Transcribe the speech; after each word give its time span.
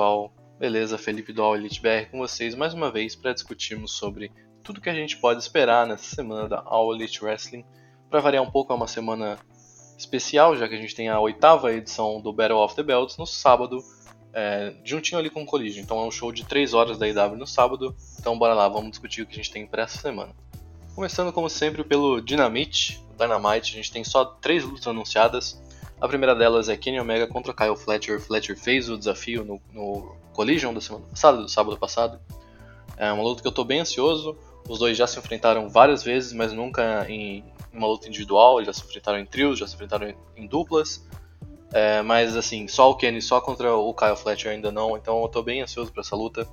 Pessoal, 0.00 0.32
beleza? 0.58 0.96
Felipe 0.96 1.30
do 1.30 1.42
All 1.42 1.54
Elite 1.54 1.78
BR 1.78 2.10
com 2.10 2.16
vocês 2.16 2.54
mais 2.54 2.72
uma 2.72 2.90
vez 2.90 3.14
para 3.14 3.34
discutirmos 3.34 3.92
sobre 3.92 4.32
tudo 4.62 4.80
que 4.80 4.88
a 4.88 4.94
gente 4.94 5.18
pode 5.18 5.42
esperar 5.42 5.86
nessa 5.86 6.14
semana 6.14 6.48
da 6.48 6.62
All 6.64 6.94
Elite 6.94 7.22
Wrestling. 7.22 7.66
Para 8.08 8.18
variar 8.18 8.42
um 8.42 8.50
pouco, 8.50 8.72
é 8.72 8.76
uma 8.76 8.86
semana 8.86 9.38
especial, 9.98 10.56
já 10.56 10.66
que 10.66 10.74
a 10.74 10.78
gente 10.78 10.94
tem 10.94 11.10
a 11.10 11.20
oitava 11.20 11.70
edição 11.70 12.18
do 12.18 12.32
Battle 12.32 12.64
of 12.64 12.74
the 12.74 12.82
Belts 12.82 13.18
no 13.18 13.26
sábado, 13.26 13.84
é, 14.32 14.72
juntinho 14.82 15.18
ali 15.18 15.28
com 15.28 15.42
o 15.42 15.46
Collision. 15.46 15.82
Então 15.82 16.00
é 16.00 16.06
um 16.06 16.10
show 16.10 16.32
de 16.32 16.46
3 16.46 16.72
horas 16.72 16.96
da 16.96 17.06
IW 17.06 17.36
no 17.36 17.46
sábado. 17.46 17.94
Então 18.18 18.38
bora 18.38 18.54
lá, 18.54 18.66
vamos 18.70 18.92
discutir 18.92 19.20
o 19.20 19.26
que 19.26 19.34
a 19.34 19.36
gente 19.36 19.52
tem 19.52 19.66
para 19.66 19.82
essa 19.82 19.98
semana. 19.98 20.34
Começando 20.94 21.30
como 21.30 21.50
sempre 21.50 21.84
pelo 21.84 22.22
Dynamite, 22.22 23.04
Dynamite, 23.18 23.74
a 23.74 23.76
gente 23.76 23.92
tem 23.92 24.02
só 24.02 24.24
três 24.24 24.64
lutas 24.64 24.86
anunciadas. 24.86 25.60
A 26.00 26.08
primeira 26.08 26.34
delas 26.34 26.68
é 26.68 26.76
Kenny 26.76 26.98
Omega 26.98 27.26
contra 27.26 27.52
Kyle 27.52 27.76
Fletcher. 27.76 28.18
Fletcher 28.20 28.56
fez 28.56 28.88
o 28.88 28.96
desafio 28.96 29.44
no, 29.44 29.60
no 29.72 30.16
Collision 30.32 30.72
da 30.72 30.80
semana 30.80 31.04
passada, 31.06 31.42
do 31.42 31.48
sábado 31.48 31.76
passado. 31.76 32.18
É 32.96 33.12
uma 33.12 33.22
luta 33.22 33.42
que 33.42 33.46
eu 33.46 33.50
estou 33.50 33.64
bem 33.64 33.80
ansioso. 33.80 34.36
Os 34.66 34.78
dois 34.78 34.96
já 34.96 35.06
se 35.06 35.18
enfrentaram 35.18 35.68
várias 35.68 36.02
vezes, 36.02 36.32
mas 36.32 36.52
nunca 36.52 37.04
em 37.08 37.44
uma 37.70 37.86
luta 37.86 38.08
individual. 38.08 38.58
Eles 38.58 38.66
já 38.66 38.72
se 38.72 38.88
enfrentaram 38.88 39.18
em 39.18 39.26
trios, 39.26 39.58
já 39.58 39.66
se 39.66 39.74
enfrentaram 39.74 40.08
em, 40.08 40.16
em 40.36 40.46
duplas. 40.46 41.06
É, 41.72 42.00
mas 42.00 42.34
assim, 42.34 42.66
só 42.66 42.90
o 42.90 42.96
Kenny, 42.96 43.20
só 43.20 43.40
contra 43.40 43.74
o 43.74 43.92
Kyle 43.92 44.16
Fletcher 44.16 44.52
ainda 44.52 44.72
não. 44.72 44.96
Então 44.96 45.20
eu 45.20 45.26
estou 45.26 45.42
bem 45.42 45.60
ansioso 45.60 45.92
para 45.92 46.00
essa 46.00 46.16
luta. 46.16 46.48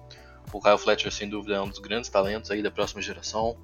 O 0.52 0.62
Kyle 0.62 0.78
Fletcher, 0.78 1.12
sem 1.12 1.29
dúvida, 1.29 1.56
é 1.56 1.62
um 1.62 1.69
dos 1.69 1.79
grandes 1.79 2.09
talentos 2.09 2.52
aí 2.52 2.62
da 2.62 2.72
próxima 2.72 3.02
geração. 3.02 3.58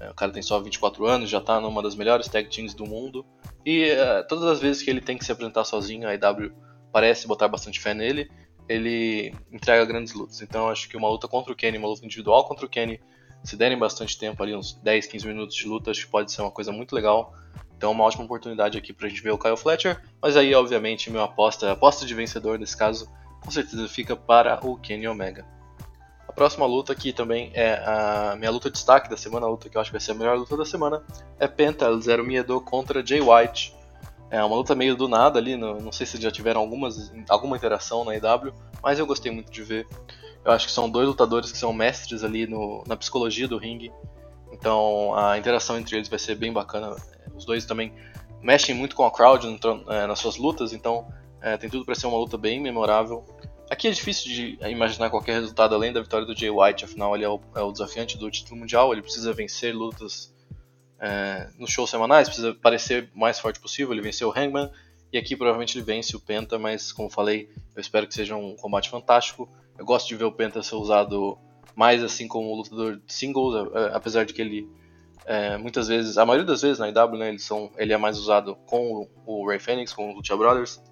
É, 0.00 0.10
o 0.10 0.14
cara 0.14 0.32
tem 0.32 0.42
só 0.42 0.60
24 0.60 1.06
anos, 1.06 1.30
já 1.30 1.38
está 1.38 1.60
numa 1.60 1.82
das 1.82 1.94
melhores 1.94 2.28
tag 2.28 2.48
teams 2.48 2.74
do 2.74 2.86
mundo. 2.86 3.24
E 3.64 3.90
uh, 3.92 4.26
todas 4.28 4.44
as 4.44 4.60
vezes 4.60 4.82
que 4.82 4.90
ele 4.90 5.00
tem 5.00 5.18
que 5.18 5.24
se 5.24 5.32
apresentar 5.32 5.64
sozinho, 5.64 6.08
a 6.08 6.14
IW 6.14 6.52
parece 6.92 7.26
botar 7.26 7.48
bastante 7.48 7.80
fé 7.80 7.94
nele, 7.94 8.30
ele 8.68 9.34
entrega 9.50 9.84
grandes 9.84 10.12
lutas. 10.14 10.40
Então 10.42 10.68
acho 10.68 10.88
que 10.88 10.96
uma 10.96 11.08
luta 11.08 11.26
contra 11.26 11.52
o 11.52 11.56
Kenny, 11.56 11.78
uma 11.78 11.88
luta 11.88 12.04
individual 12.04 12.46
contra 12.46 12.66
o 12.66 12.68
Kenny, 12.68 13.00
se 13.42 13.56
derem 13.56 13.78
bastante 13.78 14.18
tempo 14.18 14.42
ali, 14.42 14.54
uns 14.54 14.74
10, 14.82 15.06
15 15.06 15.26
minutos 15.26 15.56
de 15.56 15.66
luta, 15.66 15.90
acho 15.90 16.04
que 16.04 16.10
pode 16.10 16.32
ser 16.32 16.42
uma 16.42 16.50
coisa 16.50 16.72
muito 16.72 16.94
legal. 16.94 17.34
Então 17.76 17.92
uma 17.92 18.04
ótima 18.04 18.24
oportunidade 18.24 18.76
aqui 18.76 18.92
pra 18.92 19.08
gente 19.08 19.22
ver 19.22 19.30
o 19.30 19.38
Kyle 19.38 19.56
Fletcher, 19.56 20.02
mas 20.20 20.36
aí 20.36 20.54
obviamente 20.54 21.10
minha 21.10 21.22
aposta, 21.22 21.68
a 21.68 21.72
aposta 21.72 22.04
de 22.04 22.12
vencedor 22.14 22.58
nesse 22.58 22.76
caso, 22.76 23.08
com 23.40 23.50
certeza 23.50 23.88
fica 23.88 24.16
para 24.16 24.58
o 24.66 24.76
Kenny 24.76 25.06
Omega. 25.06 25.46
Próxima 26.38 26.66
luta 26.66 26.92
aqui 26.92 27.12
também 27.12 27.50
é 27.52 27.82
a 27.84 28.36
minha 28.38 28.48
luta 28.52 28.70
de 28.70 28.74
destaque 28.74 29.10
da 29.10 29.16
semana, 29.16 29.44
a 29.46 29.48
luta 29.48 29.68
que 29.68 29.76
eu 29.76 29.80
acho 29.80 29.90
que 29.90 29.94
vai 29.94 30.00
ser 30.00 30.12
a 30.12 30.14
melhor 30.14 30.38
luta 30.38 30.56
da 30.56 30.64
semana, 30.64 31.02
é 31.36 31.48
Penta 31.48 31.92
Zero 31.98 32.24
Miedo 32.24 32.60
contra 32.60 33.04
Jay 33.04 33.20
White. 33.20 33.74
É 34.30 34.40
uma 34.44 34.54
luta 34.54 34.72
meio 34.72 34.94
do 34.94 35.08
nada 35.08 35.40
ali, 35.40 35.56
não, 35.56 35.80
não 35.80 35.90
sei 35.90 36.06
se 36.06 36.16
já 36.20 36.30
tiveram 36.30 36.60
algumas, 36.60 37.12
alguma 37.28 37.56
interação 37.56 38.04
na 38.04 38.14
EW, 38.14 38.54
mas 38.80 39.00
eu 39.00 39.04
gostei 39.04 39.32
muito 39.32 39.50
de 39.50 39.64
ver. 39.64 39.88
Eu 40.44 40.52
acho 40.52 40.68
que 40.68 40.72
são 40.72 40.88
dois 40.88 41.08
lutadores 41.08 41.50
que 41.50 41.58
são 41.58 41.72
mestres 41.72 42.22
ali 42.22 42.46
no, 42.46 42.84
na 42.86 42.96
psicologia 42.96 43.48
do 43.48 43.58
ringue, 43.58 43.90
então 44.52 45.16
a 45.16 45.36
interação 45.36 45.76
entre 45.76 45.96
eles 45.96 46.08
vai 46.08 46.20
ser 46.20 46.36
bem 46.36 46.52
bacana. 46.52 46.94
Os 47.34 47.44
dois 47.44 47.64
também 47.64 47.92
mexem 48.40 48.76
muito 48.76 48.94
com 48.94 49.04
a 49.04 49.10
crowd 49.10 49.44
é, 49.88 50.06
nas 50.06 50.20
suas 50.20 50.36
lutas, 50.36 50.72
então 50.72 51.08
é, 51.42 51.56
tem 51.56 51.68
tudo 51.68 51.84
para 51.84 51.96
ser 51.96 52.06
uma 52.06 52.16
luta 52.16 52.38
bem 52.38 52.60
memorável. 52.60 53.24
Aqui 53.70 53.88
é 53.88 53.90
difícil 53.90 54.32
de 54.32 54.58
imaginar 54.70 55.10
qualquer 55.10 55.34
resultado 55.34 55.74
além 55.74 55.92
da 55.92 56.00
vitória 56.00 56.26
do 56.26 56.36
Jay 56.36 56.50
White, 56.50 56.84
afinal 56.84 57.14
ele 57.14 57.24
é 57.24 57.28
o, 57.28 57.40
é 57.54 57.60
o 57.60 57.70
desafiante 57.70 58.16
do 58.16 58.30
título 58.30 58.58
mundial, 58.60 58.92
ele 58.92 59.02
precisa 59.02 59.32
vencer 59.32 59.74
lutas 59.74 60.34
é, 60.98 61.48
nos 61.58 61.70
shows 61.70 61.90
semanais, 61.90 62.28
precisa 62.28 62.54
parecer 62.54 63.10
o 63.14 63.18
mais 63.18 63.38
forte 63.38 63.60
possível, 63.60 63.92
ele 63.92 64.00
venceu 64.00 64.28
o 64.28 64.32
Hangman, 64.32 64.70
e 65.12 65.18
aqui 65.18 65.36
provavelmente 65.36 65.76
ele 65.76 65.84
vence 65.84 66.16
o 66.16 66.20
Penta, 66.20 66.58
mas 66.58 66.92
como 66.92 67.10
falei, 67.10 67.50
eu 67.74 67.80
espero 67.80 68.06
que 68.06 68.14
seja 68.14 68.36
um 68.36 68.56
combate 68.56 68.90
fantástico. 68.90 69.48
Eu 69.78 69.84
gosto 69.84 70.08
de 70.08 70.16
ver 70.16 70.24
o 70.24 70.32
Penta 70.32 70.62
ser 70.62 70.74
usado 70.74 71.38
mais 71.74 72.02
assim 72.02 72.28
como 72.28 72.54
lutador 72.54 72.96
de 72.96 73.12
singles, 73.12 73.70
apesar 73.92 74.24
de 74.24 74.34
que 74.34 74.42
ele 74.42 74.68
é, 75.24 75.58
muitas 75.58 75.88
vezes, 75.88 76.16
a 76.16 76.24
maioria 76.24 76.46
das 76.46 76.62
vezes 76.62 76.78
na 76.78 76.88
IW, 76.88 77.18
né, 77.18 77.36
são, 77.38 77.70
ele 77.76 77.92
é 77.92 77.98
mais 77.98 78.18
usado 78.18 78.56
com 78.66 79.06
o, 79.26 79.46
Ray 79.46 79.58
Phoenix, 79.58 79.92
com 79.92 80.10
o 80.10 80.14
Lucha 80.14 80.34
Brothers, 80.34 80.82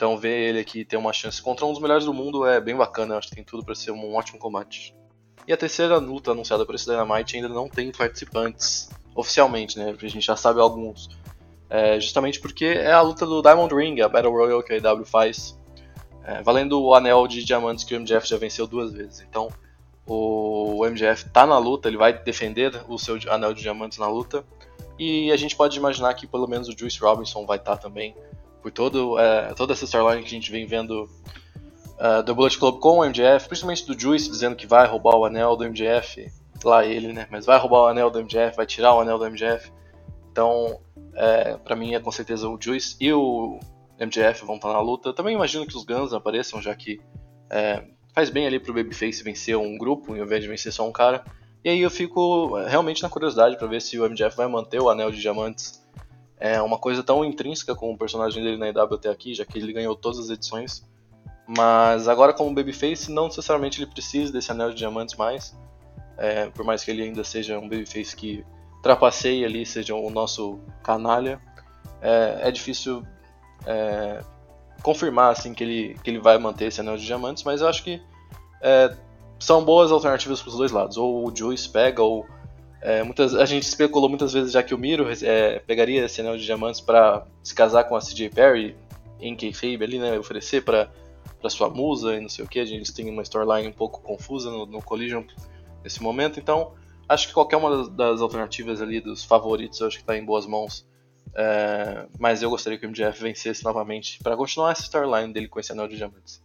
então 0.00 0.16
ver 0.16 0.48
ele 0.48 0.58
aqui 0.58 0.82
ter 0.82 0.96
uma 0.96 1.12
chance 1.12 1.42
contra 1.42 1.66
um 1.66 1.72
dos 1.72 1.82
melhores 1.82 2.06
do 2.06 2.14
mundo 2.14 2.46
é 2.46 2.58
bem 2.58 2.74
bacana, 2.74 3.18
acho 3.18 3.28
que 3.28 3.34
tem 3.34 3.44
tudo 3.44 3.62
para 3.62 3.74
ser 3.74 3.90
um 3.90 4.14
ótimo 4.14 4.38
combate. 4.38 4.96
E 5.46 5.52
a 5.52 5.58
terceira 5.58 5.98
luta 5.98 6.30
anunciada 6.30 6.64
para 6.64 6.74
esse 6.74 6.86
Dynamite 6.86 7.36
ainda 7.36 7.50
não 7.50 7.68
tem 7.68 7.92
participantes 7.92 8.88
oficialmente, 9.14 9.78
né? 9.78 9.94
A 10.02 10.06
gente 10.06 10.24
já 10.24 10.36
sabe 10.36 10.58
alguns. 10.58 11.10
É, 11.68 12.00
justamente 12.00 12.40
porque 12.40 12.64
é 12.64 12.90
a 12.90 13.02
luta 13.02 13.26
do 13.26 13.42
Diamond 13.42 13.74
Ring, 13.74 14.00
a 14.00 14.08
Battle 14.08 14.32
Royale 14.32 14.62
que 14.62 14.72
a 14.72 14.76
AEW 14.76 15.04
faz, 15.04 15.60
é, 16.24 16.42
valendo 16.42 16.80
o 16.82 16.94
anel 16.94 17.28
de 17.28 17.44
diamantes 17.44 17.84
que 17.84 17.94
o 17.94 18.00
MJF 18.00 18.26
já 18.26 18.38
venceu 18.38 18.66
duas 18.66 18.94
vezes. 18.94 19.20
Então 19.20 19.50
o 20.06 20.82
MJF 20.82 21.26
está 21.26 21.46
na 21.46 21.58
luta, 21.58 21.88
ele 21.88 21.98
vai 21.98 22.14
defender 22.14 22.72
o 22.88 22.96
seu 22.96 23.18
anel 23.28 23.52
de 23.52 23.60
diamantes 23.60 23.98
na 23.98 24.08
luta. 24.08 24.46
E 24.98 25.30
a 25.30 25.36
gente 25.36 25.54
pode 25.54 25.76
imaginar 25.76 26.14
que 26.14 26.26
pelo 26.26 26.48
menos 26.48 26.68
o 26.68 26.78
Juice 26.78 26.98
Robinson 26.98 27.44
vai 27.44 27.58
estar 27.58 27.76
tá 27.76 27.82
também 27.82 28.14
por 28.62 28.70
todo, 28.70 29.18
é, 29.18 29.52
toda 29.54 29.72
essa 29.72 29.84
storyline 29.84 30.22
que 30.22 30.28
a 30.28 30.38
gente 30.38 30.50
vem 30.50 30.66
vendo 30.66 31.08
uh, 32.00 32.22
do 32.22 32.34
Bullet 32.34 32.58
Club 32.58 32.78
com 32.78 32.98
o 32.98 33.04
MJF, 33.04 33.46
principalmente 33.46 33.86
do 33.86 33.98
Juice 33.98 34.30
dizendo 34.30 34.56
que 34.56 34.66
vai 34.66 34.86
roubar 34.86 35.16
o 35.16 35.24
anel 35.24 35.56
do 35.56 35.64
MJF, 35.64 36.30
lá 36.64 36.84
ele, 36.84 37.12
né? 37.12 37.26
Mas 37.30 37.46
vai 37.46 37.58
roubar 37.58 37.82
o 37.82 37.86
anel 37.86 38.10
do 38.10 38.22
MJF, 38.22 38.56
vai 38.56 38.66
tirar 38.66 38.94
o 38.94 39.00
anel 39.00 39.18
do 39.18 39.30
MJF. 39.30 39.70
Então, 40.30 40.80
é, 41.14 41.56
para 41.56 41.76
mim 41.76 41.94
é 41.94 42.00
com 42.00 42.10
certeza 42.10 42.48
o 42.48 42.58
Juice 42.60 42.96
e 43.00 43.12
o 43.12 43.58
MJF 43.98 44.44
vão 44.44 44.56
estar 44.56 44.72
na 44.72 44.80
luta. 44.80 45.12
Também 45.12 45.34
imagino 45.34 45.66
que 45.66 45.76
os 45.76 45.84
Guns 45.84 46.12
apareçam, 46.12 46.62
já 46.62 46.74
que 46.74 47.00
é, 47.50 47.84
faz 48.14 48.30
bem 48.30 48.46
ali 48.46 48.58
pro 48.58 48.74
Babyface 48.74 49.22
vencer 49.22 49.56
um 49.56 49.76
grupo, 49.76 50.12
ao 50.12 50.18
invés 50.18 50.42
de 50.42 50.48
vencer 50.48 50.72
só 50.72 50.88
um 50.88 50.92
cara. 50.92 51.24
E 51.62 51.68
aí 51.68 51.80
eu 51.80 51.90
fico 51.90 52.56
realmente 52.62 53.02
na 53.02 53.08
curiosidade 53.10 53.58
para 53.58 53.66
ver 53.66 53.82
se 53.82 53.98
o 53.98 54.08
MJF 54.08 54.36
vai 54.36 54.46
manter 54.46 54.80
o 54.80 54.88
anel 54.88 55.10
de 55.10 55.20
diamantes. 55.20 55.79
É 56.40 56.60
uma 56.62 56.78
coisa 56.78 57.02
tão 57.02 57.22
intrínseca 57.22 57.74
com 57.74 57.92
o 57.92 57.98
personagem 57.98 58.42
dele 58.42 58.56
na 58.56 58.68
EW 58.68 58.94
até 58.94 59.10
aqui, 59.10 59.34
já 59.34 59.44
que 59.44 59.58
ele 59.58 59.72
ganhou 59.72 59.94
todas 59.94 60.18
as 60.18 60.30
edições. 60.30 60.82
Mas 61.46 62.08
agora 62.08 62.32
como 62.32 62.54
babyface, 62.54 63.12
não 63.12 63.26
necessariamente 63.26 63.82
ele 63.82 63.90
precisa 63.90 64.32
desse 64.32 64.50
anel 64.50 64.70
de 64.70 64.76
diamantes 64.76 65.16
mais. 65.16 65.54
É, 66.16 66.46
por 66.46 66.64
mais 66.64 66.82
que 66.82 66.90
ele 66.90 67.02
ainda 67.02 67.22
seja 67.24 67.58
um 67.58 67.68
babyface 67.68 68.16
que 68.16 68.44
trapaceie 68.82 69.44
ali, 69.44 69.66
seja 69.66 69.94
o 69.94 70.08
nosso 70.10 70.58
canalha. 70.82 71.40
É, 72.00 72.48
é 72.48 72.50
difícil 72.50 73.04
é, 73.66 74.22
confirmar 74.82 75.32
assim 75.32 75.52
que 75.52 75.62
ele, 75.62 75.96
que 76.02 76.08
ele 76.08 76.18
vai 76.18 76.38
manter 76.38 76.66
esse 76.66 76.80
anel 76.80 76.96
de 76.96 77.04
diamantes, 77.04 77.42
mas 77.42 77.60
eu 77.60 77.68
acho 77.68 77.84
que 77.84 78.00
é, 78.62 78.96
são 79.38 79.64
boas 79.64 79.92
alternativas 79.92 80.40
para 80.40 80.50
os 80.50 80.56
dois 80.56 80.72
lados. 80.72 80.96
Ou 80.96 81.28
o 81.28 81.36
Juice 81.36 81.68
pega, 81.68 82.02
ou 82.02 82.26
é, 82.80 83.02
muitas, 83.02 83.34
a 83.34 83.44
gente 83.44 83.64
especulou 83.64 84.08
muitas 84.08 84.32
vezes 84.32 84.52
já 84.52 84.62
que 84.62 84.74
o 84.74 84.78
Miro 84.78 85.06
é, 85.22 85.58
pegaria 85.60 86.04
esse 86.04 86.20
anel 86.20 86.36
de 86.36 86.44
diamantes 86.44 86.80
para 86.80 87.26
se 87.42 87.54
casar 87.54 87.84
com 87.84 87.94
a 87.94 88.00
CJ 88.00 88.30
Perry 88.30 88.76
em 89.20 89.36
kayfabe 89.36 89.84
ali, 89.84 89.98
né, 89.98 90.18
oferecer 90.18 90.64
para 90.64 90.90
para 91.40 91.50
sua 91.50 91.70
musa 91.70 92.14
e 92.14 92.20
não 92.20 92.28
sei 92.28 92.44
o 92.44 92.48
que. 92.48 92.60
A 92.60 92.64
gente 92.64 92.92
tem 92.92 93.08
uma 93.10 93.22
storyline 93.22 93.68
um 93.68 93.72
pouco 93.72 94.02
confusa 94.02 94.50
no, 94.50 94.66
no 94.66 94.82
Collision 94.82 95.24
nesse 95.82 96.02
momento, 96.02 96.38
então 96.38 96.74
acho 97.08 97.28
que 97.28 97.34
qualquer 97.34 97.56
uma 97.56 97.76
das, 97.76 97.88
das 97.88 98.20
alternativas 98.20 98.80
ali 98.80 99.00
dos 99.00 99.24
favoritos 99.24 99.80
acho 99.82 99.96
que 99.96 100.02
está 100.02 100.16
em 100.16 100.24
boas 100.24 100.46
mãos. 100.46 100.86
É, 101.34 102.06
mas 102.18 102.42
eu 102.42 102.50
gostaria 102.50 102.78
que 102.78 102.86
o 102.86 102.90
MJF 102.90 103.22
vencesse 103.22 103.64
novamente 103.64 104.18
para 104.22 104.36
continuar 104.36 104.72
essa 104.72 104.82
storyline 104.82 105.32
dele 105.32 105.48
com 105.48 105.60
esse 105.60 105.72
anel 105.72 105.88
de 105.88 105.96
diamantes. 105.96 106.42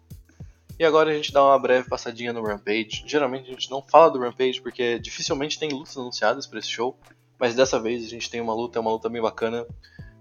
E 0.77 0.83
agora 0.83 1.09
a 1.09 1.13
gente 1.13 1.31
dá 1.31 1.43
uma 1.43 1.57
breve 1.57 1.87
passadinha 1.87 2.33
no 2.33 2.43
Rampage. 2.43 3.03
Geralmente 3.05 3.49
a 3.49 3.53
gente 3.53 3.71
não 3.71 3.81
fala 3.81 4.11
do 4.11 4.19
Rampage 4.19 4.61
porque 4.61 4.99
dificilmente 4.99 5.57
tem 5.57 5.69
lutas 5.69 5.97
anunciadas 5.97 6.45
para 6.45 6.59
esse 6.59 6.69
show, 6.69 6.97
mas 7.39 7.55
dessa 7.55 7.79
vez 7.79 8.05
a 8.05 8.09
gente 8.09 8.29
tem 8.29 8.41
uma 8.41 8.53
luta, 8.53 8.77
é 8.77 8.81
uma 8.81 8.91
luta 8.91 9.07
bem 9.07 9.21
bacana. 9.21 9.65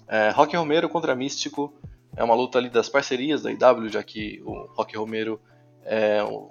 É, 0.06 0.30
Rock 0.30 0.56
Romero 0.56 0.88
contra 0.88 1.14
Místico 1.14 1.74
é 2.16 2.22
uma 2.22 2.34
luta 2.34 2.58
ali 2.58 2.70
das 2.70 2.88
parcerias 2.88 3.42
da 3.42 3.50
IW, 3.50 3.88
já 3.88 4.02
que 4.02 4.40
o 4.44 4.66
Rock 4.74 4.96
Romero 4.96 5.40
é 5.84 6.22
o, 6.22 6.50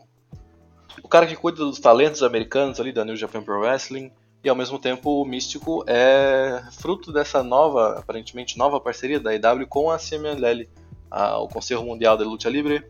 o 1.01 1.07
cara 1.07 1.25
que 1.25 1.35
cuida 1.35 1.59
dos 1.59 1.79
talentos 1.79 2.21
americanos 2.23 2.79
ali 2.79 2.91
da 2.91 3.05
New 3.05 3.15
Japan 3.15 3.41
Pro 3.41 3.59
Wrestling 3.59 4.11
e 4.43 4.49
ao 4.49 4.55
mesmo 4.55 4.77
tempo 4.77 5.21
o 5.21 5.25
Místico 5.25 5.85
é 5.87 6.61
fruto 6.73 7.13
dessa 7.13 7.41
nova, 7.41 7.99
aparentemente 7.99 8.57
nova 8.57 8.79
parceria 8.79 9.19
da 9.19 9.33
IW 9.33 9.65
com 9.67 9.89
a 9.89 9.97
CMLL, 9.97 10.67
a, 11.09 11.37
o 11.37 11.47
Conselho 11.47 11.83
Mundial 11.83 12.17
de 12.17 12.25
Luta 12.25 12.49
Livre. 12.49 12.85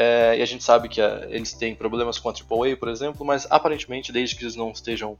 É, 0.00 0.38
e 0.38 0.42
a 0.42 0.46
gente 0.46 0.62
sabe 0.62 0.88
que 0.88 1.00
a, 1.00 1.26
eles 1.28 1.52
têm 1.52 1.74
problemas 1.74 2.20
com 2.20 2.28
a 2.28 2.32
AAA, 2.32 2.76
por 2.76 2.88
exemplo, 2.88 3.26
mas 3.26 3.48
aparentemente, 3.50 4.12
desde 4.12 4.36
que 4.36 4.44
eles 4.44 4.54
não 4.54 4.70
estejam, 4.70 5.18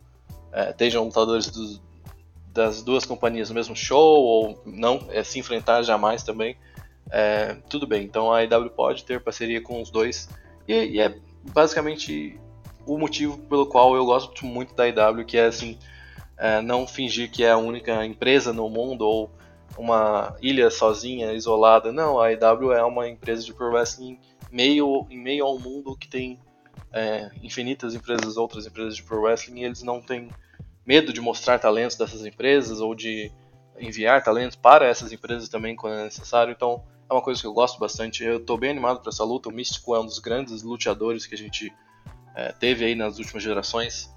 é, 0.53 0.71
estejam 0.71 1.05
lutadores 1.05 1.81
das 2.53 2.81
duas 2.81 3.05
companhias 3.05 3.49
no 3.49 3.57
mesmo 3.57 3.75
show, 3.75 4.23
ou 4.23 4.63
não 4.65 5.05
é, 5.11 5.25
se 5.25 5.37
enfrentar 5.37 5.83
jamais 5.83 6.23
também, 6.23 6.57
é, 7.11 7.57
tudo 7.69 7.89
bem. 7.89 8.05
Então 8.05 8.33
a 8.33 8.45
IW 8.45 8.71
pode 8.71 9.03
ter 9.03 9.21
parceria 9.21 9.61
com 9.61 9.83
os 9.83 9.91
dois, 9.91 10.29
e, 10.69 10.73
e 10.73 11.01
é 11.01 11.13
basicamente 11.53 12.39
o 12.87 12.97
motivo 12.97 13.37
pelo 13.37 13.67
qual 13.67 13.97
eu 13.97 14.07
gosto 14.07 14.47
muito 14.47 14.77
da 14.77 14.87
IW, 14.87 15.25
que 15.25 15.37
é 15.37 15.47
assim, 15.47 15.77
é, 16.37 16.63
não 16.63 16.87
fingir 16.87 17.33
que 17.33 17.43
é 17.43 17.51
a 17.51 17.59
única 17.59 18.07
empresa 18.07 18.53
no 18.53 18.71
mundo 18.71 19.03
ou 19.03 19.29
uma 19.77 20.37
ilha 20.41 20.71
sozinha, 20.71 21.33
isolada. 21.33 21.91
Não, 21.91 22.21
a 22.21 22.31
IW 22.31 22.73
é 22.73 22.85
uma 22.85 23.09
empresa 23.09 23.43
de 23.43 23.53
pro 23.53 23.73
wrestling 23.73 24.21
meio, 24.51 25.07
em 25.11 25.19
meio 25.19 25.45
ao 25.45 25.59
mundo 25.59 25.97
que 25.97 26.09
tem 26.09 26.39
é, 26.93 27.31
infinitas 27.43 27.95
empresas, 27.95 28.37
outras 28.37 28.67
empresas 28.67 28.97
de 28.97 29.03
pro 29.03 29.23
wrestling, 29.23 29.61
e 29.61 29.65
eles 29.65 29.83
não 29.83 30.01
têm 30.01 30.29
medo 30.87 31.13
de 31.13 31.21
mostrar 31.21 31.59
talentos 31.59 31.97
dessas 31.97 32.25
empresas 32.25 32.81
ou 32.81 32.95
de 32.95 33.31
enviar 33.79 34.23
talentos 34.23 34.57
para 34.57 34.87
essas 34.87 35.13
empresas 35.13 35.49
também 35.49 35.77
quando 35.77 35.99
é 35.99 36.05
necessário. 36.05 36.53
Então 36.53 36.83
é 37.09 37.13
uma 37.13 37.23
coisa 37.23 37.41
que 37.41 37.47
eu 37.47 37.53
gosto 37.53 37.79
bastante. 37.79 38.25
Eu 38.25 38.39
estou 38.39 38.59
bem 38.59 38.71
animado 38.71 39.01
para 39.01 39.11
essa 39.11 39.25
luta. 39.25 39.49
O 39.49 39.53
Místico 39.53 39.95
é 39.95 40.01
um 40.01 40.05
dos 40.05 40.19
grandes 40.19 40.63
luteadores 40.63 41.27
que 41.27 41.35
a 41.35 41.39
gente 41.39 41.73
é, 42.35 42.53
teve 42.53 42.85
aí 42.85 42.95
nas 42.95 43.19
últimas 43.19 43.43
gerações. 43.43 44.13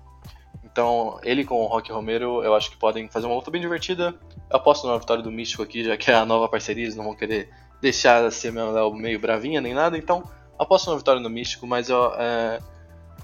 Então, 0.63 1.19
ele 1.23 1.43
com 1.43 1.55
o 1.55 1.67
Rock 1.67 1.91
Romero, 1.91 2.43
eu 2.43 2.55
acho 2.55 2.71
que 2.71 2.77
podem 2.77 3.09
fazer 3.09 3.25
uma 3.25 3.35
luta 3.35 3.51
bem 3.51 3.59
divertida. 3.59 4.15
Eu 4.49 4.57
aposto 4.57 4.87
na 4.87 4.97
vitória 4.97 5.23
do 5.23 5.31
Místico 5.31 5.63
aqui, 5.63 5.83
já 5.83 5.97
que 5.97 6.09
é 6.09 6.13
a 6.13 6.25
nova 6.25 6.47
parceria, 6.47 6.83
eles 6.83 6.95
não 6.95 7.03
vão 7.03 7.15
querer 7.15 7.49
deixar 7.81 8.23
a 8.23 8.31
ser 8.31 8.53
meio 8.53 9.19
bravinha 9.19 9.59
nem 9.59 9.73
nada. 9.73 9.97
Então, 9.97 10.23
aposto 10.57 10.89
na 10.91 10.97
vitória 10.97 11.21
do 11.21 11.29
Místico, 11.29 11.65
mas 11.65 11.89
eu, 11.89 12.13
é, 12.15 12.59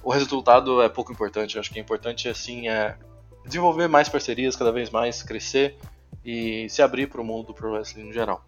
o 0.04 0.12
resultado 0.12 0.82
é 0.82 0.90
pouco 0.90 1.12
importante. 1.12 1.56
Eu 1.56 1.62
acho 1.62 1.72
que 1.72 1.80
é 1.80 1.82
importante, 1.82 2.28
assim, 2.28 2.68
é 2.68 2.98
desenvolver 3.46 3.88
mais 3.88 4.10
parcerias, 4.10 4.56
cada 4.56 4.72
vez 4.72 4.90
mais, 4.90 5.24
crescer 5.24 5.78
e 6.26 6.68
se 6.70 6.82
abrir 6.82 7.08
para 7.08 7.22
o 7.22 7.24
mundo 7.24 7.48
do 7.48 7.54
Pro 7.54 7.72
Wrestling 7.72 8.06
no 8.06 8.14
geral. 8.14 8.44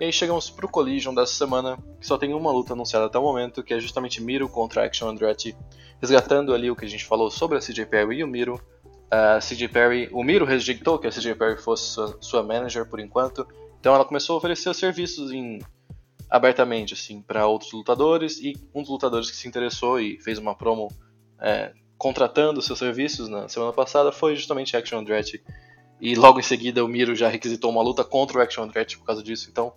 E 0.00 0.06
aí 0.06 0.12
chegamos 0.12 0.50
pro 0.50 0.68
Collision 0.68 1.14
dessa 1.14 1.34
semana, 1.34 1.78
que 2.00 2.06
só 2.06 2.18
tem 2.18 2.34
uma 2.34 2.50
luta 2.50 2.72
anunciada 2.72 3.06
até 3.06 3.18
o 3.18 3.22
momento, 3.22 3.62
que 3.62 3.72
é 3.72 3.78
justamente 3.78 4.20
Miro 4.20 4.48
contra 4.48 4.84
Action 4.84 5.08
Andretti, 5.08 5.56
resgatando 6.00 6.52
ali 6.52 6.68
o 6.70 6.74
que 6.74 6.84
a 6.84 6.88
gente 6.88 7.04
falou 7.04 7.30
sobre 7.30 7.56
a 7.56 7.60
CJ 7.60 7.86
Perry 7.86 8.16
e 8.16 8.24
o 8.24 8.26
Miro. 8.26 8.60
Uh, 9.06 9.38
CJ 9.40 9.68
Perry, 9.68 10.08
o 10.10 10.24
Miro 10.24 10.44
rejeitou 10.44 10.98
que 10.98 11.06
a 11.06 11.10
CJ 11.10 11.36
Perry 11.36 11.56
fosse 11.62 11.84
sua, 11.84 12.16
sua 12.20 12.42
manager 12.42 12.84
por 12.86 12.98
enquanto, 12.98 13.46
então 13.82 13.96
ela 13.96 14.04
começou 14.04 14.34
a 14.34 14.36
oferecer 14.38 14.72
serviços 14.76 15.32
em, 15.32 15.58
abertamente 16.30 16.94
assim 16.94 17.20
para 17.20 17.48
outros 17.48 17.72
lutadores 17.72 18.38
e 18.38 18.56
um 18.72 18.80
dos 18.80 18.88
lutadores 18.88 19.28
que 19.28 19.36
se 19.36 19.48
interessou 19.48 19.98
e 19.98 20.20
fez 20.20 20.38
uma 20.38 20.54
promo 20.54 20.86
é, 21.40 21.72
contratando 21.98 22.62
seus 22.62 22.78
serviços 22.78 23.28
na 23.28 23.48
semana 23.48 23.72
passada 23.72 24.12
foi 24.12 24.36
justamente 24.36 24.76
Action 24.76 25.00
Andretti 25.00 25.42
e 26.00 26.14
logo 26.14 26.38
em 26.38 26.44
seguida 26.44 26.84
o 26.84 26.86
Miro 26.86 27.16
já 27.16 27.26
requisitou 27.26 27.72
uma 27.72 27.82
luta 27.82 28.04
contra 28.04 28.38
o 28.38 28.40
Action 28.40 28.62
Andretti 28.62 28.96
por 28.96 29.04
causa 29.04 29.20
disso. 29.20 29.48
Então 29.50 29.72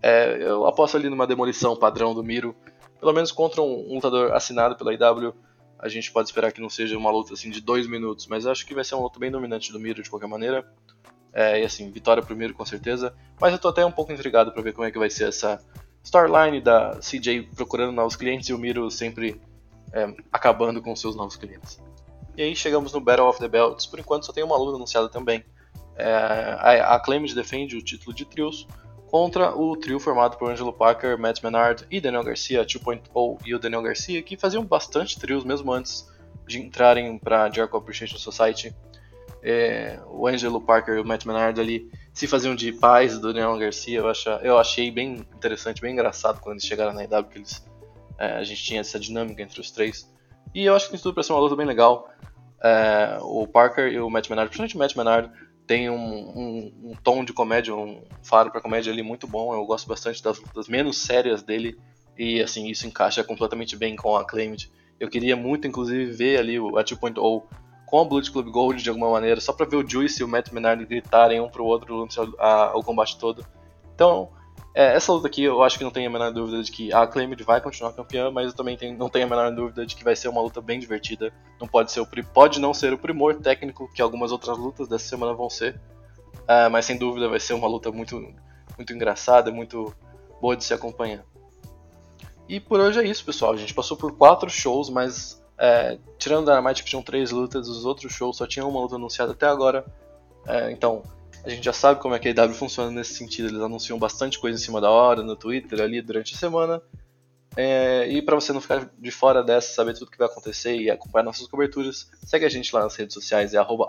é, 0.00 0.40
eu 0.40 0.64
aposto 0.64 0.96
ali 0.96 1.10
numa 1.10 1.26
demolição 1.26 1.76
padrão 1.76 2.14
do 2.14 2.22
Miro, 2.22 2.54
pelo 3.00 3.12
menos 3.12 3.32
contra 3.32 3.60
um, 3.60 3.90
um 3.90 3.94
lutador 3.96 4.30
assinado 4.30 4.76
pela 4.76 4.94
IW. 4.94 5.34
A 5.76 5.88
gente 5.88 6.12
pode 6.12 6.28
esperar 6.28 6.52
que 6.52 6.60
não 6.60 6.70
seja 6.70 6.96
uma 6.96 7.10
luta 7.10 7.34
assim 7.34 7.50
de 7.50 7.60
dois 7.60 7.88
minutos, 7.88 8.28
mas 8.28 8.46
acho 8.46 8.64
que 8.64 8.74
vai 8.74 8.84
ser 8.84 8.94
uma 8.94 9.02
luta 9.02 9.18
bem 9.18 9.28
dominante 9.28 9.72
do 9.72 9.80
Miro 9.80 10.04
de 10.04 10.08
qualquer 10.08 10.28
maneira. 10.28 10.64
É, 11.32 11.60
e 11.60 11.64
assim, 11.64 11.90
vitória 11.90 12.22
pro 12.22 12.36
Miro 12.36 12.54
com 12.54 12.64
certeza. 12.64 13.14
Mas 13.40 13.52
eu 13.52 13.58
tô 13.58 13.68
até 13.68 13.84
um 13.84 13.92
pouco 13.92 14.12
intrigado 14.12 14.52
para 14.52 14.62
ver 14.62 14.72
como 14.72 14.86
é 14.86 14.90
que 14.90 14.98
vai 14.98 15.10
ser 15.10 15.28
essa 15.28 15.62
storyline 16.02 16.60
da 16.60 16.98
CJ 17.00 17.50
procurando 17.54 17.92
novos 17.92 18.16
clientes 18.16 18.48
e 18.48 18.52
o 18.52 18.58
Miro 18.58 18.90
sempre 18.90 19.40
é, 19.92 20.12
acabando 20.32 20.82
com 20.82 20.94
seus 20.96 21.14
novos 21.14 21.36
clientes. 21.36 21.80
E 22.36 22.42
aí 22.42 22.56
chegamos 22.56 22.92
no 22.92 23.00
Battle 23.00 23.28
of 23.28 23.38
the 23.38 23.48
Belts. 23.48 23.86
Por 23.86 23.98
enquanto 23.98 24.26
só 24.26 24.32
tem 24.32 24.44
uma 24.44 24.56
luta 24.56 24.76
anunciada 24.76 25.08
também. 25.08 25.44
É, 25.96 26.06
a 26.58 26.94
Acclaimed 26.94 27.34
defende 27.34 27.76
o 27.76 27.82
título 27.82 28.14
de 28.14 28.24
trios 28.24 28.66
contra 29.10 29.54
o 29.54 29.76
trio 29.76 29.98
formado 29.98 30.36
por 30.38 30.50
Angelo 30.50 30.72
Parker, 30.72 31.18
Matt 31.18 31.42
Menard 31.42 31.84
e 31.90 32.00
Daniel 32.00 32.22
Garcia, 32.22 32.64
2.0 32.64 33.40
e 33.44 33.54
o 33.54 33.58
Daniel 33.58 33.82
Garcia, 33.82 34.22
que 34.22 34.36
faziam 34.36 34.64
bastante 34.64 35.18
trios 35.18 35.44
mesmo 35.44 35.72
antes 35.72 36.08
de 36.46 36.60
entrarem 36.60 37.18
para 37.18 37.50
Jericho 37.50 37.76
Appreciation 37.76 38.18
Society. 38.18 38.74
É, 39.42 39.98
o 40.06 40.26
Angelo 40.26 40.60
Parker 40.60 40.96
e 40.96 41.00
o 41.00 41.04
Matt 41.04 41.24
Menard 41.24 41.58
ali 41.58 41.90
se 42.12 42.26
faziam 42.26 42.54
de 42.54 42.72
pais 42.72 43.18
do 43.18 43.32
Daniel 43.32 43.56
Garcia. 43.58 43.98
Eu, 43.98 44.08
acha, 44.08 44.40
eu 44.42 44.58
achei 44.58 44.90
bem 44.90 45.26
interessante, 45.34 45.80
bem 45.80 45.92
engraçado 45.92 46.40
quando 46.40 46.54
eles 46.54 46.64
chegaram 46.64 46.92
na 46.92 47.04
IW, 47.04 47.24
que 47.24 47.38
eles, 47.38 47.64
é, 48.18 48.32
a 48.32 48.44
gente 48.44 48.62
tinha 48.62 48.80
essa 48.80 48.98
dinâmica 48.98 49.42
entre 49.42 49.60
os 49.60 49.70
três. 49.70 50.10
E 50.54 50.64
eu 50.64 50.74
acho 50.74 50.86
que 50.86 50.92
tem 50.92 51.00
tudo 51.00 51.14
para 51.14 51.22
ser 51.22 51.32
uma 51.32 51.40
luta 51.40 51.56
bem 51.56 51.66
legal. 51.66 52.10
É, 52.62 53.18
o 53.22 53.46
Parker 53.46 53.90
e 53.90 53.98
o 53.98 54.10
Matt 54.10 54.28
Menard, 54.28 54.50
principalmente 54.50 54.76
o 54.76 54.78
Matt 54.78 54.96
Menard, 54.96 55.30
tem 55.66 55.88
um, 55.88 55.96
um, 55.96 56.72
um, 56.84 56.94
tom 57.02 57.24
de 57.24 57.32
comédia, 57.32 57.74
um 57.74 58.02
faro 58.24 58.50
para 58.50 58.60
comédia 58.60 58.92
ali 58.92 59.02
muito 59.02 59.26
bom. 59.26 59.54
Eu 59.54 59.64
gosto 59.64 59.88
bastante 59.88 60.22
das 60.22 60.38
lutas 60.38 60.68
menos 60.68 60.98
sérias 60.98 61.42
dele 61.42 61.78
e 62.18 62.42
assim 62.42 62.68
isso 62.68 62.86
encaixa 62.86 63.22
completamente 63.22 63.76
bem 63.76 63.94
com 63.94 64.16
a 64.16 64.22
Acclaimed. 64.22 64.70
Eu 64.98 65.08
queria 65.08 65.36
muito, 65.36 65.66
inclusive, 65.66 66.10
ver 66.10 66.38
ali 66.38 66.58
o 66.58 66.76
a 66.76 66.84
2.0 66.84 67.44
com 67.90 68.00
a 68.00 68.04
Blood 68.04 68.30
Club 68.30 68.48
Gold 68.48 68.80
de 68.80 68.88
alguma 68.88 69.10
maneira, 69.10 69.40
só 69.40 69.52
para 69.52 69.66
ver 69.66 69.76
o 69.76 69.88
Juice 69.88 70.22
e 70.22 70.24
o 70.24 70.28
Matt 70.28 70.52
Menard 70.52 70.86
gritarem 70.86 71.40
um 71.40 71.48
pro 71.48 71.64
outro 71.64 72.06
durante 72.06 72.20
o 72.20 72.82
combate 72.84 73.18
todo. 73.18 73.44
Então, 73.92 74.30
é, 74.72 74.94
essa 74.94 75.12
luta 75.12 75.26
aqui 75.26 75.42
eu 75.42 75.60
acho 75.64 75.76
que 75.76 75.82
não 75.82 75.90
tenho 75.90 76.08
a 76.08 76.12
menor 76.12 76.32
dúvida 76.32 76.62
de 76.62 76.70
que 76.70 76.92
a 76.92 77.02
Acclaimed 77.02 77.42
vai 77.42 77.60
continuar 77.60 77.92
campeã, 77.92 78.30
mas 78.30 78.46
eu 78.46 78.52
também 78.52 78.76
tenho, 78.76 78.96
não 78.96 79.08
tenho 79.08 79.26
a 79.26 79.28
menor 79.28 79.50
dúvida 79.50 79.84
de 79.84 79.96
que 79.96 80.04
vai 80.04 80.14
ser 80.14 80.28
uma 80.28 80.40
luta 80.40 80.60
bem 80.60 80.78
divertida. 80.78 81.32
Não 81.60 81.66
pode 81.66 81.90
ser 81.90 82.00
o 82.00 82.06
pode 82.32 82.60
não 82.60 82.72
ser 82.72 82.92
o 82.92 82.98
primor 82.98 83.34
técnico 83.34 83.90
que 83.92 84.00
algumas 84.00 84.30
outras 84.30 84.56
lutas 84.56 84.86
dessa 84.86 85.08
semana 85.08 85.34
vão 85.34 85.50
ser, 85.50 85.74
uh, 86.42 86.70
mas 86.70 86.86
sem 86.86 86.96
dúvida 86.96 87.28
vai 87.28 87.40
ser 87.40 87.54
uma 87.54 87.66
luta 87.66 87.90
muito 87.90 88.16
muito 88.76 88.92
engraçada, 88.92 89.50
muito 89.50 89.92
boa 90.40 90.56
de 90.56 90.64
se 90.64 90.72
acompanhar. 90.72 91.24
E 92.48 92.60
por 92.60 92.78
hoje 92.78 93.00
é 93.00 93.04
isso, 93.04 93.24
pessoal. 93.24 93.52
A 93.52 93.56
gente 93.56 93.74
passou 93.74 93.96
por 93.96 94.16
quatro 94.16 94.48
shows, 94.48 94.88
mas 94.88 95.39
é, 95.60 95.98
tirando 96.18 96.46
Dynamite 96.46 96.82
que 96.82 96.88
tinham 96.88 97.02
três 97.02 97.30
lutas, 97.30 97.68
os 97.68 97.84
outros 97.84 98.10
shows 98.12 98.38
só 98.38 98.46
tinham 98.46 98.68
uma 98.68 98.80
luta 98.80 98.94
anunciada 98.94 99.32
até 99.32 99.46
agora. 99.46 99.84
É, 100.48 100.70
então 100.72 101.02
a 101.44 101.50
gente 101.50 101.62
já 101.62 101.72
sabe 101.72 102.00
como 102.00 102.14
é 102.14 102.18
que 102.18 102.28
a 102.28 102.30
IW 102.30 102.54
funciona 102.54 102.90
nesse 102.90 103.14
sentido. 103.14 103.48
Eles 103.48 103.60
anunciam 103.60 103.98
bastante 103.98 104.38
coisa 104.38 104.58
em 104.58 104.62
cima 104.62 104.80
da 104.80 104.90
hora, 104.90 105.22
no 105.22 105.36
Twitter, 105.36 105.82
ali 105.82 106.00
durante 106.00 106.34
a 106.34 106.38
semana. 106.38 106.82
É, 107.56 108.08
e 108.08 108.22
para 108.22 108.36
você 108.36 108.52
não 108.52 108.60
ficar 108.60 108.90
de 108.98 109.10
fora 109.10 109.42
dessa, 109.42 109.74
saber 109.74 109.92
tudo 109.92 110.10
que 110.10 110.18
vai 110.18 110.28
acontecer 110.28 110.76
e 110.76 110.90
acompanhar 110.90 111.24
nossas 111.24 111.46
coberturas, 111.46 112.08
segue 112.24 112.46
a 112.46 112.48
gente 112.48 112.74
lá 112.74 112.82
nas 112.82 112.94
redes 112.96 113.12
sociais, 113.12 113.52
é 113.52 113.58
arroba 113.58 113.88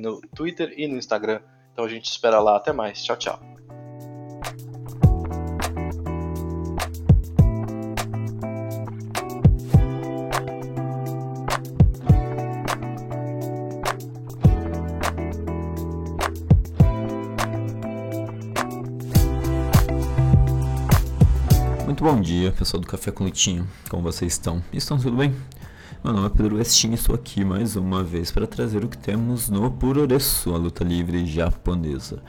no 0.00 0.20
Twitter 0.34 0.72
e 0.74 0.86
no 0.86 0.96
Instagram. 0.96 1.40
Então 1.72 1.84
a 1.84 1.88
gente 1.88 2.06
espera 2.06 2.40
lá. 2.40 2.56
Até 2.56 2.72
mais. 2.72 3.04
Tchau, 3.04 3.16
tchau. 3.16 3.67
Pessoal 22.58 22.80
do 22.80 22.88
Café 22.88 23.12
com 23.12 23.22
Lutinho. 23.22 23.68
Como 23.88 24.02
vocês 24.02 24.32
estão? 24.32 24.60
Estão 24.72 24.98
tudo 24.98 25.16
bem? 25.16 25.32
Meu 26.02 26.12
nome 26.12 26.26
é 26.26 26.28
Pedro 26.28 26.56
Westin 26.56 26.90
e 26.90 26.94
estou 26.94 27.14
aqui 27.14 27.44
mais 27.44 27.76
uma 27.76 28.02
vez 28.02 28.32
para 28.32 28.48
trazer 28.48 28.84
o 28.84 28.88
que 28.88 28.98
temos 28.98 29.48
no 29.48 29.70
Puroresu, 29.70 30.52
a 30.52 30.58
luta 30.58 30.82
livre 30.82 31.24
japonesa. 31.24 32.20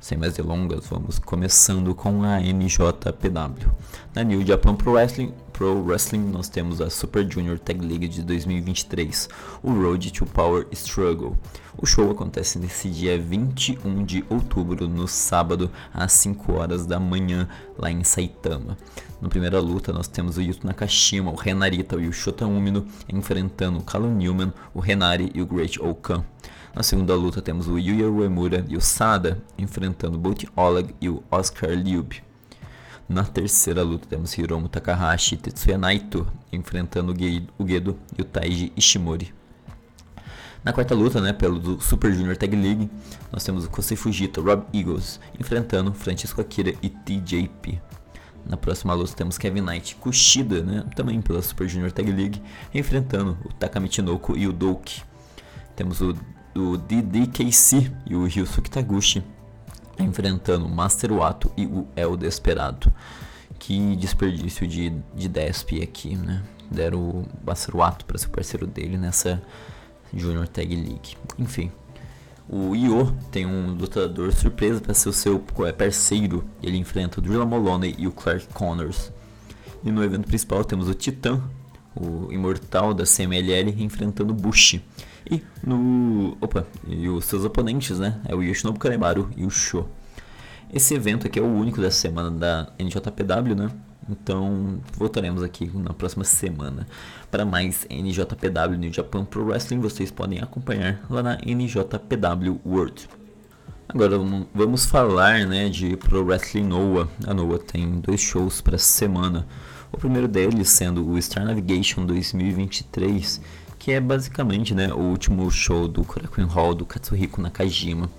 Sem 0.00 0.16
mais 0.16 0.34
delongas, 0.34 0.86
vamos 0.86 1.18
começando 1.18 1.92
com 1.92 2.22
a 2.22 2.40
NJPW. 2.40 3.68
Na 4.14 4.22
New 4.22 4.46
Japan 4.46 4.76
Pro 4.76 4.92
Wrestling, 4.92 5.34
Pro 5.52 5.82
Wrestling 5.82 6.30
nós 6.30 6.48
temos 6.48 6.80
a 6.80 6.88
Super 6.88 7.28
Junior 7.28 7.58
Tag 7.58 7.84
League 7.84 8.06
de 8.06 8.22
2023, 8.22 9.28
o 9.60 9.72
Road 9.72 10.12
to 10.12 10.24
Power 10.24 10.68
Struggle. 10.70 11.36
O 11.76 11.84
show 11.84 12.08
acontece 12.12 12.60
nesse 12.60 12.88
dia 12.88 13.18
21 13.18 14.04
de 14.04 14.24
outubro, 14.30 14.86
no 14.86 15.08
sábado, 15.08 15.68
às 15.92 16.12
5 16.12 16.52
horas 16.52 16.86
da 16.86 17.00
manhã, 17.00 17.48
lá 17.76 17.90
em 17.90 18.04
Saitama. 18.04 18.78
Na 19.20 19.28
primeira 19.28 19.60
luta, 19.60 19.92
nós 19.92 20.06
temos 20.06 20.36
o 20.36 20.40
Yuto 20.40 20.64
Nakashima, 20.64 21.32
o 21.32 21.34
Renarita 21.34 21.96
e 21.96 22.06
o 22.06 22.12
Shota 22.12 22.46
Umino 22.46 22.86
enfrentando 23.12 23.80
o 23.80 23.82
Callum 23.82 24.14
Newman, 24.14 24.52
o 24.72 24.78
Renari 24.78 25.32
e 25.34 25.42
o 25.42 25.46
Great 25.46 25.80
Okan. 25.82 26.24
Na 26.78 26.84
segunda 26.84 27.12
luta, 27.16 27.42
temos 27.42 27.66
o 27.66 27.76
Yuya 27.76 28.08
Uemura 28.08 28.64
e 28.68 28.76
o 28.76 28.80
Sada 28.80 29.42
enfrentando 29.58 30.16
o 30.16 30.20
Bolt 30.20 30.44
Oleg 30.54 30.94
e 31.00 31.08
o 31.08 31.24
Oscar 31.28 31.70
Liub. 31.70 32.22
Na 33.08 33.24
terceira 33.24 33.82
luta 33.82 34.06
temos 34.08 34.38
Hiromu 34.38 34.68
Takahashi 34.68 35.34
e 35.34 35.38
Tetsuya 35.38 35.76
Naito 35.76 36.24
enfrentando 36.52 37.12
o 37.12 37.66
Gedo 37.66 37.98
e 38.16 38.22
o 38.22 38.24
Taiji 38.24 38.72
Ishimori. 38.76 39.34
Na 40.62 40.72
quarta 40.72 40.94
luta, 40.94 41.20
né, 41.20 41.32
pelo 41.32 41.80
Super 41.80 42.14
Junior 42.14 42.36
Tag 42.36 42.54
League, 42.54 42.88
nós 43.32 43.42
temos 43.42 43.64
o 43.64 43.70
Kosei 43.70 43.96
Fujita, 43.96 44.40
Rob 44.40 44.64
Eagles 44.72 45.18
enfrentando 45.36 45.92
Francisco 45.92 46.40
Akira 46.40 46.72
e 46.80 46.88
TJP. 46.88 47.82
Na 48.46 48.56
próxima 48.56 48.94
luta 48.94 49.14
temos 49.16 49.36
Kevin 49.36 49.62
Knight 49.62 49.96
Kushida, 49.96 50.62
né, 50.62 50.84
também 50.94 51.20
pela 51.20 51.42
Super 51.42 51.68
Junior 51.68 51.90
Tag 51.90 52.08
League, 52.08 52.40
enfrentando 52.72 53.36
o 53.44 53.52
Takamichi 53.52 54.00
Noko 54.00 54.36
e 54.36 54.46
o 54.46 54.52
Douki. 54.52 55.02
Temos 55.74 56.00
o, 56.00 56.16
o 56.54 56.76
DDKC 56.76 57.90
e 58.06 58.14
o 58.14 58.24
Ryusuke 58.24 58.70
Taguchi 58.70 59.22
enfrentando 59.98 60.66
o 60.66 60.68
Master 60.68 61.12
Wato 61.12 61.50
e 61.56 61.66
o 61.66 61.86
El 61.96 62.16
Desperado. 62.16 62.92
Que 63.58 63.96
desperdício 63.96 64.66
de, 64.66 64.90
de 65.14 65.28
Desp 65.28 65.82
aqui, 65.82 66.14
né? 66.16 66.42
Deram 66.70 67.00
o 67.00 67.28
Master 67.44 67.76
Wato 67.76 68.04
para 68.04 68.18
ser 68.18 68.28
parceiro 68.28 68.66
dele 68.66 68.96
nessa 68.96 69.42
Junior 70.14 70.46
Tag 70.46 70.74
League. 70.74 71.16
Enfim, 71.38 71.72
o 72.48 72.74
Io 72.74 73.14
tem 73.30 73.44
um 73.46 73.72
lutador 73.72 74.32
surpresa 74.32 74.80
para 74.80 74.94
ser 74.94 75.08
o 75.08 75.12
seu 75.12 75.44
é, 75.66 75.72
parceiro. 75.72 76.44
Ele 76.62 76.76
enfrenta 76.76 77.18
o 77.18 77.22
Drilla 77.22 77.44
Moloney 77.44 77.94
e 77.98 78.06
o 78.06 78.12
Clark 78.12 78.46
Connors. 78.54 79.12
E 79.84 79.90
no 79.90 80.02
evento 80.04 80.26
principal 80.26 80.64
temos 80.64 80.88
o 80.88 80.94
Titã, 80.94 81.42
o 81.94 82.32
imortal 82.32 82.94
da 82.94 83.04
CMLL, 83.04 83.82
enfrentando 83.82 84.32
o 84.32 84.36
Bush. 84.36 84.80
E 85.30 85.42
no. 85.62 86.36
Opa, 86.40 86.66
e 86.86 87.08
os 87.08 87.24
seus 87.24 87.44
oponentes, 87.44 87.98
né? 87.98 88.20
É 88.26 88.34
o 88.34 88.42
Yoshinobu 88.42 88.78
Kanemaru 88.78 89.30
e 89.36 89.44
o 89.44 89.50
Sho. 89.50 89.86
Esse 90.72 90.94
evento 90.94 91.26
aqui 91.26 91.38
é 91.38 91.42
o 91.42 91.46
único 91.46 91.80
dessa 91.80 91.98
semana 91.98 92.30
da 92.30 92.72
NJPW, 92.78 93.54
né? 93.54 93.70
Então 94.08 94.80
voltaremos 94.96 95.42
aqui 95.42 95.70
na 95.74 95.92
próxima 95.92 96.24
semana 96.24 96.86
para 97.30 97.44
mais 97.44 97.86
NJPW 97.90 98.78
New 98.78 98.92
Japan 98.92 99.24
Pro 99.24 99.44
Wrestling. 99.46 99.80
Vocês 99.80 100.10
podem 100.10 100.40
acompanhar 100.40 101.00
lá 101.10 101.22
na 101.22 101.38
NJPW 101.44 102.60
World. 102.64 103.08
Agora 103.88 104.18
vamos 104.54 104.84
falar 104.84 105.46
né, 105.46 105.68
de 105.68 105.96
Pro 105.96 106.24
Wrestling 106.24 106.66
Noah. 106.66 107.08
A 107.26 107.32
Noah 107.32 107.58
tem 107.58 108.00
dois 108.00 108.20
shows 108.20 108.60
para 108.60 108.76
semana. 108.76 109.46
O 109.90 109.96
primeiro 109.96 110.28
deles 110.28 110.68
sendo 110.68 111.08
o 111.08 111.20
Star 111.20 111.44
Navigation 111.46 112.04
2023 112.04 113.40
que 113.88 113.92
é 113.92 114.00
basicamente 114.00 114.74
né, 114.74 114.92
o 114.92 114.98
último 114.98 115.50
show 115.50 115.88
do 115.88 116.04
Korakuen 116.04 116.46
Hall 116.46 116.74
do 116.74 116.84
Katsuhiko 116.84 117.40
Nakajima. 117.40 118.10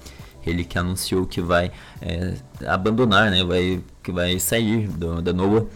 Ele 0.44 0.64
que 0.64 0.80
anunciou 0.80 1.28
que 1.28 1.42
vai 1.42 1.72
é, 2.02 2.34
abandonar, 2.66 3.30
né, 3.30 3.44
vai, 3.44 3.80
que 4.02 4.12
vai 4.12 4.40
sair 4.40 4.88
do, 4.88 5.22
da 5.22 5.32
Noah 5.32 5.68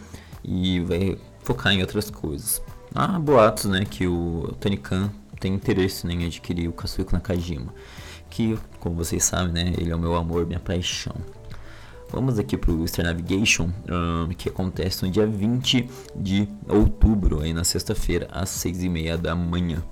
e 0.42 0.80
vai 0.80 1.16
focar 1.44 1.72
em 1.72 1.80
outras 1.80 2.10
coisas. 2.10 2.60
Há 2.92 3.06
boatos 3.20 3.66
né, 3.66 3.84
que 3.88 4.04
o 4.04 4.52
Tony 4.58 4.78
Khan 4.78 5.12
tem 5.38 5.54
interesse 5.54 6.08
né, 6.08 6.14
em 6.14 6.26
adquirir 6.26 6.66
o 6.66 6.72
Katsuhiko 6.72 7.12
Nakajima, 7.12 7.72
que, 8.28 8.58
como 8.80 8.96
vocês 8.96 9.22
sabem, 9.22 9.52
né, 9.52 9.74
ele 9.78 9.92
é 9.92 9.94
o 9.94 9.98
meu 10.00 10.16
amor, 10.16 10.44
minha 10.44 10.58
paixão. 10.58 11.14
Vamos 12.14 12.38
aqui 12.38 12.56
para 12.56 12.70
o 12.70 12.86
Star 12.86 13.06
Navigation, 13.06 13.72
um, 13.90 14.28
que 14.34 14.48
acontece 14.48 15.04
no 15.04 15.10
dia 15.10 15.26
20 15.26 15.90
de 16.14 16.48
outubro, 16.68 17.40
aí 17.40 17.52
na 17.52 17.64
sexta-feira, 17.64 18.28
às 18.30 18.50
6h30 18.50 19.16
da 19.16 19.34
manhã. 19.34 19.82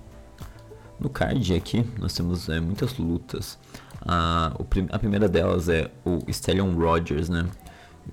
No 1.01 1.11
card 1.11 1.53
aqui, 1.53 1.85
nós 1.99 2.15
temos 2.15 2.49
é, 2.49 2.61
muitas 2.61 2.97
lutas. 2.97 3.59
A, 4.01 4.53
a 4.93 4.99
primeira 5.01 5.29
delas 5.29 5.69
é 5.69 5.91
o 6.05 6.21
Stallion 6.29 6.73
Rogers, 6.77 7.29
né? 7.29 7.45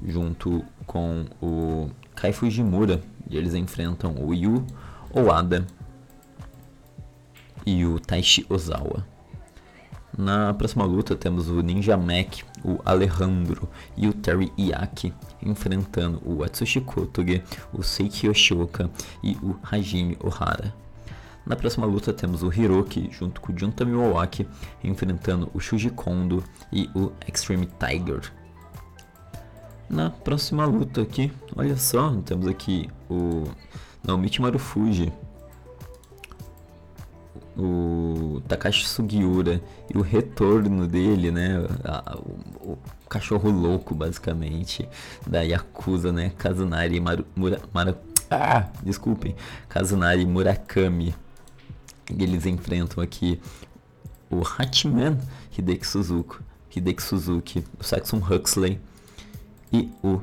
Junto 0.03 0.65
com 0.87 1.27
o 1.39 1.91
Kai 2.15 2.33
Fujimura. 2.33 2.99
E 3.29 3.37
eles 3.37 3.53
enfrentam 3.53 4.15
o 4.15 4.33
Yu 4.33 4.65
Oada 5.13 5.67
e 7.63 7.85
o 7.85 7.99
Taishi 7.99 8.43
Ozawa. 8.49 9.05
Na 10.17 10.53
próxima 10.53 10.85
luta 10.85 11.15
temos 11.15 11.49
o 11.49 11.61
Ninja 11.61 11.95
Mac, 11.95 12.41
o 12.63 12.79
Alejandro 12.83 13.69
e 13.95 14.07
o 14.07 14.13
Terry 14.13 14.51
Iaki 14.57 15.13
enfrentando 15.41 16.21
o 16.25 16.43
Atsushi 16.43 16.81
Kotoge, 16.81 17.43
o 17.73 17.83
Seiki 17.83 18.27
Yoshioka 18.27 18.89
e 19.23 19.37
o 19.41 19.55
Hajime 19.63 20.17
Ohara. 20.21 20.73
Na 21.45 21.55
próxima 21.55 21.85
luta 21.85 22.13
temos 22.13 22.43
o 22.43 22.53
Hiroki 22.53 23.09
junto 23.11 23.39
com 23.39 23.51
o 23.51 23.57
Junta 23.57 23.85
Miyawaki 23.85 24.47
enfrentando 24.83 25.49
o 25.53 25.59
Shuji 25.59 25.89
Kondo 25.89 26.43
e 26.71 26.89
o 26.93 27.11
Extreme 27.27 27.67
Tiger. 27.79 28.31
Na 29.89 30.09
próxima 30.09 30.65
luta 30.65 31.01
aqui, 31.01 31.31
olha 31.55 31.75
só, 31.75 32.11
temos 32.23 32.45
aqui 32.45 32.89
o 33.09 33.45
Naomichi 34.03 34.41
Marufuji 34.41 35.11
o 37.61 38.41
Takashi 38.47 38.87
Sugiura 38.87 39.61
e 39.93 39.97
o 39.97 40.01
retorno 40.01 40.87
dele, 40.87 41.31
né? 41.31 41.65
A, 41.83 42.17
o, 42.17 42.71
o, 42.71 42.77
cachorro 43.09 43.49
louco, 43.49 43.95
basicamente, 43.95 44.87
da 45.25 45.41
Yakuza, 45.41 46.11
né? 46.11 46.31
Kazunari 46.37 46.99
Maru, 46.99 47.25
Mura, 47.35 47.59
Mara, 47.73 47.99
ah, 48.29 48.67
desculpem, 48.83 49.35
Kazunari 49.67 50.25
Murakami. 50.25 51.15
Eles 52.09 52.45
enfrentam 52.45 53.03
aqui 53.03 53.39
o 54.29 54.41
Hatman 54.41 55.17
Hideki 55.57 55.85
Suzuki, 55.85 56.37
Hideki 56.75 57.01
Suzuki, 57.01 57.65
o 57.79 57.83
Saxon 57.83 58.17
Huxley 58.17 58.79
e 59.71 59.91
o 60.03 60.21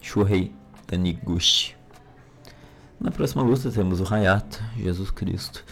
Shuhei 0.00 0.52
Taniguchi. 0.86 1.76
Na 3.00 3.10
próxima 3.10 3.42
luta 3.42 3.70
temos 3.70 4.00
o 4.00 4.12
Hayato, 4.12 4.60
Jesus 4.76 5.10
Cristo, 5.10 5.64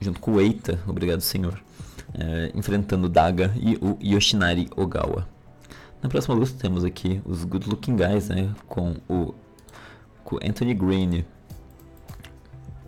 junto 0.00 0.20
com 0.20 0.32
o 0.32 0.40
Eita, 0.40 0.80
obrigado 0.86 1.20
senhor, 1.20 1.60
é, 2.14 2.52
enfrentando 2.54 3.08
Daga 3.08 3.52
e 3.56 3.76
o 3.76 3.98
Yoshinari 4.02 4.68
Ogawa. 4.76 5.26
Na 6.02 6.08
próxima 6.08 6.34
luta 6.34 6.52
temos 6.58 6.84
aqui 6.84 7.20
os 7.24 7.44
Good 7.44 7.68
Looking 7.68 7.96
Guys, 7.96 8.28
né, 8.28 8.54
com 8.68 8.96
o 9.08 9.34
com 10.22 10.36
Anthony 10.44 10.74
Green, 10.74 11.24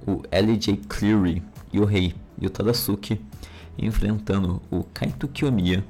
o 0.07 0.23
LJ 0.33 0.77
Cleary 0.89 1.43
e 1.73 1.79
o 1.79 1.85
Rei 1.85 2.15
e 2.41 2.47
o 2.47 2.51
Tadasuke 2.51 3.21
enfrentando 3.79 4.61
o 4.71 4.83
Kaito 4.83 5.29
Kiyomiya, 5.29 5.85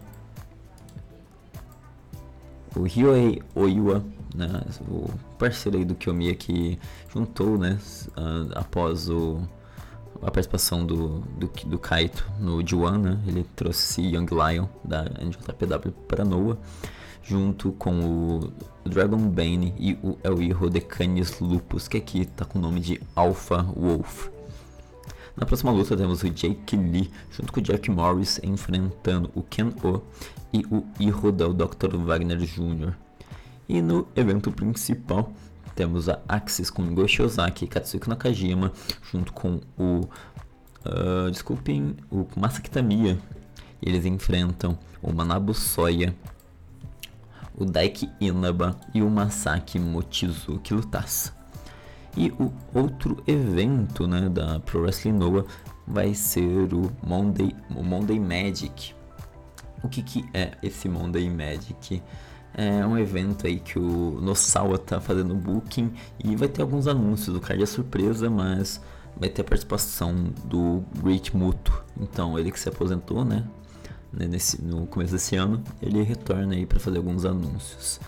o 2.76 2.82
Ryohei 2.82 3.42
Oiwa, 3.54 4.04
né, 4.34 4.62
o 4.86 5.10
parceiro 5.38 5.78
aí 5.78 5.84
do 5.84 5.94
Kiyomiya 5.94 6.34
que 6.34 6.78
juntou 7.12 7.56
né, 7.56 7.78
após 8.54 9.08
o 9.08 9.40
a 10.22 10.30
participação 10.30 10.84
do, 10.84 11.20
do, 11.20 11.50
do 11.66 11.78
Kaito 11.78 12.26
no 12.38 12.58
D1, 12.58 12.98
né? 12.98 13.18
Ele 13.26 13.46
trouxe 13.54 14.02
Young 14.02 14.26
Lion 14.30 14.66
da 14.84 15.04
NJPW 15.04 15.92
para 16.06 16.24
Noah, 16.24 16.58
junto 17.22 17.72
com 17.72 18.00
o 18.00 18.52
Dragon 18.88 19.18
Bane 19.28 19.74
e 19.78 19.98
o 20.02 20.18
El 20.24 20.42
Hijo 20.42 20.70
de 20.70 20.80
Canis 20.80 21.38
Lupus, 21.40 21.88
que 21.88 21.96
aqui 21.96 22.24
tá 22.24 22.44
com 22.44 22.58
o 22.58 22.62
nome 22.62 22.80
de 22.80 23.00
Alpha 23.14 23.62
Wolf. 23.62 24.28
Na 25.36 25.46
próxima 25.46 25.70
luta 25.70 25.96
temos 25.96 26.22
o 26.24 26.30
Jake 26.30 26.76
Lee 26.76 27.12
junto 27.30 27.52
com 27.52 27.60
o 27.60 27.62
Jack 27.62 27.88
Morris 27.90 28.40
enfrentando 28.42 29.30
o 29.36 29.42
Ken 29.42 29.72
O 29.84 30.00
e 30.52 30.64
o 30.68 30.84
Hijo 30.98 31.30
do 31.30 31.54
Dr. 31.54 31.96
Wagner 31.96 32.38
Jr. 32.38 32.92
E 33.68 33.80
no 33.80 34.08
evento 34.16 34.50
principal 34.50 35.32
temos 35.78 36.08
a 36.08 36.18
Axis 36.28 36.70
com 36.70 36.92
Goshi 36.92 37.22
Ozaki 37.22 37.64
e 37.64 37.68
Katsuki 37.68 38.08
Nakajima 38.08 38.72
junto 39.12 39.32
com 39.32 39.60
o 39.78 40.08
uh, 40.84 41.30
desculpem, 41.30 41.94
o 42.10 42.26
Masaki 42.36 42.68
Tamiya. 42.68 43.16
Eles 43.80 44.04
enfrentam 44.04 44.76
o 45.00 45.12
Manabu 45.12 45.54
Soya, 45.54 46.12
o 47.56 47.64
Daiki 47.64 48.10
Inaba 48.20 48.76
e 48.92 49.00
o 49.02 49.08
Masaki 49.08 49.78
Mochizuki 49.78 50.74
Lutasa. 50.74 51.32
E 52.16 52.30
o 52.30 52.52
outro 52.74 53.22
evento 53.24 54.08
né, 54.08 54.28
da 54.28 54.58
Pro 54.58 54.80
Wrestling 54.80 55.12
Noah 55.12 55.44
vai 55.86 56.12
ser 56.12 56.74
o 56.74 56.90
Monday, 57.06 57.54
o 57.70 57.84
Monday 57.84 58.18
Magic. 58.18 58.96
O 59.84 59.88
que, 59.88 60.02
que 60.02 60.24
é 60.34 60.58
esse 60.60 60.88
Monday 60.88 61.30
Magic? 61.30 62.02
É 62.60 62.84
um 62.84 62.98
evento 62.98 63.46
aí 63.46 63.60
que 63.60 63.78
o 63.78 64.18
Nosawa 64.20 64.76
tá 64.78 65.00
fazendo 65.00 65.32
booking 65.32 65.92
e 66.24 66.34
vai 66.34 66.48
ter 66.48 66.60
alguns 66.60 66.88
anúncios. 66.88 67.36
O 67.36 67.40
card 67.40 67.62
é 67.62 67.66
surpresa, 67.66 68.28
mas 68.28 68.80
vai 69.16 69.28
ter 69.28 69.42
a 69.42 69.44
participação 69.44 70.32
do 70.44 70.82
Great 71.00 71.36
Muto. 71.36 71.84
Então, 72.00 72.36
ele 72.36 72.50
que 72.50 72.58
se 72.58 72.68
aposentou, 72.68 73.24
né? 73.24 73.44
Nesse, 74.12 74.60
no 74.60 74.88
começo 74.88 75.12
desse 75.12 75.36
ano, 75.36 75.62
ele 75.80 76.02
retorna 76.02 76.56
aí 76.56 76.66
para 76.66 76.80
fazer 76.80 76.98
alguns 76.98 77.24
anúncios. 77.24 78.00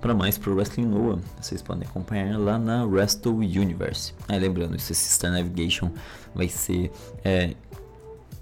Para 0.00 0.14
mais 0.14 0.38
pro 0.38 0.54
Wrestling 0.54 0.86
Noah, 0.86 1.18
vocês 1.40 1.60
podem 1.60 1.88
acompanhar 1.88 2.38
lá 2.38 2.60
na 2.60 2.84
Wrestle 2.84 3.38
Universe. 3.38 4.14
Ah, 4.28 4.36
lembrando, 4.36 4.76
esse 4.76 4.94
Star 4.94 5.32
Navigation 5.32 5.90
vai 6.32 6.48
ser 6.48 6.92
é, 7.24 7.56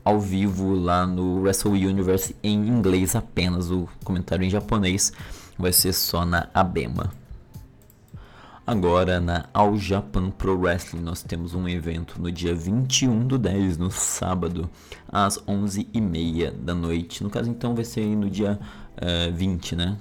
ao 0.04 0.20
vivo 0.20 0.74
lá 0.74 1.06
no 1.06 1.40
Wrestle 1.40 1.72
Universe 1.72 2.36
em 2.42 2.68
inglês 2.68 3.16
apenas. 3.16 3.70
O 3.70 3.88
comentário 4.04 4.44
em 4.44 4.50
japonês 4.50 5.10
vai 5.58 5.72
ser 5.72 5.92
só 5.92 6.24
na 6.24 6.48
Abema. 6.52 7.12
Agora 8.66 9.20
na 9.20 9.46
All 9.52 9.76
Japan 9.76 10.30
Pro 10.30 10.58
Wrestling 10.58 11.02
nós 11.02 11.22
temos 11.22 11.54
um 11.54 11.68
evento 11.68 12.20
no 12.20 12.32
dia 12.32 12.54
21 12.54 13.26
do 13.26 13.36
10, 13.36 13.76
no 13.76 13.90
sábado, 13.90 14.70
às 15.06 15.38
11h30 15.40 16.50
da 16.50 16.74
noite. 16.74 17.22
No 17.22 17.28
caso 17.28 17.50
então 17.50 17.74
vai 17.74 17.84
ser 17.84 18.06
no 18.16 18.30
dia 18.30 18.58
uh, 18.96 19.28
eh, 19.28 19.30
20, 19.30 19.76
né? 19.76 19.98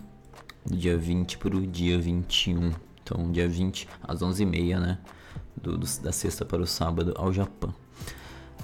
Do 0.65 0.77
dia 0.77 0.97
20 0.97 1.37
para 1.39 1.57
o 1.57 1.67
dia 1.67 1.99
21. 1.99 2.71
Então 3.03 3.29
dia 3.33 3.49
20 3.49 3.85
às 4.01 4.21
11h30, 4.21 4.79
né? 4.79 4.97
Do, 5.61 5.77
do, 5.77 5.85
da 6.01 6.13
sexta 6.13 6.45
para 6.45 6.61
o 6.61 6.67
sábado 6.67 7.13
ao 7.17 7.33
Japão. 7.33 7.73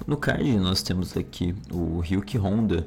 No 0.06 0.16
card 0.16 0.58
nós 0.58 0.82
temos 0.82 1.14
aqui 1.14 1.54
o 1.70 2.00
Ryuki 2.00 2.38
Honda 2.38 2.86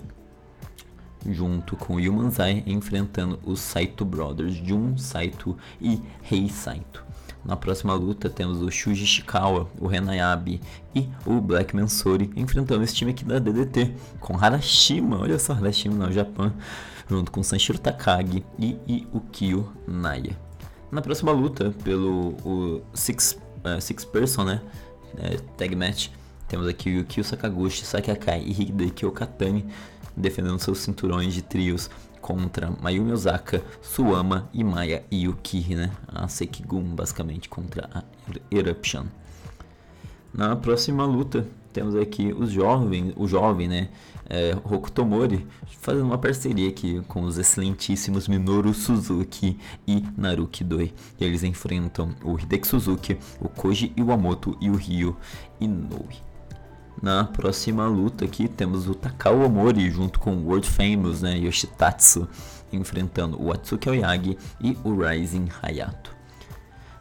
junto 1.29 1.75
com 1.75 1.95
o 1.95 1.99
Yumanzai 1.99 2.63
enfrentando 2.65 3.39
os 3.45 3.59
Saito 3.59 4.03
Brothers, 4.05 4.55
Jun 4.55 4.97
Saito 4.97 5.57
e 5.81 6.01
Rei 6.21 6.49
Saito. 6.49 7.03
Na 7.45 7.57
próxima 7.57 7.93
luta 7.93 8.29
temos 8.29 8.61
o 8.61 8.71
Shuji 8.71 9.05
Shikawa, 9.05 9.69
o 9.77 9.85
Renayabe 9.85 10.61
e 10.95 11.09
o 11.25 11.41
Black 11.41 11.75
Mansori 11.75 12.31
enfrentando 12.37 12.83
esse 12.83 12.95
time 12.95 13.11
aqui 13.11 13.25
da 13.25 13.37
DDT 13.37 13.93
com 14.19 14.37
Harashima, 14.37 15.19
olha 15.19 15.37
só, 15.37 15.51
Harashima 15.51 16.07
no 16.07 16.11
Japão, 16.11 16.53
junto 17.09 17.31
com 17.31 17.43
Sanshiro 17.43 17.77
Takagi 17.77 18.45
e, 18.57 19.05
o 19.11 19.19
Kyo 19.19 19.69
Naya. 19.85 20.37
Na 20.89 21.01
próxima 21.01 21.31
luta, 21.33 21.73
pelo 21.83 22.35
o 22.45 22.81
Six, 22.93 23.37
uh, 23.65 23.81
six 23.81 24.05
Person 24.05 24.45
né, 24.45 24.61
uh, 25.15 25.41
Tag 25.57 25.75
Match, 25.75 26.09
temos 26.47 26.67
aqui 26.67 26.89
o 26.89 26.93
Yukio 26.99 27.23
Sakaguchi, 27.23 27.83
Sakiakai 27.85 28.41
e 28.41 28.51
Hideki 28.51 29.05
Okatani 29.05 29.65
defendendo 30.15 30.59
seus 30.59 30.79
cinturões 30.79 31.33
de 31.33 31.41
trios 31.41 31.89
contra 32.21 32.71
Mayumi 32.81 33.11
Osaka, 33.11 33.61
Suama 33.81 34.49
e 34.53 34.63
Maya 34.63 35.03
Yuki, 35.11 35.75
né? 35.75 35.91
A 36.07 36.27
Sekigun, 36.27 36.95
basicamente, 36.95 37.49
contra 37.49 37.89
a 37.93 38.03
Eruption. 38.49 39.05
Na 40.33 40.55
próxima 40.55 41.05
luta, 41.05 41.45
temos 41.73 41.95
aqui 41.95 42.33
os 42.33 42.49
jovens, 42.49 43.13
o 43.17 43.27
jovem, 43.27 43.67
né? 43.67 43.89
É, 44.29 44.55
Hokutomori 44.63 45.45
fazendo 45.81 46.05
uma 46.05 46.17
parceria 46.17 46.69
aqui 46.69 47.01
com 47.09 47.23
os 47.23 47.37
excelentíssimos 47.37 48.27
Minoru 48.27 48.73
Suzuki 48.73 49.59
e 49.85 50.01
Naruki 50.17 50.63
Doi. 50.63 50.93
E 51.19 51.25
eles 51.25 51.43
enfrentam 51.43 52.15
o 52.23 52.39
Hideki 52.39 52.65
Suzuki, 52.65 53.17
o 53.41 53.49
Koji 53.49 53.91
Iwamoto 53.97 54.57
e 54.61 54.69
o 54.69 54.75
Ryo 54.75 55.17
Inoue. 55.59 56.32
Na 57.01 57.25
próxima 57.25 57.85
luta 57.85 58.25
aqui 58.25 58.47
temos 58.47 58.87
o 58.87 58.95
Takao 58.95 59.41
Omori 59.41 59.89
junto 59.91 60.19
com 60.19 60.35
o 60.35 60.45
World 60.47 60.69
Famous 60.69 61.21
né, 61.21 61.37
Yoshitatsu 61.37 62.27
enfrentando 62.71 63.41
o 63.41 63.51
Atsuki 63.51 63.89
Oyagi 63.89 64.37
e 64.59 64.77
o 64.83 64.95
Rising 64.95 65.49
Hayato. 65.61 66.13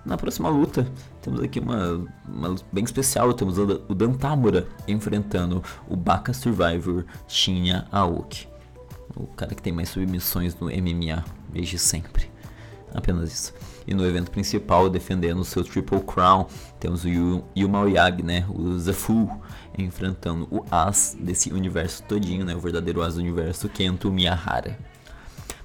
Na 0.05 0.17
próxima 0.17 0.49
luta 0.49 0.91
temos 1.21 1.41
aqui 1.41 1.61
uma, 1.61 2.05
uma 2.27 2.49
luta 2.49 2.65
bem 2.73 2.85
especial, 2.85 3.33
temos 3.33 3.57
o, 3.59 3.95
Dantamura 3.95 4.67
enfrentando 4.89 5.63
o 5.89 5.97
Baka 5.97 6.33
Survivor 6.33 7.05
Shinya 7.29 7.87
Aoki. 7.93 8.49
O 9.15 9.27
cara 9.29 9.55
que 9.55 9.63
tem 9.63 9.73
mais 9.73 9.91
submissões 9.91 10.57
no 10.57 10.67
MMA 10.67 11.25
desde 11.53 11.79
sempre. 11.79 12.31
Apenas 12.95 13.33
isso. 13.33 13.55
E 13.87 13.95
no 13.95 14.07
evento 14.07 14.31
principal, 14.31 14.89
defendendo 14.91 15.45
seu 15.45 15.65
Triple 15.65 16.01
Crown, 16.01 16.47
temos 16.79 17.05
o 17.05 17.45
Yuma 17.57 17.81
Oyagi, 17.81 18.23
né? 18.23 18.47
O 18.49 18.79
Zafu, 18.79 19.31
enfrentando 19.79 20.47
o 20.51 20.65
As 20.71 21.17
desse 21.19 21.53
universo 21.53 22.03
todinho, 22.05 22.45
né? 22.45 22.55
O 22.55 22.61
verdadeiro 22.61 23.03
As 23.03 23.15
do 23.15 23.21
universo, 23.21 23.69
Kento 23.69 24.11
Miyahara. 24.11 24.79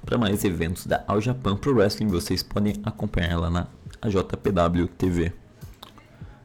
Para 0.04 0.16
mais 0.16 0.44
eventos 0.44 0.86
da 0.86 1.04
All 1.06 1.20
Japan 1.20 1.56
Pro 1.56 1.74
Wrestling, 1.74 2.08
vocês 2.08 2.42
podem 2.42 2.74
acompanhar 2.84 3.38
lá 3.38 3.50
na 3.50 3.66
JPW 4.04 4.88
TV. 4.96 5.32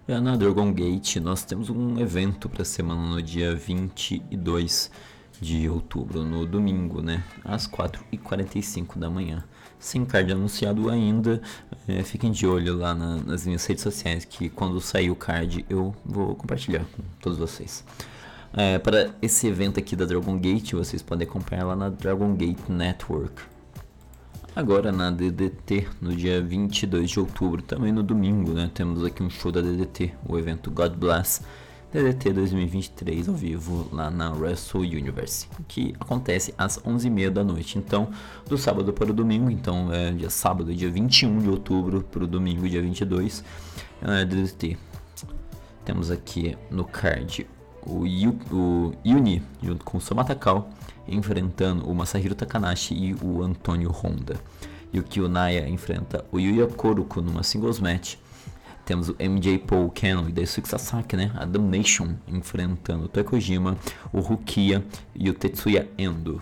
Já 0.08 0.20
na 0.20 0.36
Dragon 0.36 0.74
Gate, 0.74 1.18
nós 1.18 1.46
temos 1.46 1.70
um 1.70 1.98
evento 2.00 2.50
para 2.50 2.66
semana 2.66 3.02
no 3.02 3.22
dia 3.22 3.56
22 3.56 4.92
de 5.40 5.70
outubro, 5.70 6.24
no 6.24 6.46
domingo, 6.46 7.02
né? 7.02 7.24
Às 7.44 7.68
4h45 7.68 8.98
da 8.98 9.10
manhã 9.10 9.46
sem 9.84 10.06
card 10.06 10.32
anunciado 10.32 10.90
ainda. 10.90 11.42
É, 11.88 12.02
fiquem 12.04 12.32
de 12.32 12.48
olho 12.48 12.76
lá 12.78 12.96
na, 12.96 13.18
nas 13.18 13.46
minhas 13.46 13.66
redes 13.66 13.84
sociais 13.84 14.24
que 14.24 14.50
quando 14.50 14.80
sair 14.80 15.12
o 15.12 15.16
card 15.16 15.66
eu 15.70 15.94
vou 16.06 16.36
compartilhar 16.36 16.86
com 16.96 17.04
todos 17.20 17.38
vocês. 17.38 17.84
É, 18.54 18.80
para 18.80 19.14
esse 19.22 19.48
evento 19.48 19.80
aqui 19.80 19.96
da 19.96 20.06
Dragon 20.06 20.38
Gate, 20.38 20.74
vocês 20.74 21.02
podem 21.02 21.28
acompanhar 21.28 21.66
lá 21.66 21.76
na 21.76 21.90
Dragon 21.90 22.34
Gate 22.36 22.70
Network. 22.70 23.42
Agora 24.56 24.92
na 24.92 25.10
DDT, 25.10 25.88
no 26.00 26.16
dia 26.16 26.42
22 26.42 27.10
de 27.10 27.20
outubro, 27.20 27.62
também 27.62 27.92
no 27.92 28.04
domingo, 28.04 28.54
né, 28.54 28.70
temos 28.72 29.04
aqui 29.04 29.24
um 29.24 29.30
show 29.30 29.52
da 29.52 29.60
DDT, 29.60 30.14
o 30.28 30.38
evento 30.38 30.70
God 30.70 30.94
Bless 30.94 31.42
DDT 31.94 32.34
2023 32.34 33.30
ao 33.30 33.36
vivo 33.36 33.88
lá 33.92 34.10
na 34.10 34.32
Wrestle 34.32 34.82
Universe, 34.82 35.48
que 35.68 35.94
acontece 36.00 36.52
às 36.58 36.80
11h30 36.80 37.30
da 37.30 37.44
noite. 37.44 37.78
Então, 37.78 38.10
do 38.48 38.58
sábado 38.58 38.92
para 38.92 39.12
o 39.12 39.14
domingo, 39.14 39.52
então 39.52 39.94
é 39.94 40.12
dia 40.12 40.32
sábado, 40.32 40.74
dia 40.74 40.90
21 40.90 41.38
de 41.38 41.50
outubro, 41.50 42.02
para 42.02 42.24
o 42.24 42.28
domingo, 42.28 42.68
dia 42.68 42.82
22, 42.82 43.44
é 44.02 44.26
DDT. 44.26 44.76
Temos 45.86 46.10
aqui 46.10 46.58
no 46.72 46.84
card 46.84 47.46
o, 47.86 48.08
Yu, 48.08 48.40
o 48.52 48.94
Yuni 49.06 49.44
junto 49.62 49.86
com 49.86 50.00
o 50.00 50.02
Somatakal 50.02 50.70
enfrentando 51.08 51.88
o 51.88 51.94
Masahiro 51.94 52.34
Takanashi 52.34 52.96
e 52.96 53.14
o 53.22 53.44
Antônio 53.44 53.92
Honda. 53.92 54.40
E 54.92 55.00
o 55.00 55.04
Kyonaya 55.04 55.70
enfrenta 55.70 56.26
o 56.32 56.40
Yuya 56.40 56.66
Koruko 56.66 57.22
numa 57.22 57.44
singles 57.44 57.80
match 57.80 58.16
temos 58.86 59.10
o 59.10 59.16
MJ 59.20 59.60
Paul 59.60 59.90
Cannon 59.92 60.28
e 60.30 60.32
Daisuke 60.32 60.68
Sasaki, 60.68 61.16
né? 61.16 61.32
A 61.36 61.46
Damnation 61.46 62.16
enfrentando 62.28 63.06
o 63.06 63.08
Toekojima, 63.08 63.78
o 64.12 64.20
Rukia 64.20 64.84
e 65.16 65.30
o 65.30 65.34
Tetsuya 65.34 65.90
Endo. 65.98 66.42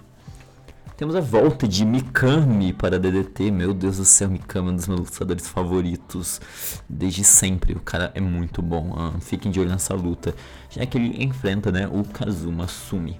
Temos 0.97 1.15
a 1.15 1.19
volta 1.19 1.67
de 1.67 1.84
Mikami 1.84 2.73
para 2.73 2.99
DDT. 2.99 3.49
Meu 3.49 3.73
Deus 3.73 3.97
do 3.97 4.06
céu, 4.06 4.30
Mikami 4.30 4.69
é 4.69 4.71
um 4.71 4.75
dos 4.75 4.88
meus 4.88 4.99
lutadores 4.99 5.47
favoritos 5.47 6.39
desde 6.88 7.23
sempre. 7.23 7.73
O 7.73 7.80
cara 7.80 8.12
é 8.13 8.21
muito 8.21 8.62
bom. 8.62 8.93
Ah, 8.95 9.19
fiquem 9.19 9.51
de 9.51 9.60
olho 9.60 9.69
nessa 9.69 9.95
luta. 9.95 10.36
Já 10.69 10.86
que 10.86 10.97
ele 10.99 11.23
enfrenta 11.23 11.71
né, 11.71 11.88
o 11.88 12.04
Kazuma 12.04 12.67
Sumi. 12.67 13.19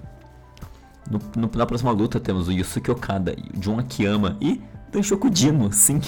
No, 1.10 1.18
no, 1.36 1.50
na 1.56 1.66
próxima 1.66 1.90
luta 1.90 2.20
temos 2.20 2.46
o 2.46 2.52
Yusuke 2.52 2.90
Okada, 2.90 3.34
o 3.52 3.60
Jun 3.60 3.80
Akiyama 3.80 4.36
e 4.40 4.60
Danshokudino, 4.92 5.72
sim. 5.72 6.00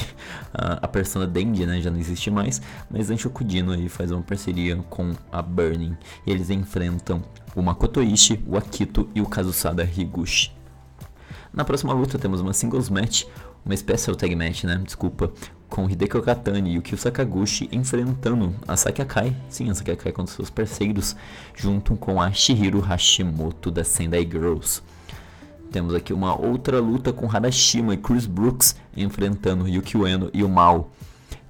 A, 0.53 0.75
a 0.85 0.89
persona 0.89 1.27
Dendi, 1.27 1.65
né, 1.65 1.81
já 1.81 1.91
não 1.91 1.99
existe 1.99 2.31
mais, 2.31 2.61
mas 2.91 3.09
Danshokudino 3.09 3.73
aí 3.73 3.89
faz 3.89 4.11
uma 4.11 4.21
parceria 4.21 4.77
com 4.91 5.13
a 5.33 5.41
Burning. 5.41 5.97
E 6.27 6.31
eles 6.31 6.51
enfrentam 6.51 7.23
o 7.57 7.63
Makoto 7.63 8.03
Ishii, 8.03 8.45
o 8.47 8.59
Akito 8.59 9.09
e 9.15 9.23
o 9.23 9.27
Kazusada 9.27 9.83
Higuchi. 9.83 10.53
Na 11.51 11.65
próxima 11.65 11.95
luta 11.95 12.19
temos 12.19 12.43
uma 12.43 12.53
singles 12.53 12.91
match, 12.91 13.25
uma 13.65 13.75
Special 13.75 14.15
Tag 14.15 14.37
Match, 14.37 14.65
né? 14.65 14.79
Desculpa. 14.85 15.33
Com 15.67 15.89
Hideki 15.89 16.19
Okatani 16.19 16.75
e 16.75 16.79
o 16.79 16.83
Kyo 16.83 16.99
Sakaguchi 16.99 17.69
enfrentando 17.73 18.55
a 18.69 18.77
Sakai, 18.77 19.35
sim, 19.49 19.71
a 19.71 19.75
Sakai 19.75 20.13
com 20.13 20.27
seus 20.27 20.51
parceiros, 20.51 21.17
junto 21.57 21.97
com 21.97 22.21
a 22.21 22.31
Shihiro 22.31 22.81
Hashimoto 22.81 23.71
da 23.71 23.83
Sendai 23.83 24.29
Girls. 24.31 24.83
Temos 25.75 25.93
aqui 25.93 26.13
uma 26.13 26.41
outra 26.41 26.79
luta 26.79 27.13
com 27.13 27.29
Harashima 27.29 27.95
e 27.95 27.97
Chris 27.97 28.27
Brooks 28.27 28.77
enfrentando 28.97 29.67
Yuki 29.67 29.97
Ueno 29.97 30.31
e 30.33 30.45
o 30.45 30.49
Mal. 30.49 30.93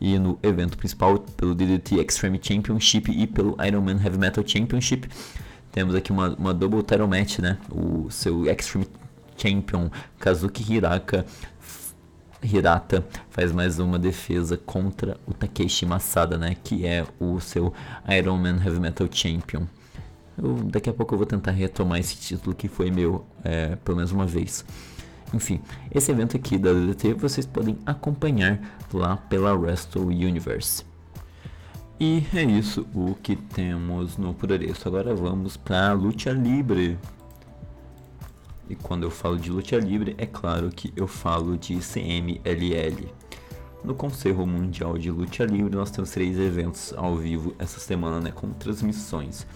E 0.01 0.19
no 0.19 0.39
evento 0.43 0.79
principal, 0.79 1.19
pelo 1.19 1.55
DDT 1.55 1.97
Extreme 1.97 2.41
Championship 2.43 3.13
e 3.13 3.27
pelo 3.27 3.55
Ironman 3.63 4.03
Heavy 4.03 4.17
Metal 4.17 4.43
Championship, 4.47 5.11
temos 5.71 5.95
aqui 5.95 6.11
uma, 6.11 6.35
uma 6.37 6.55
double 6.55 6.83
title 6.83 7.07
match, 7.07 7.41
né? 7.41 7.59
O 7.71 8.11
seu 8.11 8.51
Extreme 8.51 8.89
Champion 9.37 9.91
Kazuki 10.19 10.73
Hiraka 10.73 11.27
Hirata 12.43 13.07
faz 13.29 13.53
mais 13.53 13.79
uma 13.79 13.99
defesa 13.99 14.57
contra 14.57 15.19
o 15.27 15.35
Takeshi 15.35 15.85
Masada, 15.85 16.39
né? 16.39 16.57
Que 16.65 16.87
é 16.87 17.05
o 17.21 17.39
seu 17.41 17.75
Ironman 18.09 18.57
Heavy 18.57 18.81
Metal 18.81 19.07
Champion. 19.13 19.67
Eu, 20.37 20.55
daqui 20.65 20.91
a 20.91 20.93
pouco 20.93 21.15
eu 21.15 21.19
vou 21.19 21.27
tentar 21.27 21.53
retomar 21.53 21.99
esse 21.99 22.17
título 22.17 22.55
que 22.55 22.69
foi 22.69 22.91
meu 22.91 23.25
é, 23.43 23.77
pelo 23.77 23.97
menos 23.97 24.13
uma 24.13 24.27
vez. 24.27 24.65
Enfim, 25.33 25.61
esse 25.93 26.11
evento 26.13 26.37
aqui 26.37 26.59
da 26.59 26.73
DDT 26.73 27.15
vocês 27.15 27.47
podem 27.47 27.79
acompanhar 27.85 28.61
lá 28.93 29.17
pela 29.17 29.53
Wrestle 29.53 30.07
Universe. 30.07 30.85
E 31.99 32.25
é 32.35 32.43
isso 32.43 32.87
o 32.95 33.15
que 33.15 33.37
temos 33.37 34.17
no 34.17 34.35
Purereço. 34.35 34.87
Agora 34.89 35.15
vamos 35.15 35.57
para 35.57 35.93
Luta 35.93 36.31
Libre. 36.33 36.99
E 38.69 38.75
quando 38.75 39.05
eu 39.05 39.11
falo 39.11 39.39
de 39.39 39.51
Luta 39.51 39.77
Libre, 39.77 40.15
é 40.19 40.27
claro 40.27 40.71
que 40.71 40.93
eu 40.97 41.07
falo 41.07 41.57
de 41.57 41.77
CMLL. 41.77 43.09
No 43.85 43.95
Conselho 43.95 44.47
Mundial 44.47 44.97
de 44.97 45.11
Luta 45.11 45.45
Livre, 45.45 45.77
nós 45.77 45.91
temos 45.91 46.11
três 46.11 46.39
eventos 46.39 46.95
ao 46.97 47.17
vivo 47.17 47.55
essa 47.59 47.79
semana, 47.79 48.19
né, 48.19 48.33
com 48.33 48.51
transmissões. 48.51 49.47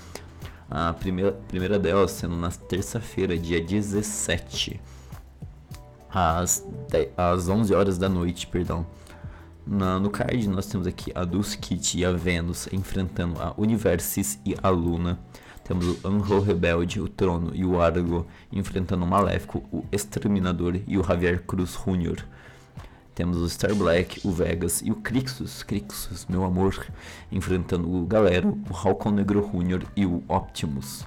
A 0.70 0.92
primeira, 0.92 1.33
primeira 1.33 1.78
delas 1.78 2.11
sendo 2.11 2.37
na 2.37 2.50
terça-feira, 2.50 3.38
dia 3.38 3.61
17, 3.61 4.81
às, 6.11 6.66
10, 6.90 7.09
às 7.16 7.48
11 7.48 7.74
horas 7.74 7.98
da 7.98 8.09
noite, 8.09 8.46
perdão. 8.46 8.87
Na, 9.66 9.98
no 9.98 10.11
card 10.11 10.48
nós 10.48 10.66
temos 10.66 10.87
aqui 10.87 11.12
a 11.14 11.24
Dulce 11.24 11.59
e 11.94 12.04
a 12.04 12.12
Vênus 12.12 12.68
enfrentando 12.72 13.40
a 13.40 13.54
Universis 13.57 14.38
e 14.44 14.54
a 14.62 14.68
Luna. 14.68 15.18
Temos 15.64 15.87
o 15.87 16.09
Anro 16.09 16.40
Rebelde, 16.40 17.00
o 17.00 17.09
Trono 17.09 17.50
e 17.54 17.64
o 17.64 17.81
Argo 17.81 18.26
enfrentando 18.50 19.04
o 19.04 19.09
Maléfico, 19.09 19.62
o 19.70 19.85
Exterminador 19.92 20.81
e 20.87 20.96
o 20.96 21.04
Javier 21.04 21.42
Cruz 21.42 21.76
Jr. 21.76 22.24
Temos 23.18 23.38
o 23.38 23.50
Star 23.50 23.74
Black, 23.74 24.20
o 24.24 24.31
Vegas 24.31 24.81
e 24.81 24.92
o 24.92 24.94
Crixus, 24.94 25.64
Crixus, 25.64 26.24
meu 26.28 26.44
amor, 26.44 26.87
enfrentando 27.33 27.92
o 27.92 28.07
Galero, 28.07 28.57
o 28.70 28.72
Halcon 28.72 29.11
Negro 29.11 29.42
Jr. 29.52 29.85
e 29.96 30.07
o 30.07 30.22
Optimus. 30.28 31.04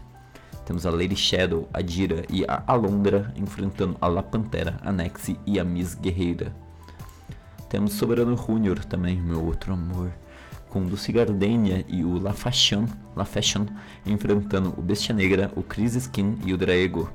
Temos 0.65 0.85
a 0.85 0.91
Lady 0.91 1.15
Shadow, 1.15 1.69
a 1.73 1.81
Dira 1.81 2.25
e 2.29 2.43
a 2.43 2.63
Alondra 2.67 3.33
enfrentando 3.37 3.95
a 4.01 4.09
La 4.09 4.21
Pantera, 4.21 4.77
a 4.81 4.91
Nexi 4.91 5.39
e 5.45 5.57
a 5.57 5.63
Miss 5.63 5.95
Guerreira. 5.95 6.53
Temos 7.69 7.93
Soberano 7.93 8.35
Jr. 8.35 8.83
também, 8.83 9.15
meu 9.15 9.45
outro 9.45 9.71
amor, 9.71 10.11
com 10.69 10.85
Dulce 10.85 11.13
Gardenia 11.13 11.85
e 11.87 12.03
o 12.03 12.19
La 12.19 12.33
Fashion, 12.33 12.87
La 13.15 13.23
Fashion 13.23 13.67
enfrentando 14.05 14.73
o 14.77 14.81
Bestia 14.81 15.15
Negra, 15.15 15.49
o 15.55 15.63
Chris 15.63 15.95
Skin 15.95 16.37
e 16.45 16.53
o 16.53 16.57
Draego. 16.57 17.09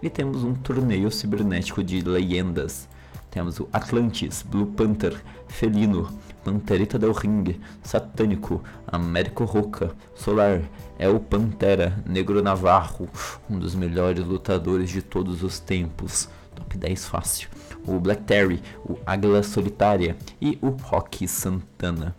E 0.00 0.08
temos 0.08 0.44
um 0.44 0.54
torneio 0.54 1.10
cibernético 1.10 1.82
de 1.82 2.00
leyendas 2.00 2.88
temos 3.34 3.58
o 3.58 3.68
Atlantis, 3.72 4.44
Blue 4.48 4.64
Panther, 4.64 5.20
Felino, 5.48 6.08
Panterita 6.44 6.96
del 7.00 7.12
Ring, 7.12 7.60
Satânico, 7.82 8.62
Américo 8.86 9.44
Roca, 9.44 9.92
Solar, 10.14 10.62
El 11.00 11.18
Pantera, 11.18 12.00
Negro 12.06 12.40
Navarro, 12.40 13.08
um 13.50 13.58
dos 13.58 13.74
melhores 13.74 14.24
lutadores 14.24 14.88
de 14.88 15.02
todos 15.02 15.42
os 15.42 15.58
tempos, 15.58 16.28
top 16.54 16.78
10 16.78 17.06
fácil, 17.06 17.48
o 17.84 17.98
Black 17.98 18.22
Terry, 18.22 18.62
o 18.88 18.98
Águila 19.04 19.42
Solitária 19.42 20.16
e 20.40 20.56
o 20.62 20.68
Rock 20.68 21.26
Santana. 21.26 22.14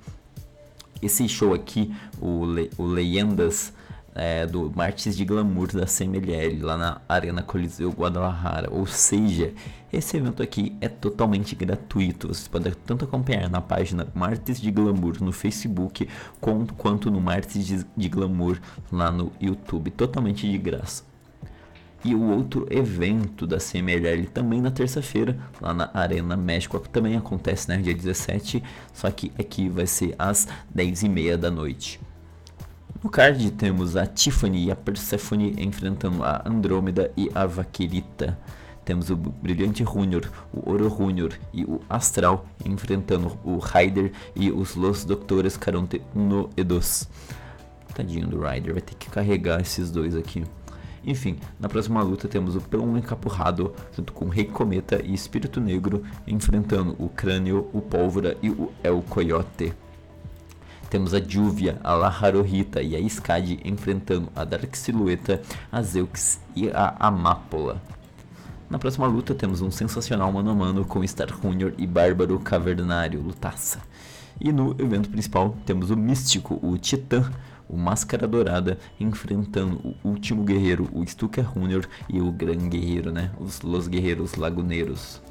Esse 1.02 1.30
show 1.30 1.54
aqui, 1.54 1.96
o, 2.20 2.46
Le 2.46 2.70
o 2.78 2.84
Leyendas, 2.84 3.72
é, 4.16 4.46
do 4.48 4.72
Martins 4.74 5.18
de 5.18 5.26
Glamour 5.26 5.68
da 5.68 5.86
CMLL 5.86 6.64
lá 6.66 6.78
na 6.78 7.02
Arena 7.08 7.44
Coliseu 7.44 7.92
Guadalajara. 7.92 8.70
Ou 8.72 8.88
seja, 8.88 9.54
esse 9.92 10.16
evento 10.16 10.42
aqui 10.42 10.76
é 10.80 10.88
totalmente 10.88 11.54
gratuito. 11.54 12.30
Você 12.30 12.50
pode 12.50 12.74
tanto 12.78 13.04
acompanhar 13.04 13.50
na 13.50 13.60
página 13.60 14.08
Martins 14.16 14.62
de 14.62 14.72
Glamour 14.72 15.22
no 15.22 15.34
Facebook 15.34 16.08
quanto 16.40 17.12
no 17.12 17.20
Martins 17.20 17.86
de 17.96 18.10
Glamour 18.10 18.58
lá 18.92 19.12
no 19.12 19.32
YouTube, 19.40 19.92
totalmente 19.92 20.50
de 20.50 20.58
graça. 20.58 21.04
E 22.06 22.14
o 22.14 22.22
outro 22.22 22.68
evento 22.70 23.48
da 23.48 23.58
CMLL 23.58 24.28
também 24.32 24.62
na 24.62 24.70
terça-feira, 24.70 25.40
lá 25.60 25.74
na 25.74 25.90
Arena 25.92 26.38
México, 26.38 26.78
também 26.80 27.18
acontece, 27.18 27.68
né, 27.68 27.78
dia 27.78 27.96
17, 27.96 28.62
só 28.94 29.10
que 29.10 29.32
aqui 29.40 29.68
vai 29.68 29.88
ser 29.88 30.14
às 30.20 30.48
10h30 30.76 31.36
da 31.36 31.50
noite. 31.50 32.00
No 33.06 33.12
card 33.12 33.52
temos 33.52 33.96
a 33.96 34.08
Tiffany 34.08 34.66
e 34.66 34.72
a 34.72 34.76
Persephone 34.76 35.54
enfrentando 35.60 36.24
a 36.24 36.42
Andrômeda 36.44 37.12
e 37.16 37.30
a 37.36 37.46
Vaquerita. 37.46 38.36
Temos 38.84 39.12
o 39.12 39.16
Brilhante 39.16 39.84
Júnior, 39.84 40.28
o 40.52 40.68
Oro 40.68 40.90
Júnior 40.90 41.34
e 41.54 41.64
o 41.66 41.80
Astral 41.88 42.48
enfrentando 42.66 43.38
o 43.44 43.60
Ryder 43.60 44.12
e 44.36 44.50
os 44.50 44.74
Los 44.74 45.06
Doctores 45.06 45.56
Caronte 45.56 46.02
1 46.16 46.50
e 46.58 46.64
2. 46.64 47.08
Tadinho 47.94 48.28
do 48.28 48.42
Ryder, 48.42 48.74
vai 48.74 48.82
ter 48.82 48.96
que 48.96 49.12
carregar 49.12 49.62
esses 49.62 49.92
dois 49.92 50.16
aqui. 50.16 50.44
Enfim, 51.06 51.38
na 51.60 51.70
próxima 51.70 52.02
luta 52.02 52.28
temos 52.28 52.56
o 52.56 52.60
Pão 52.60 52.98
Encapurrado 52.98 53.72
junto 53.96 54.14
com 54.14 54.26
o 54.26 54.30
Rei 54.30 54.46
Cometa 54.46 55.00
e 55.06 55.14
Espírito 55.14 55.62
Negro 55.62 56.02
enfrentando 56.26 56.96
o 56.98 57.08
Crânio, 57.08 57.70
o 57.72 57.82
Pólvora 57.82 58.36
e 58.42 58.50
o 58.50 58.72
El 58.84 59.04
Coyote. 59.04 59.85
Temos 60.90 61.14
a 61.14 61.20
Júvia, 61.20 61.80
a 61.84 61.94
La 61.94 62.08
Haruhita 62.08 62.82
e 62.82 62.96
a 62.96 63.00
Skadi 63.00 63.60
enfrentando 63.66 64.30
a 64.36 64.44
Dark 64.44 64.76
Silhueta, 64.76 65.42
a 65.72 65.82
Zeux 65.82 66.40
e 66.56 66.70
a 66.70 66.96
Amápola. 67.00 67.82
Na 68.70 68.80
próxima 68.80 69.06
luta 69.08 69.36
temos 69.36 69.62
um 69.62 69.70
sensacional 69.70 70.32
mano 70.32 70.50
a 70.50 70.56
mano 70.56 70.86
com 70.86 71.06
Star 71.06 71.30
Junior 71.42 71.74
e 71.78 71.86
Bárbaro 71.86 72.40
Cavernário, 72.40 73.22
lutaça. 73.22 73.80
E 74.40 74.52
no 74.52 74.76
evento 74.80 75.10
principal 75.10 75.56
temos 75.66 75.90
o 75.90 75.98
Místico, 75.98 76.60
o 76.62 76.78
Titã, 76.78 77.32
o 77.70 77.78
Máscara 77.78 78.28
Dourada 78.28 78.78
enfrentando 79.00 79.96
o 80.04 80.10
último 80.10 80.44
guerreiro, 80.44 80.90
o 80.94 81.06
Stuka 81.06 81.44
Junior 81.44 81.88
e 82.10 82.22
o 82.22 82.32
Gran 82.32 82.70
Guerreiro, 82.70 83.12
né? 83.12 83.32
Os 83.40 83.62
Los 83.62 83.88
Guerreiros 83.88 84.36
Laguneiros. 84.36 85.22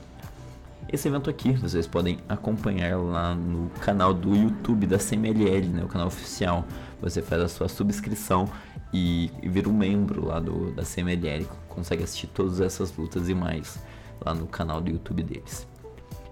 Esse 0.94 1.08
evento 1.08 1.28
aqui 1.28 1.50
vocês 1.54 1.88
podem 1.88 2.18
acompanhar 2.28 2.96
lá 2.96 3.34
no 3.34 3.68
canal 3.80 4.14
do 4.14 4.36
YouTube 4.36 4.86
da 4.86 4.96
CMLL, 4.96 5.66
né, 5.66 5.82
o 5.82 5.88
canal 5.88 6.06
oficial. 6.06 6.64
Você 7.02 7.20
faz 7.20 7.42
a 7.42 7.48
sua 7.48 7.68
subscrição 7.68 8.48
e, 8.92 9.28
e 9.42 9.48
vira 9.48 9.68
um 9.68 9.72
membro 9.72 10.24
lá 10.24 10.38
do, 10.38 10.70
da 10.70 10.84
CMLL, 10.84 11.48
consegue 11.68 12.04
assistir 12.04 12.28
todas 12.28 12.60
essas 12.60 12.96
lutas 12.96 13.28
e 13.28 13.34
mais 13.34 13.76
lá 14.24 14.32
no 14.32 14.46
canal 14.46 14.80
do 14.80 14.88
YouTube 14.88 15.24
deles. 15.24 15.66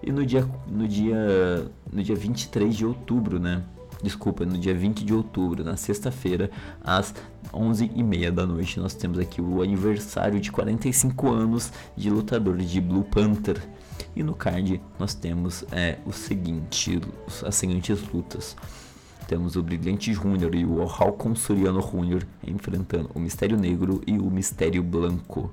E 0.01 0.13
no 0.13 0.25
dia, 0.25 0.49
no 0.65 0.87
dia, 0.87 1.69
no 1.91 2.01
dia 2.01 2.15
23 2.15 2.73
de 2.73 2.85
outubro, 2.85 3.41
né? 3.41 3.61
Desculpa, 4.01 4.45
no 4.45 4.57
dia 4.57 4.73
20 4.73 5.03
de 5.03 5.13
outubro, 5.13 5.61
na 5.61 5.75
sexta-feira, 5.75 6.49
às 6.81 7.13
11h30 7.51 8.31
da 8.31 8.45
noite, 8.45 8.79
nós 8.79 8.93
temos 8.93 9.19
aqui 9.19 9.41
o 9.41 9.61
aniversário 9.61 10.39
de 10.39 10.53
45 10.53 11.29
anos 11.29 11.69
de 11.97 12.09
lutador 12.09 12.55
de 12.57 12.79
Blue 12.79 13.03
Panther. 13.03 13.61
E 14.15 14.23
no 14.23 14.35
card 14.35 14.81
nós 14.99 15.13
temos 15.13 15.63
é, 15.71 15.97
o 16.05 16.11
seguinte, 16.11 17.01
as 17.45 17.55
seguintes 17.55 18.01
lutas. 18.11 18.55
Temos 19.27 19.55
o 19.55 19.63
Brilhante 19.63 20.13
Júnior 20.13 20.53
e 20.53 20.65
o 20.65 20.81
Halcon 20.81 21.35
Soriano 21.35 21.81
Júnior 21.81 22.25
enfrentando 22.45 23.09
o 23.15 23.19
Mistério 23.19 23.57
Negro 23.57 24.01
e 24.05 24.17
o 24.17 24.29
Mistério 24.29 24.83
Blanco. 24.83 25.51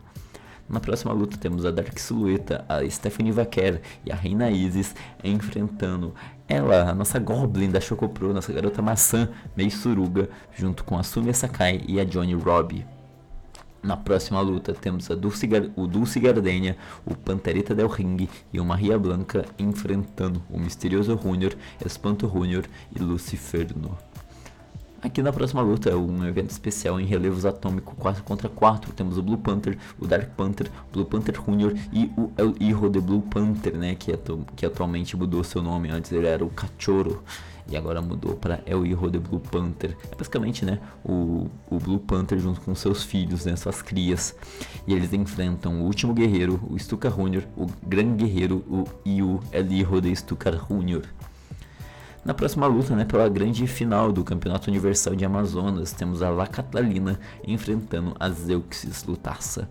Na 0.69 0.79
próxima 0.79 1.13
luta 1.13 1.37
temos 1.37 1.65
a 1.65 1.71
Dark 1.71 1.99
Silhueta, 1.99 2.65
a 2.69 2.89
Stephanie 2.89 3.33
Vaquer 3.33 3.83
e 4.05 4.13
a 4.13 4.15
Reina 4.15 4.51
Isis 4.51 4.95
enfrentando 5.23 6.15
ela, 6.47 6.91
a 6.91 6.95
nossa 6.95 7.19
Goblin 7.19 7.71
da 7.71 7.81
Chocopro, 7.81 8.33
nossa 8.33 8.53
garota 8.53 8.81
maçã, 8.81 9.29
meio 9.57 9.71
suruga, 9.71 10.29
junto 10.53 10.85
com 10.85 10.97
a 10.97 11.03
Sumi 11.03 11.35
Sakai 11.35 11.83
e 11.89 11.99
a 11.99 12.05
Johnny 12.05 12.35
Robbie. 12.35 13.00
Na 13.83 13.97
próxima 13.97 14.41
luta 14.41 14.75
temos 14.75 15.11
a 15.11 15.15
Dulce, 15.15 15.49
o 15.75 15.87
Dulce 15.87 16.21
Gardenia, 16.21 16.77
o 17.07 17.15
Panterita 17.15 17.75
del 17.75 17.89
Ring 17.89 18.29
e 18.53 18.61
o 18.61 18.65
Maria 18.65 18.99
Blanca 18.99 19.47
enfrentando 19.59 20.43
o 20.51 20.59
Misterioso 20.59 21.19
Júnior, 21.23 21.57
Espanto 21.85 22.29
Júnior 22.29 22.67
e 22.95 22.99
Luciferno. 22.99 23.97
Aqui 25.03 25.23
na 25.23 25.33
próxima 25.33 25.63
luta 25.63 25.97
um 25.97 26.27
evento 26.27 26.51
especial 26.51 27.01
em 27.01 27.07
relevos 27.07 27.47
atômico 27.47 27.97
4 27.97 28.23
contra 28.23 28.51
4. 28.51 28.93
Temos 28.93 29.17
o 29.17 29.23
Blue 29.23 29.39
Panther, 29.39 29.79
o 29.99 30.07
Dark 30.07 30.29
Panther, 30.37 30.71
o 30.91 30.93
Blue 30.93 31.07
Panther 31.07 31.41
Jr. 31.41 31.75
e 31.91 32.11
o 32.19 32.31
El 32.37 32.55
Hijo 32.61 32.91
de 32.91 33.01
Blue 33.01 33.23
Panther, 33.23 33.79
né? 33.79 33.95
Que, 33.95 34.13
atu 34.13 34.45
que 34.55 34.67
atualmente 34.67 35.17
mudou 35.17 35.43
seu 35.43 35.63
nome. 35.63 35.89
Antes 35.89 36.13
ele 36.13 36.27
era 36.27 36.45
o 36.45 36.51
Cachorro 36.51 37.23
e 37.69 37.77
agora 37.77 38.01
mudou 38.01 38.35
para 38.37 38.61
El 38.67 38.87
Hijo 38.87 39.11
de 39.11 39.19
Blue 39.19 39.41
Panther. 39.41 39.97
É 40.11 40.15
basicamente, 40.15 40.65
né? 40.65 40.81
O, 41.05 41.49
o 41.69 41.79
Blue 41.79 41.99
Panther 41.99 42.39
junto 42.39 42.61
com 42.61 42.75
seus 42.75 43.03
filhos, 43.03 43.45
né? 43.45 43.57
Suas 43.57 43.83
crias. 43.83 44.35
E 44.87 44.93
eles 44.93 45.13
enfrentam 45.13 45.81
o 45.81 45.85
último 45.85 46.13
guerreiro, 46.13 46.61
o 46.69 46.79
Stuka 46.79 47.11
Jr., 47.11 47.45
o 47.57 47.67
grande 47.87 48.25
guerreiro, 48.25 48.65
o 48.69 48.85
o 49.21 49.41
El 49.53 49.73
Hijo 49.73 50.01
de 50.01 50.15
Stuka 50.17 50.51
Jr. 50.51 51.03
Na 52.23 52.35
próxima 52.35 52.67
luta, 52.67 52.95
né, 52.95 53.05
pela 53.05 53.29
grande 53.31 53.67
final 53.67 54.13
do 54.13 54.23
Campeonato 54.23 54.71
Universal 54.71 55.17
de 55.17 55.25
Amazonas, 55.25 55.93
temos 55.93 56.23
a 56.23 56.29
La 56.29 56.47
Catalina 56.47 57.19
enfrentando 57.47 58.15
a 58.21 58.29
Zeuxis 58.29 59.05
Lutaça. 59.05 59.69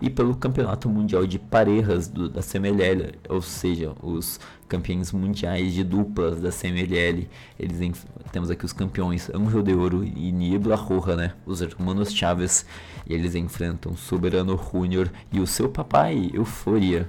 E 0.00 0.08
pelo 0.08 0.34
Campeonato 0.34 0.88
Mundial 0.88 1.26
de 1.26 1.38
Parejas 1.38 2.08
do, 2.08 2.30
da 2.30 2.40
CMLL, 2.40 3.18
ou 3.28 3.42
seja, 3.42 3.92
os 4.02 4.40
campeões 4.70 5.10
mundiais 5.10 5.74
de 5.74 5.82
duplas 5.82 6.40
da 6.40 6.50
CMLL, 6.50 7.28
eles 7.58 8.06
temos 8.30 8.50
aqui 8.50 8.64
os 8.64 8.72
campeões 8.72 9.28
Angel 9.34 9.62
de 9.62 9.74
Ouro 9.74 10.04
e 10.04 10.30
Niebla 10.30 10.76
Roja, 10.76 11.16
né, 11.16 11.32
os 11.44 11.60
hermanos 11.60 12.14
Chaves, 12.14 12.64
e 13.04 13.12
eles 13.12 13.34
enfrentam 13.34 13.96
Soberano 13.96 14.56
Júnior 14.56 15.10
e 15.32 15.40
o 15.40 15.46
seu 15.46 15.68
papai, 15.68 16.30
Euforia, 16.32 17.04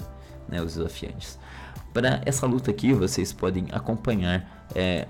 né, 0.49 0.59
os 0.59 0.75
desafiantes. 0.75 1.39
Para 1.93 2.21
essa 2.25 2.47
luta 2.47 2.71
aqui, 2.71 2.93
vocês 2.93 3.31
podem 3.31 3.67
acompanhar 3.71 4.65
é, 4.73 5.07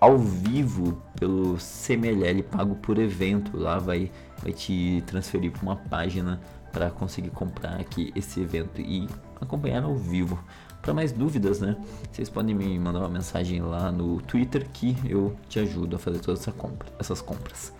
ao 0.00 0.16
vivo 0.16 1.02
pelo 1.18 1.58
CMLL 1.58 2.42
pago 2.44 2.76
por 2.76 2.98
evento. 2.98 3.56
Lá 3.58 3.78
vai, 3.78 4.10
vai 4.42 4.52
te 4.52 5.02
transferir 5.06 5.50
para 5.50 5.62
uma 5.62 5.76
página 5.76 6.40
para 6.72 6.90
conseguir 6.90 7.30
comprar 7.30 7.80
aqui 7.80 8.12
esse 8.14 8.40
evento 8.40 8.80
e 8.80 9.08
acompanhar 9.40 9.82
ao 9.82 9.96
vivo. 9.96 10.42
Para 10.82 10.94
mais 10.94 11.12
dúvidas, 11.12 11.60
né? 11.60 11.76
Vocês 12.10 12.28
podem 12.28 12.54
me 12.54 12.78
mandar 12.78 13.00
uma 13.00 13.08
mensagem 13.08 13.60
lá 13.60 13.92
no 13.92 14.20
Twitter 14.22 14.66
que 14.72 14.96
eu 15.04 15.36
te 15.48 15.58
ajudo 15.58 15.96
a 15.96 15.98
fazer 15.98 16.20
todas 16.20 16.40
essa 16.40 16.52
compra, 16.52 16.88
essas 16.98 17.20
compras. 17.20 17.72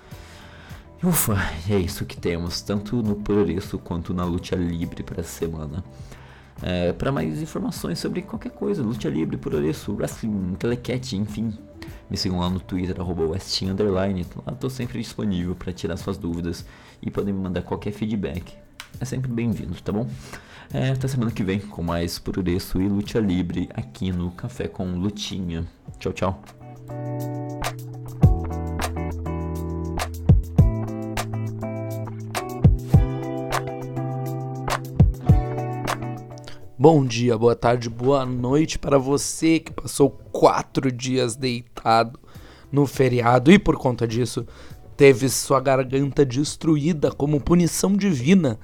Ufa, 1.03 1.35
é 1.69 1.79
isso 1.79 2.05
que 2.05 2.17
temos, 2.17 2.61
tanto 2.61 3.03
no 3.03 3.17
Progresso 3.17 3.79
quanto 3.79 4.13
na 4.13 4.25
Luta 4.25 4.55
Livre 4.55 5.03
para 5.03 5.21
essa 5.21 5.31
semana. 5.31 5.83
É, 6.63 6.93
para 6.93 7.11
mais 7.11 7.41
informações 7.41 7.99
sobre 7.99 8.21
qualquer 8.21 8.53
coisa, 8.53 8.83
luta 8.83 9.09
livre, 9.09 9.39
por 9.39 9.55
isso, 9.65 9.95
wrestling, 9.95 10.55
telecat, 10.59 11.17
enfim, 11.17 11.55
me 12.11 12.17
sigam 12.19 12.39
lá 12.41 12.51
no 12.51 12.61
Twitter, 12.61 13.01
arroba 13.01 13.23
Westin 13.23 13.71
Underline. 13.71 14.27
Lá 14.47 14.53
estou 14.53 14.69
sempre 14.69 14.99
disponível 14.99 15.55
para 15.55 15.73
tirar 15.73 15.97
suas 15.97 16.19
dúvidas 16.19 16.67
e 17.01 17.11
podem 17.11 17.33
me 17.33 17.41
mandar 17.41 17.63
qualquer 17.63 17.93
feedback. 17.93 18.55
É 19.01 19.05
sempre 19.05 19.31
bem-vindo, 19.31 19.75
tá 19.81 19.93
bom? 19.93 20.07
É, 20.72 20.90
até 20.90 21.09
semana 21.09 21.33
que 21.33 21.42
vem 21.42 21.59
com 21.59 21.83
mais 21.83 22.20
por 22.20 22.46
isso 22.46 22.80
e 22.80 22.87
luta 22.87 23.18
livre 23.18 23.68
aqui 23.74 24.12
no 24.12 24.30
Café 24.30 24.68
com 24.68 24.85
Lutinha. 24.92 25.66
Tchau, 25.98 26.12
tchau. 26.12 26.42
Bom 36.78 37.04
dia, 37.04 37.37
boa 37.37 37.56
tarde, 37.56 37.90
boa 37.90 38.24
noite 38.24 38.78
para 38.78 38.96
você 38.96 39.59
que 39.59 39.72
passou 39.72 40.09
quatro 40.30 40.92
dias 40.92 41.35
deitado 41.35 42.16
no 42.70 42.87
feriado 42.87 43.50
e 43.50 43.59
por 43.59 43.76
conta 43.76 44.06
disso 44.06 44.46
teve 44.96 45.28
sua 45.28 45.61
garganta 45.61 46.24
destruída 46.24 47.11
como 47.11 47.40
punição 47.40 47.96
divina. 47.96 48.56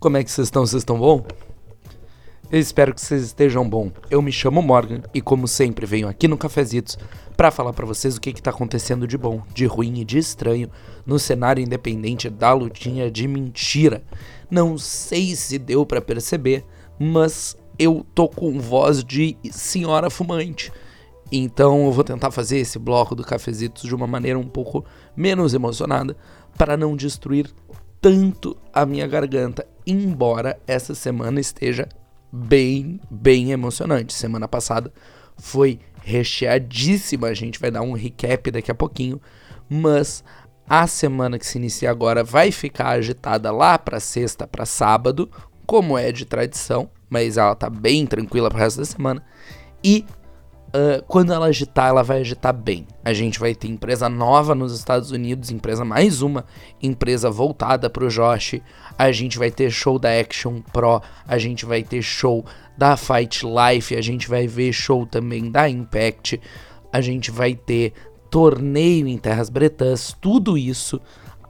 Como 0.00 0.16
é 0.16 0.22
que 0.22 0.30
vocês 0.30 0.46
estão? 0.46 0.64
Vocês 0.64 0.82
estão 0.82 0.96
bom? 0.96 1.26
Eu 2.52 2.60
espero 2.60 2.94
que 2.94 3.00
vocês 3.00 3.20
estejam 3.20 3.68
bom. 3.68 3.90
Eu 4.08 4.22
me 4.22 4.30
chamo 4.30 4.62
Morgan 4.62 5.02
e 5.12 5.20
como 5.20 5.48
sempre 5.48 5.84
venho 5.86 6.06
aqui 6.06 6.28
no 6.28 6.38
Cafezitos 6.38 6.96
para 7.36 7.50
falar 7.50 7.72
para 7.72 7.84
vocês 7.84 8.16
o 8.16 8.20
que 8.20 8.30
está 8.30 8.50
acontecendo 8.50 9.08
de 9.08 9.18
bom, 9.18 9.42
de 9.52 9.66
ruim 9.66 9.98
e 9.98 10.04
de 10.04 10.16
estranho 10.16 10.70
no 11.04 11.18
cenário 11.18 11.64
independente 11.64 12.30
da 12.30 12.52
lutinha 12.52 13.10
de 13.10 13.26
mentira. 13.26 14.04
Não 14.48 14.78
sei 14.78 15.34
se 15.34 15.58
deu 15.58 15.84
para 15.84 16.00
perceber, 16.00 16.64
mas 16.96 17.56
eu 17.76 18.06
tô 18.14 18.28
com 18.28 18.60
voz 18.60 19.02
de 19.02 19.36
senhora 19.50 20.08
fumante. 20.08 20.70
Então 21.32 21.86
eu 21.86 21.92
vou 21.92 22.04
tentar 22.04 22.30
fazer 22.30 22.58
esse 22.58 22.78
bloco 22.78 23.16
do 23.16 23.24
cafezitos 23.24 23.82
de 23.82 23.94
uma 23.96 24.06
maneira 24.06 24.38
um 24.38 24.46
pouco 24.46 24.84
menos 25.16 25.54
emocionada 25.54 26.16
para 26.56 26.76
não 26.76 26.96
destruir 26.96 27.52
tanto 28.00 28.56
a 28.72 28.86
minha 28.86 29.06
garganta, 29.06 29.66
embora 29.86 30.58
essa 30.66 30.94
semana 30.94 31.40
esteja 31.40 31.88
bem, 32.32 33.00
bem 33.10 33.52
emocionante. 33.52 34.12
Semana 34.12 34.46
passada 34.46 34.92
foi 35.36 35.80
recheadíssima, 36.02 37.28
a 37.28 37.34
gente 37.34 37.58
vai 37.58 37.70
dar 37.70 37.82
um 37.82 37.92
recap 37.92 38.50
daqui 38.50 38.70
a 38.70 38.74
pouquinho, 38.74 39.20
mas 39.68 40.24
a 40.68 40.86
semana 40.86 41.38
que 41.38 41.46
se 41.46 41.58
inicia 41.58 41.90
agora 41.90 42.22
vai 42.22 42.52
ficar 42.52 42.88
agitada 42.88 43.50
lá 43.50 43.78
para 43.78 44.00
sexta, 44.00 44.46
para 44.46 44.66
sábado, 44.66 45.30
como 45.66 45.96
é 45.98 46.12
de 46.12 46.24
tradição, 46.24 46.90
mas 47.08 47.36
ela 47.36 47.54
tá 47.54 47.70
bem 47.70 48.06
tranquila 48.06 48.48
pro 48.48 48.58
resto 48.58 48.78
da 48.78 48.84
semana. 48.84 49.22
E 49.82 50.04
uh, 50.68 51.02
quando 51.06 51.32
ela 51.32 51.46
agitar, 51.46 51.88
ela 51.88 52.02
vai 52.02 52.20
agitar 52.20 52.52
bem. 52.52 52.86
A 53.04 53.12
gente 53.12 53.38
vai 53.38 53.54
ter 53.54 53.68
empresa 53.68 54.08
nova 54.08 54.54
nos 54.54 54.76
Estados 54.76 55.10
Unidos, 55.10 55.50
empresa 55.50 55.84
mais 55.84 56.22
uma, 56.22 56.44
empresa 56.82 57.30
voltada 57.30 57.88
pro 57.88 58.08
Josh. 58.08 58.60
A 58.96 59.10
gente 59.12 59.38
vai 59.38 59.50
ter 59.50 59.70
show 59.70 59.98
da 59.98 60.10
Action 60.18 60.60
Pro, 60.72 61.02
a 61.26 61.38
gente 61.38 61.64
vai 61.64 61.82
ter 61.82 62.02
show 62.02 62.44
da 62.76 62.96
Fight 62.96 63.44
Life, 63.44 63.94
a 63.94 64.00
gente 64.00 64.28
vai 64.28 64.46
ver 64.46 64.72
show 64.72 65.06
também 65.06 65.50
da 65.50 65.68
Impact, 65.68 66.40
a 66.92 67.00
gente 67.00 67.30
vai 67.30 67.54
ter 67.54 67.92
torneio 68.30 69.08
em 69.08 69.16
Terras 69.16 69.48
Bretãs, 69.48 70.14
tudo 70.20 70.56
isso 70.56 71.00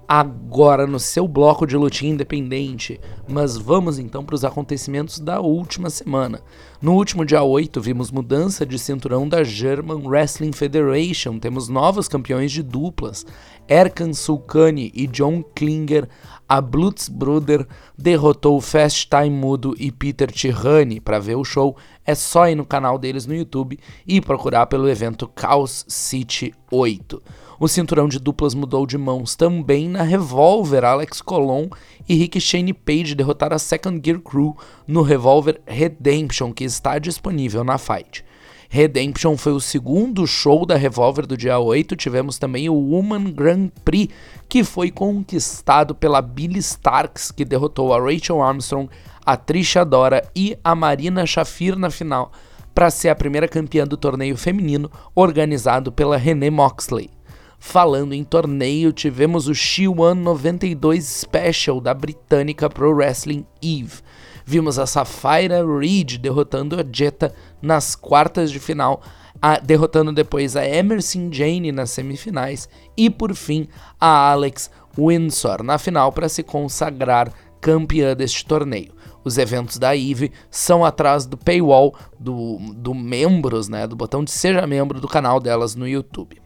agora 0.09 0.87
no 0.87 0.99
seu 0.99 1.29
bloco 1.29 1.67
de 1.67 1.77
lutinha 1.77 2.13
independente. 2.13 2.99
Mas 3.29 3.59
vamos 3.59 3.99
então 3.99 4.25
para 4.25 4.35
os 4.35 4.43
acontecimentos 4.43 5.21
da 5.21 5.39
última 5.39 5.91
semana. 5.91 6.41
No 6.81 6.95
último 6.95 7.27
dia 7.27 7.43
8, 7.43 7.79
vimos 7.79 8.11
mudança 8.11 8.65
de 8.65 8.79
cinturão 8.79 9.29
da 9.29 9.45
German 9.45 10.07
Wrestling 10.07 10.53
Federation. 10.53 11.39
Temos 11.39 11.69
novos 11.69 12.09
campeões 12.09 12.51
de 12.51 12.63
duplas. 12.63 13.27
Erkan 13.69 14.15
Sulkani 14.15 14.91
e 14.95 15.07
John 15.07 15.43
Klinger. 15.55 16.09
A 16.49 16.63
Blutsbruder 16.63 17.67
derrotou 17.99 18.59
Fast 18.63 19.11
Time 19.11 19.29
Mudo 19.29 19.75
e 19.79 19.93
Peter 19.93 20.33
Tirani. 20.33 20.99
Para 20.99 21.19
ver 21.19 21.37
o 21.37 21.45
show, 21.45 21.77
é 22.07 22.15
só 22.15 22.49
ir 22.49 22.55
no 22.55 22.65
canal 22.65 22.99
deles 22.99 23.27
no 23.27 23.35
YouTube 23.35 23.79
e 24.07 24.23
procurar 24.23 24.65
pelo 24.65 24.89
evento 24.89 25.31
Chaos 25.39 25.85
City 25.87 26.55
8. 26.71 27.23
O 27.61 27.67
cinturão 27.67 28.07
de 28.07 28.21
duplas 28.21 28.55
mudou 28.55 28.87
de 28.87 28.97
mãos 28.97 29.35
também 29.35 29.89
na 29.89 30.05
Revolver. 30.05 30.85
Alex 30.85 31.21
Colon 31.21 31.67
e 32.09 32.15
Rick 32.15 32.41
Shane 32.41 32.73
Page 32.73 33.17
derrotaram 33.17 33.57
a 33.57 33.59
Second 33.59 34.01
Gear 34.05 34.21
Crew 34.21 34.57
no 34.87 35.03
Revolver 35.03 35.61
Redemption, 35.67 36.53
que 36.53 36.63
está 36.63 37.01
disponível 37.01 37.65
na 37.65 37.77
Fight. 37.77 38.25
Redemption 38.69 39.37
foi 39.37 39.53
o 39.53 39.61
segundo 39.61 40.25
show 40.25 40.65
da 40.65 40.77
Revolver 40.77 41.27
do 41.27 41.37
dia 41.37 41.59
8. 41.59 41.97
Tivemos 41.97 42.39
também 42.39 42.69
o 42.69 42.75
Woman 42.75 43.33
Grand 43.33 43.71
Prix, 43.85 44.15
que 44.49 44.63
foi 44.63 44.93
conquistado 44.93 45.97
pela 45.97 46.23
Billy 46.23 46.61
Starks, 46.61 47.33
que 47.33 47.45
derrotou 47.45 47.93
a 47.93 48.01
Rachel 48.01 48.41
Armstrong, 48.41 48.89
a 49.27 49.37
Trisha 49.37 49.85
Dora 49.85 50.23
e 50.37 50.57
a 50.63 50.77
Marina 50.77 51.27
Shafir 51.27 51.77
na 51.77 51.91
final, 51.91 52.31
para 52.73 52.89
ser 52.89 53.09
a 53.09 53.17
primeira 53.17 53.49
campeã 53.49 53.85
do 53.85 53.97
torneio 53.97 54.37
feminino 54.37 54.89
organizado 55.13 55.91
pela 55.91 56.17
Renee 56.17 56.51
Moxley. 56.51 57.18
Falando 57.59 58.15
em 58.15 58.23
torneio, 58.23 58.93
tivemos 58.93 59.49
o 59.49 59.55
She-One 59.55 60.23
92 60.23 61.05
Special 61.05 61.81
da 61.81 61.93
britânica 61.93 62.71
Pro 62.71 62.95
Wrestling 62.95 63.45
Eve. 63.61 64.01
Vimos 64.47 64.79
a 64.79 64.87
Sapphira 64.87 65.63
Reed 65.67 66.19
derrotando 66.19 66.77
a 66.81 66.85
Jetta 66.91 67.35
nas 67.61 67.97
quartas 67.97 68.51
de 68.51 68.61
final, 68.61 69.03
a, 69.43 69.59
derrotando 69.59 70.13
depois 70.13 70.57
a 70.57 70.67
Emerson 70.67 71.31
Jane 71.33 71.73
nas 71.73 71.91
semifinais 71.91 72.69
e 72.97 73.11
por 73.11 73.35
fim 73.35 73.69
a 74.01 74.31
Alex 74.31 74.71
Windsor 74.97 75.63
na 75.63 75.79
final 75.79 76.13
para 76.13 76.29
se 76.29 76.45
consagrar 76.45 77.33
campeã 77.61 78.15
deste 78.15 78.47
torneio. 78.47 78.95
Os 79.25 79.37
eventos 79.37 79.79
da 79.79 79.95
Eve 79.97 80.33
são 80.49 80.85
atrás 80.85 81.27
do 81.27 81.37
paywall 81.37 81.95
do, 82.19 82.59
do 82.77 82.95
membros, 82.95 83.69
né, 83.69 83.87
do 83.87 83.97
botão 83.97 84.23
de 84.25 84.31
seja 84.31 84.67
membro 84.67 85.01
do 85.01 85.09
canal 85.09 85.41
delas 85.41 85.75
no 85.75 85.87
YouTube 85.87 86.41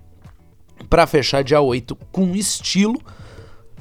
para 0.89 1.07
fechar 1.07 1.43
dia 1.43 1.61
8 1.61 1.97
com 2.11 2.35
estilo. 2.35 3.01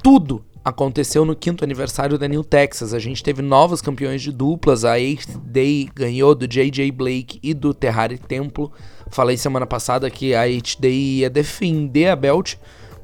Tudo 0.02 0.44
aconteceu 0.64 1.24
no 1.24 1.34
quinto 1.34 1.64
aniversário 1.64 2.16
da 2.16 2.28
New 2.28 2.44
Texas. 2.44 2.94
A 2.94 2.98
gente 2.98 3.22
teve 3.22 3.42
novos 3.42 3.80
campeões 3.80 4.22
de 4.22 4.32
duplas. 4.32 4.84
A 4.84 4.98
Eighth 4.98 5.36
Day 5.44 5.88
ganhou 5.94 6.34
do 6.34 6.46
JJ 6.46 6.90
Blake 6.92 7.38
e 7.42 7.52
do 7.52 7.74
Terrari 7.74 8.18
Templo. 8.18 8.72
Falei 9.10 9.36
semana 9.36 9.66
passada 9.66 10.10
que 10.10 10.34
a 10.34 10.44
HDI 10.46 11.20
ia 11.20 11.30
defender 11.30 12.08
a 12.08 12.16
belt, 12.16 12.54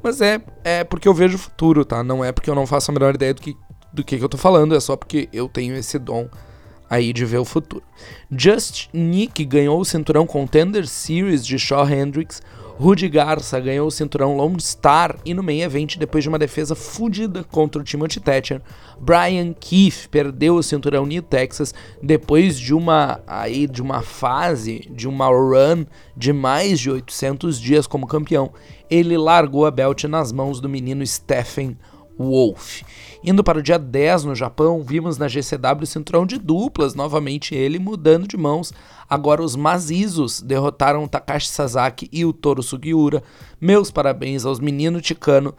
mas 0.03 0.21
é, 0.21 0.41
é 0.65 0.85
porque 0.85 1.07
eu 1.07 1.15
vejo 1.15 1.37
o 1.37 1.39
futuro, 1.39 1.85
tá? 1.85 2.03
Não 2.03 2.25
é 2.25 2.33
porque 2.33 2.49
eu 2.49 2.55
não 2.55 2.67
faço 2.67 2.91
a 2.91 2.95
menor 2.95 3.15
ideia 3.15 3.35
do 3.35 3.43
que, 3.43 3.57
do 3.93 4.03
que, 4.03 4.17
que 4.17 4.25
eu 4.25 4.29
tô 4.29 4.39
falando, 4.39 4.75
é 4.75 4.81
só 4.81 4.97
porque 4.97 5.29
eu 5.33 5.49
tenho 5.49 5.77
esse 5.77 5.99
dom 5.99 6.29
aí 6.89 7.13
de 7.13 7.25
ver 7.25 7.39
o 7.39 7.45
futuro. 7.45 7.83
Just 8.31 8.89
Nick 8.93 9.45
ganhou 9.45 9.79
o 9.79 9.85
cinturão 9.85 10.27
Contender 10.27 10.87
Series 10.87 11.45
de 11.45 11.59
Shaw 11.59 11.89
Hendricks. 11.89 12.41
Rudy 12.81 13.09
Garça 13.09 13.59
ganhou 13.59 13.89
o 13.89 13.91
cinturão 13.91 14.37
Lone 14.37 14.61
Star 14.61 15.17
e 15.25 15.35
no 15.35 15.43
main 15.43 15.63
event 15.63 15.97
depois 15.97 16.23
de 16.23 16.29
uma 16.29 16.39
defesa 16.39 16.77
fodida 16.77 17.43
contra 17.43 17.81
o 17.83 17.85
Timothy 17.85 18.21
Thatcher. 18.21 18.63
Brian 19.01 19.53
Keith 19.53 20.07
perdeu 20.09 20.55
o 20.55 20.63
cinturão 20.63 21.05
New 21.05 21.21
Texas 21.21 21.75
depois 22.01 22.57
de 22.57 22.73
uma 22.73 23.21
aí 23.27 23.67
de 23.67 23.83
uma 23.83 24.01
fase, 24.01 24.89
de 24.93 25.09
uma 25.09 25.27
run 25.27 25.87
de 26.17 26.33
mais 26.33 26.79
de 26.79 26.89
800 26.89 27.61
dias 27.61 27.85
como 27.85 28.07
campeão. 28.07 28.53
Ele 28.89 29.19
largou 29.19 29.67
a 29.67 29.73
belt 29.73 30.05
nas 30.05 30.31
mãos 30.31 30.61
do 30.61 30.69
menino 30.69 31.05
Stephen 31.05 31.77
Wolf. 32.17 32.83
Indo 33.23 33.43
para 33.43 33.59
o 33.59 33.63
dia 33.63 33.79
10 33.79 34.25
no 34.25 34.35
Japão, 34.35 34.83
vimos 34.83 35.19
na 35.19 35.27
GCW 35.27 35.87
cinturão 35.87 36.25
de 36.25 36.39
duplas, 36.39 36.95
novamente 36.95 37.55
ele 37.55 37.79
mudando 37.79 38.29
de 38.29 38.37
mãos. 38.37 38.73
Agora 39.11 39.43
os 39.43 39.57
Mazizos 39.57 40.41
derrotaram 40.41 41.03
o 41.03 41.09
Takashi 41.09 41.49
Sasaki 41.49 42.09
e 42.13 42.25
o 42.25 42.33
Toru 42.33 42.63
Sugiura. 42.63 43.23
Meus 43.61 43.91
parabéns 43.91 44.45
aos 44.45 44.61
meninos 44.61 45.03
Ticano. 45.03 45.55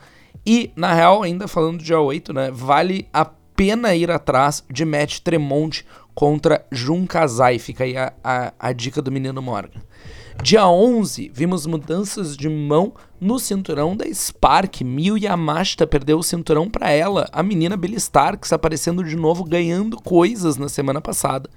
E, 0.46 0.72
na 0.76 0.94
real, 0.94 1.22
ainda 1.22 1.48
falando 1.48 1.80
do 1.80 1.84
dia 1.84 2.00
8, 2.00 2.32
né, 2.32 2.52
vale 2.52 3.08
a 3.12 3.26
pena 3.26 3.94
ir 3.94 4.10
atrás 4.10 4.64
de 4.72 4.86
Matt 4.86 5.20
Tremont 5.20 5.86
contra 6.16 6.66
Jun 6.72 7.06
Kazai. 7.06 7.60
Fica 7.60 7.84
aí 7.84 7.98
a, 7.98 8.14
a, 8.24 8.54
a 8.58 8.72
dica 8.72 9.02
do 9.02 9.12
menino 9.12 9.42
Morgan. 9.42 9.82
Dia 10.42 10.66
11, 10.68 11.32
vimos 11.34 11.66
mudanças 11.66 12.38
de 12.38 12.48
mão 12.48 12.94
no 13.20 13.38
cinturão 13.38 13.96
da 13.96 14.06
Spark. 14.12 14.82
Miyu 14.82 15.18
Yamashita 15.18 15.86
perdeu 15.86 16.18
o 16.18 16.24
cinturão 16.24 16.70
para 16.70 16.90
ela. 16.90 17.28
A 17.34 17.44
menina 17.44 17.76
Billy 17.76 17.98
Starks 17.98 18.54
aparecendo 18.54 19.04
de 19.04 19.18
novo, 19.18 19.44
ganhando 19.44 20.02
coisas 20.02 20.56
na 20.56 20.70
semana 20.70 21.02
passada. 21.02 21.50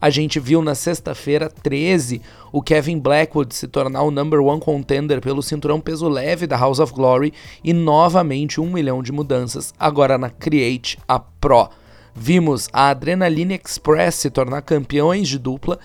A 0.00 0.08
gente 0.08 0.38
viu 0.38 0.62
na 0.62 0.76
sexta-feira 0.76 1.50
13 1.50 2.22
o 2.52 2.62
Kevin 2.62 3.00
Blackwood 3.00 3.52
se 3.52 3.66
tornar 3.66 4.02
o 4.02 4.10
number 4.12 4.40
one 4.40 4.60
contender 4.60 5.20
pelo 5.20 5.42
cinturão 5.42 5.80
peso 5.80 6.08
leve 6.08 6.46
da 6.46 6.56
House 6.56 6.78
of 6.78 6.92
Glory 6.92 7.34
e 7.64 7.72
novamente 7.72 8.60
um 8.60 8.70
milhão 8.70 9.02
de 9.02 9.10
mudanças 9.10 9.74
agora 9.76 10.16
na 10.16 10.30
Create 10.30 10.96
a 11.08 11.18
Pro. 11.18 11.68
Vimos 12.14 12.68
a 12.72 12.90
Adrenaline 12.90 13.60
Express 13.62 14.14
se 14.14 14.30
tornar 14.30 14.62
campeões 14.62 15.28
de 15.28 15.38
dupla 15.40 15.78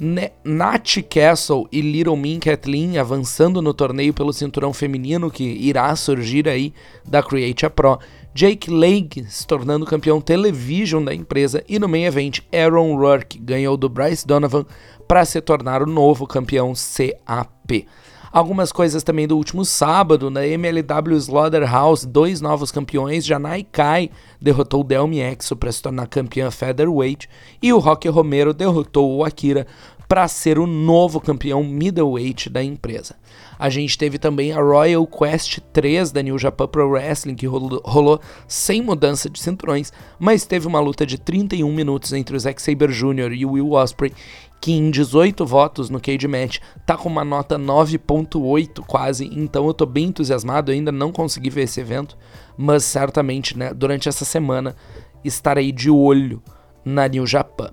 Nat 0.00 1.02
Castle 1.10 1.68
e 1.70 1.82
Little 1.82 2.16
Min 2.16 2.40
Kathleen 2.40 2.96
avançando 2.96 3.60
no 3.60 3.74
torneio 3.74 4.14
pelo 4.14 4.32
cinturão 4.32 4.72
feminino 4.72 5.30
que 5.30 5.44
irá 5.44 5.94
surgir 5.94 6.48
aí 6.48 6.72
da 7.06 7.22
Create 7.22 7.66
a 7.66 7.70
Pro. 7.70 7.98
Jake 8.34 8.70
Lake 8.70 9.24
se 9.28 9.46
tornando 9.46 9.84
campeão 9.84 10.20
television 10.20 11.04
da 11.04 11.14
empresa 11.14 11.62
e 11.68 11.78
no 11.78 11.88
main 11.88 12.04
event 12.04 12.40
Aaron 12.50 12.96
Rourke 12.96 13.38
ganhou 13.38 13.76
do 13.76 13.88
Bryce 13.88 14.26
Donovan 14.26 14.64
para 15.06 15.24
se 15.24 15.40
tornar 15.40 15.82
o 15.82 15.86
novo 15.86 16.26
campeão 16.26 16.72
CAP. 16.72 17.86
Algumas 18.32 18.70
coisas 18.70 19.02
também 19.02 19.26
do 19.26 19.36
último 19.36 19.64
sábado, 19.64 20.30
na 20.30 20.46
MLW 20.46 21.16
Slaughterhouse, 21.16 22.06
dois 22.06 22.40
novos 22.40 22.70
campeões, 22.70 23.26
Janai 23.26 23.64
Kai 23.64 24.08
derrotou 24.40 24.82
o 24.82 24.84
Delmi 24.84 25.18
Exo 25.18 25.56
para 25.56 25.72
se 25.72 25.82
tornar 25.82 26.06
campeã 26.06 26.48
featherweight 26.48 27.28
e 27.60 27.72
o 27.72 27.78
Rocky 27.80 28.08
Romero 28.08 28.54
derrotou 28.54 29.16
o 29.16 29.24
Akira 29.24 29.66
para 30.10 30.26
ser 30.28 30.58
o 30.58 30.66
novo 30.66 31.20
campeão 31.20 31.64
middleweight 31.64 32.50
da 32.50 32.62
empresa. 32.62 33.16
A 33.56 33.68
gente 33.68 33.98
teve 33.98 34.18
também 34.18 34.52
a 34.52 34.60
Royal 34.60 35.06
Quest 35.06 35.58
3 35.72 36.10
da 36.10 36.22
New 36.22 36.38
Japan 36.38 36.66
Pro 36.66 36.88
Wrestling, 36.88 37.34
que 37.34 37.46
rolou, 37.46 37.80
rolou 37.84 38.20
sem 38.48 38.82
mudança 38.82 39.30
de 39.30 39.40
cinturões, 39.40 39.92
mas 40.18 40.44
teve 40.44 40.66
uma 40.66 40.80
luta 40.80 41.06
de 41.06 41.16
31 41.18 41.72
minutos 41.72 42.12
entre 42.12 42.34
o 42.34 42.40
Zack 42.40 42.60
Sabre 42.60 42.92
Jr. 42.92 43.32
e 43.32 43.46
o 43.46 43.52
Will 43.52 43.72
Ospreay, 43.72 44.12
que 44.60 44.72
em 44.72 44.90
18 44.90 45.46
votos 45.46 45.88
no 45.88 46.00
Cage 46.00 46.28
Match 46.28 46.58
tá 46.84 46.96
com 46.96 47.08
uma 47.08 47.24
nota 47.24 47.58
9.8 47.58 48.84
quase, 48.86 49.26
então 49.32 49.66
eu 49.66 49.72
tô 49.72 49.86
bem 49.86 50.06
entusiasmado, 50.06 50.70
eu 50.70 50.74
ainda 50.74 50.92
não 50.92 51.10
consegui 51.10 51.48
ver 51.48 51.62
esse 51.62 51.80
evento, 51.80 52.16
mas 52.56 52.84
certamente, 52.84 53.56
né, 53.56 53.72
durante 53.72 54.08
essa 54.08 54.24
semana 54.24 54.76
estarei 55.24 55.72
de 55.72 55.90
olho 55.90 56.42
na 56.84 57.08
New 57.08 57.26
Japan. 57.26 57.72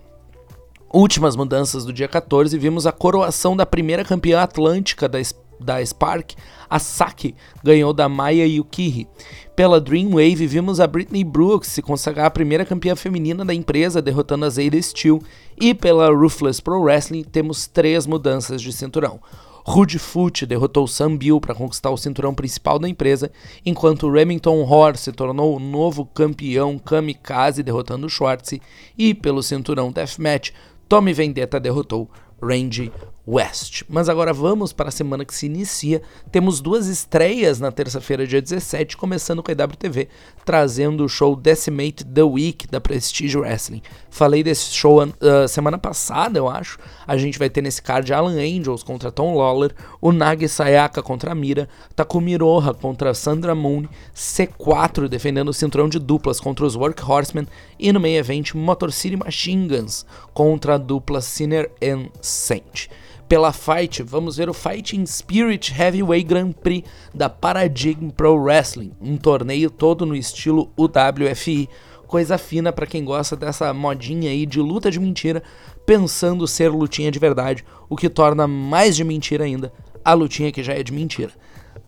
Últimas 0.94 1.36
mudanças 1.36 1.84
do 1.84 1.92
dia 1.92 2.08
14, 2.08 2.58
vimos 2.58 2.88
a 2.88 2.94
coroação 2.94 3.58
da 3.58 3.66
primeira 3.66 4.06
campeã 4.06 4.42
atlântica 4.42 5.10
da 5.10 5.20
da 5.60 5.84
Spark, 5.84 6.34
a 6.70 6.80
Saki 6.80 7.36
ganhou 7.64 7.94
da 7.94 8.08
Maya 8.08 8.46
Yukiri. 8.46 9.08
Pela 9.56 9.82
Dreamwave, 9.82 10.46
vimos 10.46 10.80
a 10.80 10.88
Britney 10.88 11.24
Brooks 11.24 11.70
se 11.70 11.82
consagrar 11.82 12.28
a 12.28 12.32
primeira 12.32 12.66
campeã 12.66 12.96
feminina 12.96 13.44
da 13.44 13.54
empresa, 13.54 14.02
derrotando 14.02 14.46
a 14.46 14.50
Zayda 14.50 14.80
Steel. 14.82 15.20
E 15.60 15.74
pela 15.74 16.10
Ruthless 16.10 16.62
Pro 16.62 16.82
Wrestling, 16.82 17.24
temos 17.24 17.66
três 17.66 18.06
mudanças 18.06 18.62
de 18.62 18.72
cinturão. 18.72 19.20
Rude 19.66 19.98
Foot 19.98 20.46
derrotou 20.46 20.88
Sam 20.88 21.18
Bill 21.18 21.42
para 21.42 21.56
conquistar 21.56 21.90
o 21.90 21.98
cinturão 21.98 22.34
principal 22.34 22.78
da 22.78 22.88
empresa, 22.88 23.32
enquanto 23.66 24.10
Remington 24.10 24.62
Horr 24.62 24.96
se 24.96 25.12
tornou 25.12 25.56
o 25.56 25.60
novo 25.60 26.06
campeão 26.06 26.78
Kamikaze, 26.78 27.64
derrotando 27.64 28.10
Schwartz. 28.10 28.60
E 28.98 29.14
pelo 29.14 29.42
cinturão 29.42 29.92
Deathmatch, 29.92 30.52
Tommy 30.88 31.12
Vendetta 31.12 31.60
derrotou 31.60 32.10
Randy 32.42 32.92
West. 33.28 33.84
Mas 33.90 34.08
agora 34.08 34.32
vamos 34.32 34.72
para 34.72 34.88
a 34.88 34.92
semana 34.92 35.26
que 35.26 35.36
se 35.36 35.48
inicia. 35.48 36.02
Temos 36.32 36.62
duas 36.62 36.88
estreias 36.88 37.60
na 37.60 37.72
terça-feira, 37.72 38.26
dia 38.26 38.42
17, 38.42 38.96
começando 38.96 39.44
com 39.44 39.52
a 39.52 39.54
IWTV, 39.54 40.08
trazendo 40.46 41.04
o 41.04 41.10
show 41.10 41.36
Decimate 41.36 42.06
the 42.06 42.24
Week 42.24 42.66
da 42.68 42.80
Prestige 42.80 43.38
Wrestling. 43.38 43.82
Falei 44.10 44.44
desse 44.44 44.74
show 44.74 45.04
uh, 45.04 45.48
semana 45.50 45.78
passada, 45.78 46.40
eu 46.40 46.48
acho. 46.48 46.80
A 47.06 47.18
gente 47.18 47.38
vai 47.38 47.50
ter 47.50 47.62
nesse 47.62 47.82
card 47.82 48.14
Alan 48.14 48.40
Angels 48.40 48.82
contra 48.82 49.12
Tom 49.12 49.36
Lawler, 49.36 49.76
o 50.00 50.14
Nagi 50.14 50.48
Sayaka 50.48 51.04
contra 51.04 51.36
Mira, 51.36 51.68
Takumi 51.96 52.38
Roha 52.38 52.74
contra 52.74 53.14
Sandra 53.14 53.54
Moon, 53.54 53.86
C4 54.16 55.10
defendendo 55.10 55.50
o 55.50 55.54
cinturão 55.54 55.90
de 55.90 56.00
duplas 56.00 56.40
contra 56.40 56.66
os 56.66 56.76
Workhorsemen 56.76 57.48
e 57.78 57.92
no 57.92 58.00
meio 58.00 58.20
evento 58.20 58.58
Motor 58.58 58.94
City 58.94 59.18
Machine 59.18 59.68
Guns 59.68 60.06
contra 60.34 60.76
a 60.76 60.78
dupla 60.78 61.20
Sinner 61.20 61.70
and 61.84 62.08
Saint 62.22 62.88
pela 63.28 63.52
Fight, 63.52 64.02
vamos 64.04 64.38
ver 64.38 64.50
o 64.50 64.54
Fighting 64.54 65.06
Spirit 65.06 65.74
Heavyweight 65.78 66.28
Grand 66.28 66.52
Prix 66.54 66.88
da 67.14 67.30
Paradigm 67.30 68.10
Pro 68.10 68.36
Wrestling, 68.36 68.94
um 69.02 69.18
torneio 69.18 69.70
todo 69.70 70.06
no 70.06 70.16
estilo 70.16 70.72
UWFI. 70.78 71.70
Coisa 72.08 72.38
fina 72.38 72.72
para 72.72 72.88
quem 72.88 73.04
gosta 73.04 73.36
dessa 73.36 73.74
modinha 73.74 74.32
aí 74.32 74.46
de 74.46 74.62
luta 74.62 74.90
de 74.90 74.98
mentira, 74.98 75.44
pensando 75.86 76.48
ser 76.48 76.70
lutinha 76.70 77.12
de 77.12 77.20
verdade, 77.20 77.66
o 77.90 77.98
que 77.98 78.08
torna 78.08 78.48
mais 78.48 78.96
de 78.96 79.04
mentira 79.04 79.44
ainda 79.44 79.74
a 80.06 80.14
lutinha 80.14 80.54
que 80.54 80.64
já 80.64 80.74
é 80.74 80.82
de 80.82 80.94
mentira. 80.94 81.32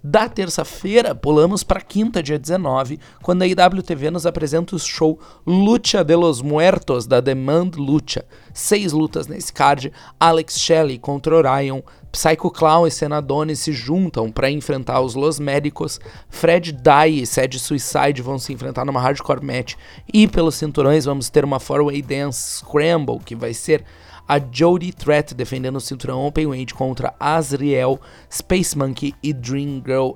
Da 0.01 0.29
terça-feira, 0.29 1.13
pulamos 1.13 1.61
para 1.61 1.81
quinta, 1.81 2.23
dia 2.23 2.39
19, 2.39 2.97
quando 3.21 3.41
a 3.41 3.47
IWTV 3.47 4.09
nos 4.09 4.25
apresenta 4.25 4.73
o 4.73 4.79
show 4.79 5.19
Lucha 5.45 6.05
de 6.05 6.15
los 6.15 6.41
Muertos, 6.41 7.05
da 7.05 7.19
Demand 7.19 7.71
Lucha. 7.75 8.23
Seis 8.53 8.93
lutas 8.93 9.27
nesse 9.27 9.51
card, 9.51 9.91
Alex 10.17 10.57
Shelley 10.57 10.97
contra 10.97 11.35
Orion, 11.35 11.81
Psycho 12.13 12.49
Clown 12.49 12.87
e 12.87 12.91
Senadone 12.91 13.57
se 13.57 13.73
juntam 13.73 14.31
para 14.31 14.49
enfrentar 14.49 15.01
os 15.01 15.15
Los 15.15 15.37
Médicos, 15.37 15.99
Fred 16.29 16.71
Dye 16.71 17.21
e 17.21 17.25
Sad 17.25 17.59
Suicide 17.59 18.21
vão 18.21 18.39
se 18.39 18.53
enfrentar 18.53 18.85
numa 18.85 19.01
hardcore 19.01 19.45
match, 19.45 19.75
e 20.11 20.29
pelos 20.29 20.55
cinturões 20.55 21.03
vamos 21.03 21.29
ter 21.29 21.43
uma 21.43 21.59
four-way 21.59 22.01
dance 22.01 22.59
scramble, 22.59 23.19
que 23.19 23.35
vai 23.35 23.53
ser 23.53 23.83
a 24.29 24.37
Jodie 24.37 24.93
Threat 24.93 25.33
defendendo 25.33 25.77
o 25.77 25.81
cinturão 25.81 26.23
Openweight 26.23 26.75
contra 26.75 27.15
Azriel, 27.19 27.99
Space 28.31 28.77
Monkey 28.77 29.15
e 29.23 29.33
Dream 29.33 29.81
Girl. 29.83 30.11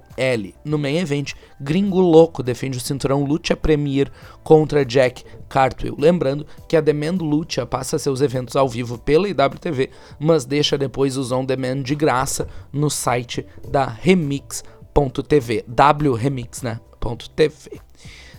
No 0.64 0.78
main 0.78 0.98
event, 0.98 1.34
Gringo 1.60 2.00
Louco 2.00 2.44
defende 2.44 2.78
o 2.78 2.82
cinturão 2.82 3.24
Lucha 3.24 3.56
Premier 3.56 4.12
contra 4.44 4.86
Jack 4.86 5.26
Cartwheel. 5.50 5.96
Lembrando 5.98 6.46
que 6.70 6.78
a 6.78 6.82
Demand 6.82 7.18
Lucha 7.22 7.66
passa 7.66 7.98
seus 7.98 8.22
eventos 8.22 8.56
ao 8.56 8.70
vivo 8.70 9.00
pela 9.00 9.28
IWTV, 9.28 9.90
mas 10.20 10.46
deixa 10.46 10.78
depois 10.78 11.18
os 11.18 11.32
on 11.32 11.44
demand 11.44 11.82
de 11.82 11.96
graça 11.96 12.48
no 12.72 12.92
site 12.92 13.44
da 13.68 13.86
Remix.tv, 13.86 15.66
wremix, 16.14 16.62
né? 16.62 16.80
.tv. 17.36 17.82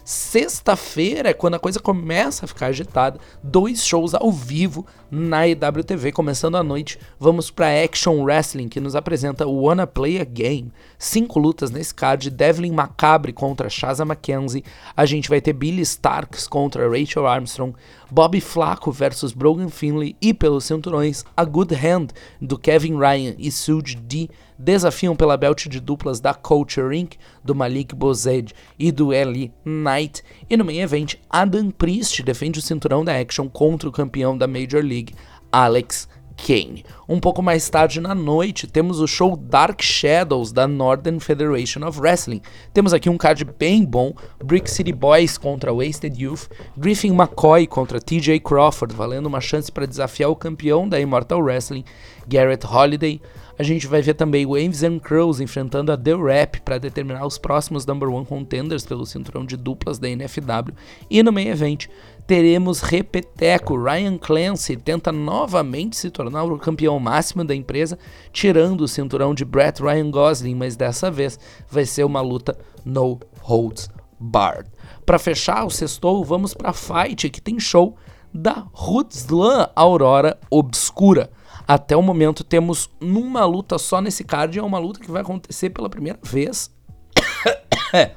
Sexta-feira 0.04 1.30
é 1.30 1.32
quando 1.32 1.54
a 1.54 1.58
coisa 1.58 1.80
começa 1.80 2.44
a 2.44 2.48
ficar 2.48 2.66
agitada. 2.66 3.18
Dois 3.42 3.82
shows 3.82 4.12
ao 4.12 4.30
vivo 4.30 4.86
na 5.10 5.48
EWTV, 5.48 6.12
começando 6.12 6.56
a 6.56 6.62
noite. 6.62 6.98
Vamos 7.18 7.50
para 7.50 7.82
Action 7.82 8.22
Wrestling, 8.22 8.68
que 8.68 8.80
nos 8.80 8.94
apresenta 8.94 9.46
o 9.46 9.62
Wanna 9.62 9.86
Play 9.86 10.20
a 10.20 10.24
Game. 10.24 10.70
Cinco 10.98 11.38
lutas 11.38 11.70
nesse 11.70 11.94
card: 11.94 12.28
Devlin 12.28 12.72
Macabre 12.72 13.32
contra 13.32 13.70
Shaza 13.70 14.04
Mackenzie. 14.04 14.62
A 14.94 15.06
gente 15.06 15.30
vai 15.30 15.40
ter 15.40 15.54
Billy 15.54 15.80
Starks 15.80 16.46
contra 16.46 16.86
Rachel 16.86 17.26
Armstrong. 17.26 17.74
Bobby 18.10 18.40
Flaco 18.40 18.90
versus 18.92 19.32
Brogan 19.32 19.68
Finley. 19.68 20.16
E 20.20 20.32
pelos 20.32 20.64
cinturões, 20.64 21.24
a 21.36 21.44
Good 21.44 21.74
Hand 21.74 22.08
do 22.40 22.58
Kevin 22.58 22.96
Ryan 22.98 23.34
e 23.38 23.50
Suge 23.50 23.96
D 23.96 24.28
desafiam 24.58 25.16
pela 25.16 25.36
belt 25.36 25.66
de 25.68 25.80
duplas 25.80 26.20
da 26.20 26.32
Culture 26.34 26.96
Inc., 26.96 27.16
do 27.42 27.54
Malik 27.54 27.94
Bozed 27.94 28.52
e 28.78 28.92
do 28.92 29.12
Eli 29.12 29.52
Knight. 29.64 30.22
E 30.48 30.56
no 30.56 30.64
main 30.64 30.80
event, 30.80 31.16
Adam 31.28 31.70
Priest 31.70 32.22
defende 32.22 32.58
o 32.58 32.62
cinturão 32.62 33.04
da 33.04 33.18
Action 33.18 33.48
contra 33.48 33.88
o 33.88 33.92
campeão 33.92 34.36
da 34.36 34.46
Major 34.46 34.82
League, 34.82 35.14
Alex 35.50 36.08
Kane. 36.36 36.84
Um 37.08 37.20
pouco 37.20 37.42
mais 37.42 37.68
tarde 37.68 38.00
na 38.00 38.14
noite, 38.14 38.66
temos 38.66 39.00
o 39.00 39.06
show 39.06 39.36
Dark 39.36 39.82
Shadows 39.82 40.52
da 40.52 40.66
Northern 40.66 41.20
Federation 41.20 41.86
of 41.86 42.00
Wrestling. 42.00 42.40
Temos 42.72 42.92
aqui 42.92 43.08
um 43.08 43.16
card 43.16 43.44
bem 43.58 43.84
bom: 43.84 44.12
Brick 44.42 44.70
City 44.70 44.92
Boys 44.92 45.38
contra 45.38 45.72
Wasted 45.72 46.20
Youth, 46.20 46.48
Griffin 46.76 47.12
McCoy 47.12 47.66
contra 47.66 48.00
TJ 48.00 48.40
Crawford, 48.40 48.94
valendo 48.94 49.26
uma 49.26 49.40
chance 49.40 49.70
para 49.70 49.86
desafiar 49.86 50.30
o 50.30 50.36
campeão 50.36 50.88
da 50.88 51.00
Immortal 51.00 51.40
Wrestling, 51.40 51.84
Garrett 52.26 52.66
Holiday. 52.66 53.20
A 53.56 53.62
gente 53.62 53.86
vai 53.86 54.02
ver 54.02 54.14
também 54.14 54.44
o 54.44 54.56
Ames 54.56 54.82
and 54.82 54.98
Crows 54.98 55.40
enfrentando 55.40 55.92
a 55.92 55.96
The 55.96 56.14
Rap 56.16 56.60
para 56.62 56.78
determinar 56.78 57.24
os 57.24 57.38
próximos 57.38 57.86
number 57.86 58.08
one 58.08 58.26
contenders 58.26 58.84
pelo 58.84 59.06
cinturão 59.06 59.44
de 59.44 59.56
duplas 59.56 59.98
da 59.98 60.08
NFW. 60.08 60.74
E 61.08 61.22
no 61.22 61.30
main 61.30 61.48
event 61.48 61.86
teremos 62.26 62.80
repeteco. 62.80 63.80
Ryan 63.80 64.18
Clancy 64.18 64.76
tenta 64.76 65.12
novamente 65.12 65.96
se 65.96 66.10
tornar 66.10 66.42
o 66.44 66.58
campeão 66.58 66.98
máximo 66.98 67.44
da 67.44 67.54
empresa, 67.54 67.96
tirando 68.32 68.80
o 68.80 68.88
cinturão 68.88 69.32
de 69.32 69.44
Brett 69.44 69.80
Ryan 69.80 70.10
Gosling, 70.10 70.56
mas 70.56 70.74
dessa 70.74 71.08
vez 71.08 71.38
vai 71.70 71.84
ser 71.84 72.04
uma 72.04 72.20
luta 72.20 72.58
no 72.84 73.20
holds 73.40 73.88
barred. 74.18 74.68
Para 75.06 75.18
fechar 75.18 75.64
o 75.64 75.70
sextou, 75.70 76.24
vamos 76.24 76.54
para 76.54 76.72
Fight, 76.72 77.30
que 77.30 77.40
tem 77.40 77.60
show 77.60 77.96
da 78.32 78.66
Rootslan 78.72 79.68
Aurora 79.76 80.38
Obscura. 80.50 81.30
Até 81.66 81.96
o 81.96 82.02
momento 82.02 82.44
temos 82.44 82.90
numa 83.00 83.44
luta 83.44 83.78
só 83.78 84.00
nesse 84.00 84.22
card, 84.22 84.58
é 84.58 84.62
uma 84.62 84.78
luta 84.78 85.00
que 85.00 85.10
vai 85.10 85.22
acontecer 85.22 85.70
pela 85.70 85.88
primeira 85.88 86.18
vez. 86.22 86.70
é, 87.92 88.12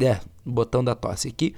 é, 0.00 0.20
botão 0.44 0.84
da 0.84 0.94
tosse 0.94 1.28
aqui. 1.28 1.54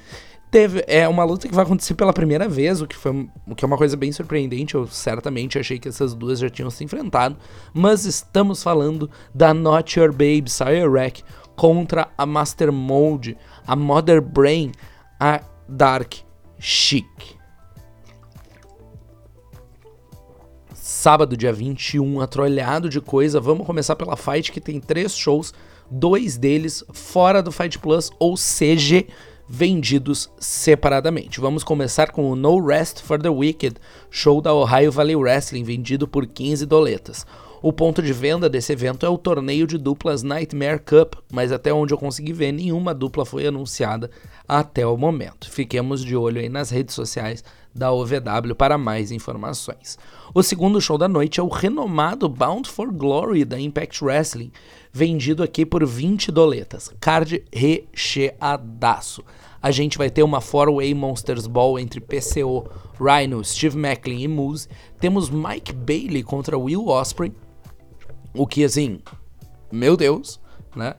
Teve, 0.51 0.85
é 0.87 1.09
uma 1.09 1.25
luta 1.25 1.49
que 1.49 1.55
vai 1.55 1.65
acontecer 1.65 1.95
pela 1.95 2.13
primeira 2.13 2.49
vez, 2.49 2.81
o 2.81 2.87
que, 2.87 2.95
foi, 2.95 3.29
o 3.45 3.57
que 3.57 3.65
é 3.65 3.67
uma 3.67 3.77
coisa 3.77 3.97
bem 3.97 4.13
surpreendente. 4.13 4.77
Eu 4.77 4.87
certamente 4.87 5.59
achei 5.59 5.81
que 5.81 5.89
essas 5.89 6.15
duas 6.15 6.39
já 6.39 6.49
tinham 6.49 6.71
se 6.71 6.85
enfrentado. 6.85 7.37
Mas 7.73 8.05
estamos 8.05 8.63
falando 8.63 9.11
da 9.35 9.53
Not 9.53 9.99
Your 9.99 10.13
Babe, 10.13 10.45
Cyrec, 10.47 11.25
contra 11.57 12.09
a 12.17 12.25
Master 12.25 12.71
Mode, 12.73 13.37
a 13.67 13.75
Mother 13.75 14.23
Brain, 14.23 14.71
a 15.19 15.41
Dark 15.69 16.15
Chic. 16.61 17.34
Sábado, 20.85 21.35
dia 21.35 21.51
21, 21.51 22.21
atrolhado 22.21 22.91
de 22.91 23.01
coisa. 23.01 23.41
Vamos 23.41 23.67
começar 23.67 23.97
pela 23.97 24.19
Fight, 24.19 24.53
que 24.53 24.61
tem 24.61 24.79
três 24.79 25.17
shows, 25.17 25.55
dois 25.91 26.37
deles 26.37 26.85
fora 26.93 27.43
do 27.43 27.51
Fight 27.51 27.79
Plus, 27.79 28.11
ou 28.19 28.35
CG, 28.37 29.07
vendidos 29.49 30.31
separadamente. 30.39 31.41
Vamos 31.41 31.65
começar 31.65 32.13
com 32.13 32.31
o 32.31 32.37
No 32.37 32.63
Rest 32.63 33.01
for 33.01 33.19
the 33.19 33.31
Wicked, 33.31 33.77
show 34.11 34.43
da 34.43 34.53
Ohio 34.53 34.93
Valley 34.93 35.17
Wrestling, 35.17 35.65
vendido 35.65 36.07
por 36.07 36.27
15 36.27 36.67
doletas. 36.67 37.27
O 37.67 37.73
ponto 37.73 38.03
de 38.03 38.13
venda 38.13 38.47
desse 38.47 38.75
evento 38.75 39.07
é 39.07 39.09
o 39.09 39.17
torneio 39.17 39.67
de 39.67 39.79
duplas 39.79 40.23
Nightmare 40.23 40.81
Cup, 40.81 41.15
mas 41.33 41.51
até 41.51 41.73
onde 41.73 41.95
eu 41.95 41.99
consegui 41.99 42.31
ver, 42.31 42.53
nenhuma 42.53 42.93
dupla 42.93 43.25
foi 43.25 43.47
anunciada 43.47 44.11
até 44.47 44.87
o 44.87 44.99
momento. 44.99 45.51
Fiquemos 45.51 46.05
de 46.05 46.15
olho 46.15 46.43
aí 46.43 46.51
nas 46.51 46.69
redes 46.69 46.95
sociais 46.95 47.43
da 47.75 47.91
OVW 47.91 48.55
para 48.55 48.77
mais 48.77 49.11
informações. 49.11 49.99
O 50.35 50.43
segundo 50.43 50.79
show 50.79 50.99
da 50.99 51.09
noite 51.09 51.41
é 51.41 51.43
o 51.43 51.49
renomado 51.49 52.29
Bound 52.29 52.69
for 52.69 52.93
Glory 52.93 53.47
da 53.47 53.59
Impact 53.59 54.05
Wrestling, 54.05 54.53
vendido 54.93 55.43
aqui 55.43 55.65
por 55.65 55.87
20 55.87 56.31
doletas. 56.31 56.93
Card 57.01 57.43
recheadaço. 57.51 59.25
A 59.63 59.71
gente 59.71 59.97
vai 59.97 60.11
ter 60.11 60.23
uma 60.23 60.39
4-Way 60.39 60.93
Monsters 60.93 61.47
Ball 61.47 61.79
entre 61.79 61.99
PCO, 61.99 62.69
Rhino, 63.01 63.43
Steve 63.43 63.79
Macklin 63.79 64.21
e 64.21 64.29
Moose. 64.29 64.69
Temos 65.01 65.31
Mike 65.31 65.73
Bailey 65.73 66.23
contra 66.23 66.59
Will 66.59 66.89
Osprey. 66.89 67.33
O 68.35 68.47
que 68.47 68.65
assim, 68.65 69.01
meu 69.71 69.97
Deus, 69.97 70.41
né? 70.75 70.95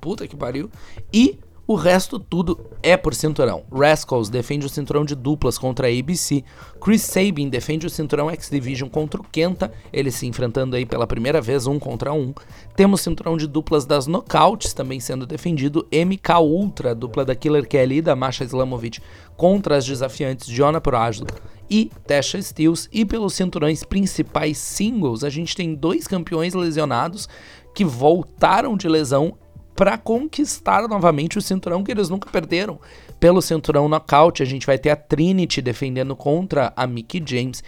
Puta 0.00 0.26
que 0.26 0.36
pariu. 0.36 0.70
E 1.12 1.38
o 1.64 1.74
resto 1.76 2.18
tudo 2.18 2.58
é 2.82 2.96
por 2.96 3.14
cinturão. 3.14 3.62
Rascals 3.72 4.28
defende 4.28 4.66
o 4.66 4.68
cinturão 4.68 5.04
de 5.04 5.14
duplas 5.14 5.56
contra 5.56 5.86
a 5.86 5.90
ABC. 5.90 6.42
Chris 6.80 7.02
Sabin 7.02 7.48
defende 7.48 7.86
o 7.86 7.90
cinturão 7.90 8.28
X 8.30 8.50
Division 8.50 8.88
contra 8.88 9.20
o 9.20 9.24
Kenta, 9.24 9.72
eles 9.92 10.16
se 10.16 10.26
enfrentando 10.26 10.74
aí 10.74 10.84
pela 10.84 11.06
primeira 11.06 11.40
vez 11.40 11.66
um 11.66 11.78
contra 11.78 12.12
um. 12.12 12.34
Temos 12.74 13.00
cinturão 13.00 13.36
de 13.36 13.46
duplas 13.46 13.86
das 13.86 14.08
Knockouts 14.08 14.72
também 14.72 14.98
sendo 14.98 15.24
defendido. 15.24 15.86
MK 15.92 16.40
Ultra, 16.40 16.94
dupla 16.94 17.24
da 17.24 17.34
Killer 17.34 17.68
Kelly 17.68 17.98
e 17.98 18.02
da 18.02 18.16
Masha 18.16 18.42
Islamovic 18.42 19.00
contra 19.36 19.76
as 19.76 19.86
desafiantes 19.86 20.48
Jonah 20.48 20.80
Proajlo 20.80 21.26
e 21.70 21.90
Tasha 22.06 22.42
Steels. 22.42 22.88
E 22.92 23.04
pelos 23.04 23.34
cinturões 23.34 23.84
principais 23.84 24.58
singles, 24.58 25.22
a 25.22 25.30
gente 25.30 25.54
tem 25.54 25.74
dois 25.74 26.08
campeões 26.08 26.54
lesionados 26.54 27.28
que 27.74 27.84
voltaram 27.84 28.76
de 28.76 28.88
lesão 28.88 29.38
para 29.74 29.96
conquistar 29.98 30.86
novamente 30.88 31.38
o 31.38 31.42
cinturão 31.42 31.82
que 31.82 31.90
eles 31.90 32.08
nunca 32.08 32.30
perderam. 32.30 32.78
Pelo 33.18 33.40
cinturão 33.40 33.88
knockout, 33.88 34.42
a 34.42 34.46
gente 34.46 34.66
vai 34.66 34.78
ter 34.78 34.90
a 34.90 34.96
Trinity 34.96 35.62
defendendo 35.62 36.14
contra 36.14 36.72
a 36.76 36.86
Mickey 36.86 37.22
James. 37.24 37.62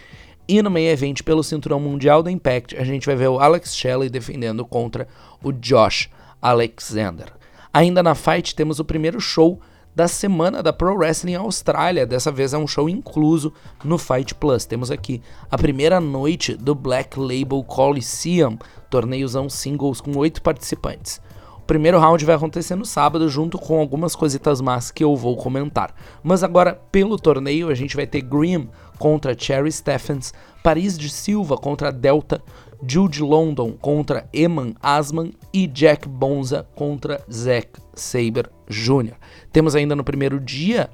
E 0.47 0.61
no 0.61 0.69
meio 0.69 0.91
evento, 0.91 1.23
pelo 1.23 1.43
cinturão 1.43 1.79
mundial 1.79 2.21
do 2.21 2.29
Impact, 2.29 2.77
a 2.77 2.83
gente 2.83 3.05
vai 3.05 3.15
ver 3.15 3.29
o 3.29 3.39
Alex 3.39 3.75
Shelley 3.75 4.09
defendendo 4.09 4.63
contra 4.65 5.07
o 5.43 5.51
Josh 5.51 6.09
Alexander. 6.41 7.33
Ainda 7.73 8.03
na 8.03 8.13
fight, 8.13 8.53
temos 8.53 8.79
o 8.79 8.85
primeiro 8.85 9.19
show 9.19 9.59
da 9.95 10.07
semana 10.07 10.61
da 10.61 10.73
Pro 10.73 10.95
Wrestling 10.95 11.35
Austrália. 11.35 12.05
Dessa 12.05 12.31
vez 12.31 12.53
é 12.53 12.57
um 12.57 12.67
show 12.67 12.89
incluso 12.89 13.53
no 13.83 13.97
Fight 13.97 14.35
Plus. 14.35 14.65
Temos 14.65 14.91
aqui 14.91 15.21
a 15.49 15.57
primeira 15.57 15.99
noite 16.01 16.53
do 16.53 16.75
Black 16.75 17.17
Label 17.17 17.63
Coliseum, 17.63 18.57
torneiozão 18.89 19.49
singles 19.49 20.01
com 20.01 20.15
oito 20.17 20.41
participantes. 20.41 21.21
Primeiro 21.67 21.99
round 21.99 22.23
vai 22.23 22.35
acontecer 22.35 22.75
no 22.75 22.85
sábado, 22.85 23.27
junto 23.27 23.57
com 23.57 23.79
algumas 23.79 24.15
coisitas 24.15 24.61
más 24.61 24.91
que 24.91 25.03
eu 25.03 25.15
vou 25.15 25.35
comentar. 25.35 25.95
Mas 26.23 26.43
agora, 26.43 26.79
pelo 26.91 27.17
torneio, 27.17 27.69
a 27.69 27.75
gente 27.75 27.95
vai 27.95 28.05
ter 28.05 28.21
Grimm 28.21 28.67
contra 28.99 29.37
Cherry 29.37 29.71
Stephens, 29.71 30.33
Paris 30.63 30.97
de 30.97 31.09
Silva 31.09 31.57
contra 31.57 31.91
Delta, 31.91 32.41
Jude 32.87 33.23
London 33.23 33.71
contra 33.71 34.29
Eman 34.31 34.75
Asman 34.81 35.31
e 35.51 35.65
Jack 35.65 36.07
Bonza 36.07 36.67
contra 36.75 37.21
Zack 37.31 37.79
Saber 37.95 38.49
Jr. 38.69 39.15
Temos 39.51 39.75
ainda 39.75 39.95
no 39.95 40.03
primeiro 40.03 40.39
dia 40.39 40.89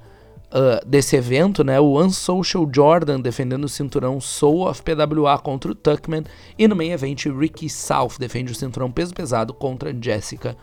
uh, 0.51 0.85
desse 0.85 1.15
evento, 1.15 1.63
né, 1.63 1.79
o 1.79 1.99
Unsocial 1.99 2.69
Jordan 2.73 3.19
defendendo 3.19 3.65
o 3.65 3.69
cinturão 3.69 4.19
Soul 4.19 4.67
of 4.67 4.81
PWA 4.83 5.37
contra 5.39 5.71
o 5.71 5.75
Tuckman 5.75 6.23
e 6.57 6.67
no 6.67 6.75
main 6.75 6.91
event 6.91 7.25
Ricky 7.25 7.69
South 7.69 8.13
defende 8.19 8.51
o 8.51 8.55
cinturão 8.55 8.91
peso 8.91 9.13
pesado 9.13 9.53
contra 9.53 9.95
Jessica 9.99 10.55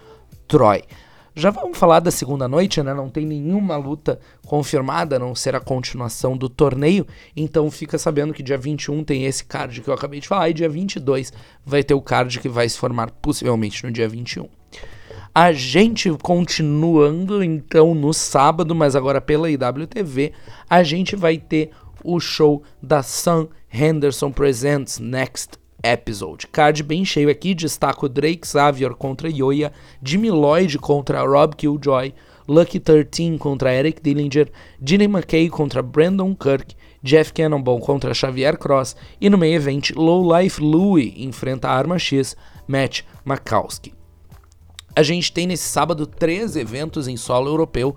Troy. 0.47 0.82
Já 1.34 1.51
vamos 1.51 1.78
falar 1.78 2.01
da 2.01 2.11
segunda 2.11 2.49
noite, 2.49 2.82
né? 2.82 2.93
Não 2.93 3.09
tem 3.09 3.24
nenhuma 3.24 3.76
luta 3.76 4.18
confirmada, 4.45 5.14
a 5.14 5.18
não 5.20 5.36
ser 5.36 5.55
a 5.55 5.61
continuação 5.61 6.36
do 6.36 6.49
torneio. 6.49 7.07
Então 7.36 7.70
fica 7.70 7.97
sabendo 7.97 8.34
que 8.34 8.43
dia 8.43 8.59
21 8.59 9.05
tem 9.05 9.24
esse 9.24 9.45
card 9.45 9.80
que 9.80 9.89
eu 9.89 9.95
acabei 9.95 10.18
de 10.18 10.26
falar, 10.26 10.51
e 10.51 10.55
dia 10.55 10.68
22 10.68 11.32
vai 11.64 11.84
ter 11.84 11.95
o 11.95 12.03
card 12.03 12.41
que 12.41 12.49
vai 12.49 12.68
se 12.68 12.76
formar 12.76 13.12
possivelmente 13.12 13.84
no 13.84 13.93
dia 13.93 14.09
21. 14.09 14.49
A 15.41 15.53
gente 15.53 16.11
continuando 16.20 17.45
então 17.45 17.95
no 17.95 18.12
sábado, 18.12 18.74
mas 18.74 18.97
agora 18.97 19.20
pela 19.20 19.49
IWTV, 19.49 20.32
a 20.68 20.82
gente 20.82 21.14
vai 21.14 21.39
ter 21.39 21.70
o 22.03 22.18
show 22.18 22.64
da 22.82 23.05
Sam 23.05 23.47
Henderson 23.72 24.32
Presents 24.32 24.99
Next 24.99 25.51
Episode. 25.80 26.49
Card 26.49 26.82
bem 26.82 27.05
cheio 27.05 27.30
aqui, 27.30 27.55
destaco 27.55 28.09
Drake 28.09 28.45
Xavier 28.45 28.97
contra 28.97 29.30
Yoya, 29.30 29.70
Jimmy 30.03 30.28
Lloyd 30.28 30.76
contra 30.76 31.22
Rob 31.22 31.55
Killjoy, 31.55 32.12
Lucky 32.49 32.80
13 32.80 33.39
contra 33.39 33.72
Eric 33.72 34.03
Dillinger, 34.03 34.51
Ginny 34.84 35.07
McKay 35.07 35.49
contra 35.49 35.82
Brandon 35.82 36.34
Kirk, 36.34 36.74
Jeff 37.01 37.32
Cannonball 37.32 37.78
contra 37.78 38.12
Xavier 38.12 38.59
Cross 38.59 38.97
e 39.20 39.30
no 39.30 39.39
meio 39.39 39.55
evento 39.55 39.97
Low 39.97 40.36
Life 40.36 40.61
Louie 40.61 41.14
enfrenta 41.22 41.68
a 41.68 41.74
Arma 41.74 41.97
X, 41.97 42.36
Matt 42.66 43.03
Makowski. 43.24 43.97
A 44.99 45.03
gente 45.05 45.32
tem 45.32 45.46
nesse 45.46 45.62
sábado 45.62 46.09
três 46.09 46.57
eventos 46.57 47.07
em 47.07 47.16
solo 47.16 47.46
europeu 47.46 47.94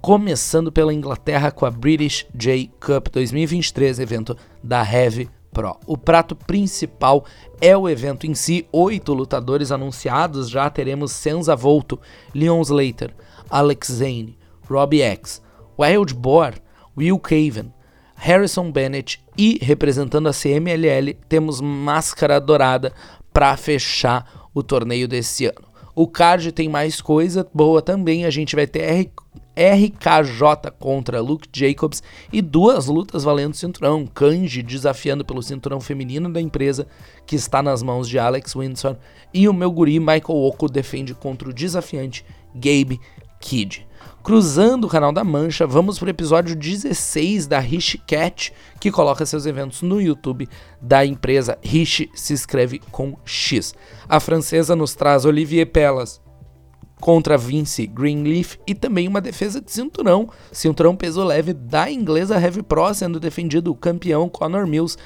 começando 0.00 0.72
pela 0.72 0.94
Inglaterra 0.94 1.50
com 1.50 1.66
a 1.66 1.70
British 1.70 2.24
J 2.34 2.70
Cup 2.80 3.08
2023, 3.12 3.98
evento 3.98 4.34
da 4.64 4.82
Heavy 4.82 5.28
Pro. 5.52 5.76
O 5.86 5.98
prato 5.98 6.34
principal 6.34 7.26
é 7.60 7.76
o 7.76 7.86
evento 7.86 8.26
em 8.26 8.34
si, 8.34 8.66
oito 8.72 9.12
lutadores 9.12 9.70
anunciados, 9.70 10.48
já 10.48 10.70
teremos 10.70 11.12
Senza 11.12 11.54
Volto, 11.54 12.00
Leon 12.34 12.62
Slater, 12.62 13.14
Alex 13.50 13.88
Zane, 13.92 14.38
Robbie 14.66 15.02
X, 15.02 15.42
Wild 15.78 16.14
Boar, 16.14 16.54
Will 16.96 17.18
Caven, 17.18 17.74
Harrison 18.14 18.72
Bennett 18.72 19.22
e, 19.36 19.58
representando 19.60 20.30
a 20.30 20.32
CMLL, 20.32 21.12
temos 21.28 21.60
Máscara 21.60 22.40
Dourada 22.40 22.94
para 23.34 23.54
fechar 23.58 24.48
o 24.54 24.62
torneio 24.62 25.06
desse 25.06 25.44
ano. 25.44 25.67
O 26.00 26.06
card 26.06 26.52
tem 26.52 26.68
mais 26.68 27.00
coisa 27.00 27.44
boa 27.52 27.82
também, 27.82 28.24
a 28.24 28.30
gente 28.30 28.54
vai 28.54 28.68
ter 28.68 28.82
R 28.82 29.10
RKJ 29.56 30.70
contra 30.78 31.20
Luke 31.20 31.48
Jacobs 31.52 32.00
e 32.32 32.40
duas 32.40 32.86
lutas 32.86 33.24
valendo 33.24 33.56
cinturão. 33.56 34.06
Kanji 34.06 34.62
desafiando 34.62 35.24
pelo 35.24 35.42
cinturão 35.42 35.80
feminino 35.80 36.32
da 36.32 36.40
empresa, 36.40 36.86
que 37.26 37.34
está 37.34 37.60
nas 37.60 37.82
mãos 37.82 38.08
de 38.08 38.16
Alex 38.16 38.54
Windsor, 38.54 38.96
e 39.34 39.48
o 39.48 39.52
meu 39.52 39.72
guri 39.72 39.98
Michael 39.98 40.38
Oko 40.38 40.68
defende 40.68 41.14
contra 41.14 41.48
o 41.48 41.52
desafiante 41.52 42.24
Gabe 42.54 43.00
Kidd. 43.40 43.87
Cruzando 44.28 44.84
o 44.84 44.90
canal 44.90 45.10
da 45.10 45.24
Mancha, 45.24 45.66
vamos 45.66 45.98
para 45.98 46.04
o 46.04 46.10
episódio 46.10 46.54
16 46.54 47.46
da 47.46 47.58
Rishi 47.58 47.96
Cat, 47.96 48.52
que 48.78 48.90
coloca 48.90 49.24
seus 49.24 49.46
eventos 49.46 49.80
no 49.80 50.02
YouTube 50.02 50.46
da 50.82 51.02
empresa 51.02 51.56
Rishi 51.62 52.10
se 52.14 52.34
escreve 52.34 52.78
com 52.90 53.16
X. 53.24 53.74
A 54.06 54.20
francesa 54.20 54.76
nos 54.76 54.94
traz 54.94 55.24
Olivier 55.24 55.66
Pelas, 55.72 56.20
contra 57.00 57.38
Vince 57.38 57.86
Greenleaf 57.86 58.58
e 58.66 58.74
também 58.74 59.08
uma 59.08 59.22
defesa 59.22 59.62
de 59.62 59.72
cinturão, 59.72 60.28
cinturão 60.52 60.94
peso 60.94 61.24
leve 61.24 61.54
da 61.54 61.90
inglesa 61.90 62.38
Heavy 62.38 62.62
Pro, 62.62 62.92
sendo 62.92 63.18
defendido 63.18 63.70
o 63.70 63.74
campeão 63.74 64.28
Conor 64.28 64.66
Mills 64.66 64.98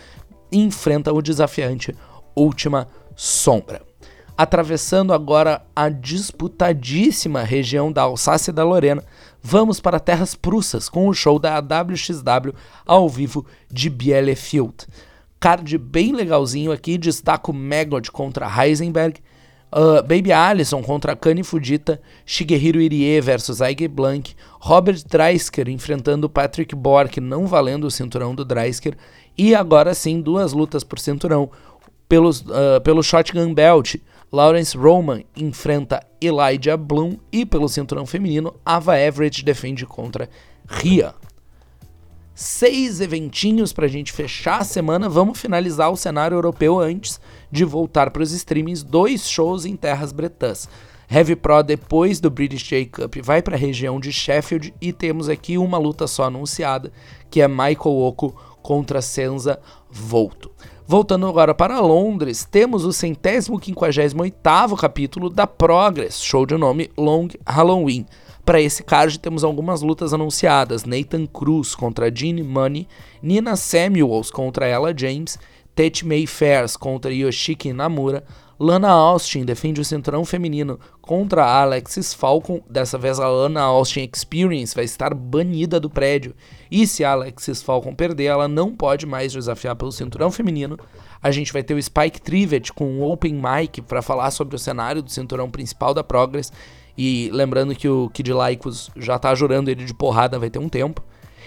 enfrenta 0.50 1.12
o 1.12 1.22
desafiante 1.22 1.94
Última 2.34 2.88
Sombra. 3.14 3.91
Atravessando 4.42 5.14
agora 5.14 5.64
a 5.74 5.88
disputadíssima 5.88 7.44
região 7.44 7.92
da 7.92 8.02
Alsácia 8.02 8.50
e 8.50 8.52
da 8.52 8.64
Lorena, 8.64 9.04
vamos 9.40 9.78
para 9.78 10.00
terras 10.00 10.34
prussas 10.34 10.88
com 10.88 11.06
o 11.06 11.14
show 11.14 11.38
da 11.38 11.60
WXW 11.60 12.52
ao 12.84 13.08
vivo 13.08 13.46
de 13.70 13.88
Bielefeld. 13.88 14.88
Card 15.38 15.78
bem 15.78 16.12
legalzinho 16.12 16.72
aqui, 16.72 16.98
destaco 16.98 17.52
Magod 17.52 18.10
contra 18.10 18.50
Heisenberg, 18.50 19.20
Uh, 19.74 20.02
Baby 20.02 20.32
Allison 20.32 20.82
contra 20.82 21.16
Kani 21.16 21.42
Fujita, 21.42 21.98
Shigehiro 22.26 22.78
Irie 22.78 23.20
versus 23.22 23.62
Aige 23.62 23.88
Blank, 23.88 24.34
Robert 24.60 25.02
Dreisker 25.08 25.66
enfrentando 25.66 26.28
Patrick 26.28 26.74
Bork, 26.74 27.18
não 27.20 27.46
valendo 27.46 27.86
o 27.86 27.90
cinturão 27.90 28.34
do 28.34 28.44
Dreisker, 28.44 28.94
e 29.38 29.54
agora 29.54 29.94
sim 29.94 30.20
duas 30.20 30.52
lutas 30.52 30.82
por 30.84 30.98
cinturão. 30.98 31.48
Pelos, 32.06 32.42
uh, 32.42 32.82
pelo 32.84 33.02
Shotgun 33.02 33.54
Belt, 33.54 33.94
Lawrence 34.32 34.76
Roman 34.76 35.22
enfrenta 35.36 36.04
Elijah 36.20 36.76
Bloom 36.76 37.18
e 37.30 37.44
pelo 37.44 37.68
cinturão 37.68 38.06
feminino, 38.06 38.54
Ava 38.64 38.98
Everett 38.98 39.44
defende 39.44 39.84
contra 39.84 40.28
Ria 40.66 41.14
seis 42.34 43.00
eventinhos 43.00 43.72
para 43.72 43.86
a 43.86 43.88
gente 43.88 44.12
fechar 44.12 44.60
a 44.60 44.64
semana. 44.64 45.08
Vamos 45.08 45.40
finalizar 45.40 45.90
o 45.90 45.96
cenário 45.96 46.36
europeu 46.36 46.78
antes 46.78 47.20
de 47.50 47.64
voltar 47.64 48.10
para 48.10 48.22
os 48.22 48.32
streamings. 48.32 48.82
Dois 48.82 49.28
shows 49.28 49.64
em 49.64 49.76
terras 49.76 50.12
bretãs. 50.12 50.68
Heavy 51.10 51.36
Pro 51.36 51.62
depois 51.62 52.20
do 52.20 52.30
British 52.30 52.62
J 52.62 52.86
Cup 52.86 53.16
vai 53.22 53.42
para 53.42 53.54
a 53.54 53.58
região 53.58 54.00
de 54.00 54.10
Sheffield 54.10 54.72
e 54.80 54.92
temos 54.92 55.28
aqui 55.28 55.58
uma 55.58 55.76
luta 55.76 56.06
só 56.06 56.24
anunciada, 56.24 56.90
que 57.30 57.42
é 57.42 57.48
Michael 57.48 57.98
Oko 57.98 58.30
contra 58.62 59.02
Senza 59.02 59.60
Volto. 59.90 60.50
Voltando 60.92 61.26
agora 61.26 61.54
para 61.54 61.80
Londres, 61.80 62.44
temos 62.44 62.84
o 62.84 62.92
centésimo 62.92 63.58
quinquagésimo 63.58 64.20
oitavo 64.20 64.76
capítulo 64.76 65.30
da 65.30 65.46
Progress, 65.46 66.20
show 66.22 66.44
de 66.44 66.54
nome 66.58 66.90
Long 66.98 67.28
Halloween. 67.46 68.04
Para 68.44 68.60
esse 68.60 68.82
card 68.82 69.18
temos 69.18 69.42
algumas 69.42 69.80
lutas 69.80 70.12
anunciadas: 70.12 70.84
Nathan 70.84 71.24
Cruz 71.24 71.74
contra 71.74 72.10
Jean 72.10 72.42
Money, 72.44 72.86
Nina 73.22 73.56
Samuels 73.56 74.30
contra 74.30 74.68
Ella 74.68 74.94
James, 74.94 75.38
Tate 75.74 76.04
Mayfairs 76.04 76.76
contra 76.76 77.10
Yoshiki 77.10 77.72
Namura, 77.72 78.22
Lana 78.62 78.90
Austin 78.90 79.44
defende 79.44 79.80
o 79.80 79.84
cinturão 79.84 80.24
feminino 80.24 80.78
contra 81.00 81.44
Alexis 81.44 82.14
Falcon. 82.14 82.60
Dessa 82.70 82.96
vez 82.96 83.18
a 83.18 83.26
Lana 83.26 83.60
Austin 83.60 84.08
Experience 84.14 84.72
vai 84.72 84.84
estar 84.84 85.12
banida 85.14 85.80
do 85.80 85.90
prédio. 85.90 86.32
E 86.70 86.86
se 86.86 87.02
a 87.02 87.10
Alexis 87.10 87.60
Falcon 87.60 87.92
perder, 87.92 88.26
ela 88.26 88.46
não 88.46 88.72
pode 88.72 89.04
mais 89.04 89.32
desafiar 89.32 89.74
pelo 89.74 89.90
cinturão 89.90 90.30
feminino. 90.30 90.78
A 91.20 91.32
gente 91.32 91.52
vai 91.52 91.64
ter 91.64 91.74
o 91.74 91.82
Spike 91.82 92.22
Trivet 92.22 92.72
com 92.72 92.84
um 92.84 93.02
open 93.02 93.34
mic 93.34 93.82
para 93.82 94.00
falar 94.00 94.30
sobre 94.30 94.54
o 94.54 94.60
cenário 94.60 95.02
do 95.02 95.10
cinturão 95.10 95.50
principal 95.50 95.92
da 95.92 96.04
Progress. 96.04 96.52
E 96.96 97.30
lembrando 97.32 97.74
que 97.74 97.88
o 97.88 98.10
Kid 98.10 98.32
Lycos 98.32 98.92
já 98.96 99.18
tá 99.18 99.34
jurando 99.34 99.70
ele 99.72 99.84
de 99.84 99.92
porrada, 99.92 100.38
vai 100.38 100.50
ter 100.50 100.60
um 100.60 100.68
tempo. 100.68 101.02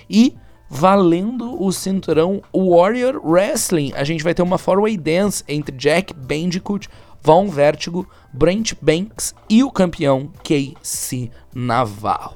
E 0.10 0.36
valendo 0.70 1.62
o 1.64 1.72
cinturão 1.72 2.42
Warrior 2.54 3.22
Wrestling, 3.24 3.94
a 3.96 4.04
gente 4.04 4.24
vai 4.24 4.34
ter 4.34 4.42
uma 4.42 4.58
four-way 4.58 4.98
dance 4.98 5.44
entre 5.48 5.76
Jack 5.78 6.14
Bandicoot, 6.14 6.90
Von 7.26 7.50
Vertigo, 7.50 8.08
Brent 8.32 8.74
Banks 8.80 9.34
e 9.50 9.64
o 9.64 9.72
campeão 9.72 10.32
KC 10.44 11.32
Navarro. 11.56 12.36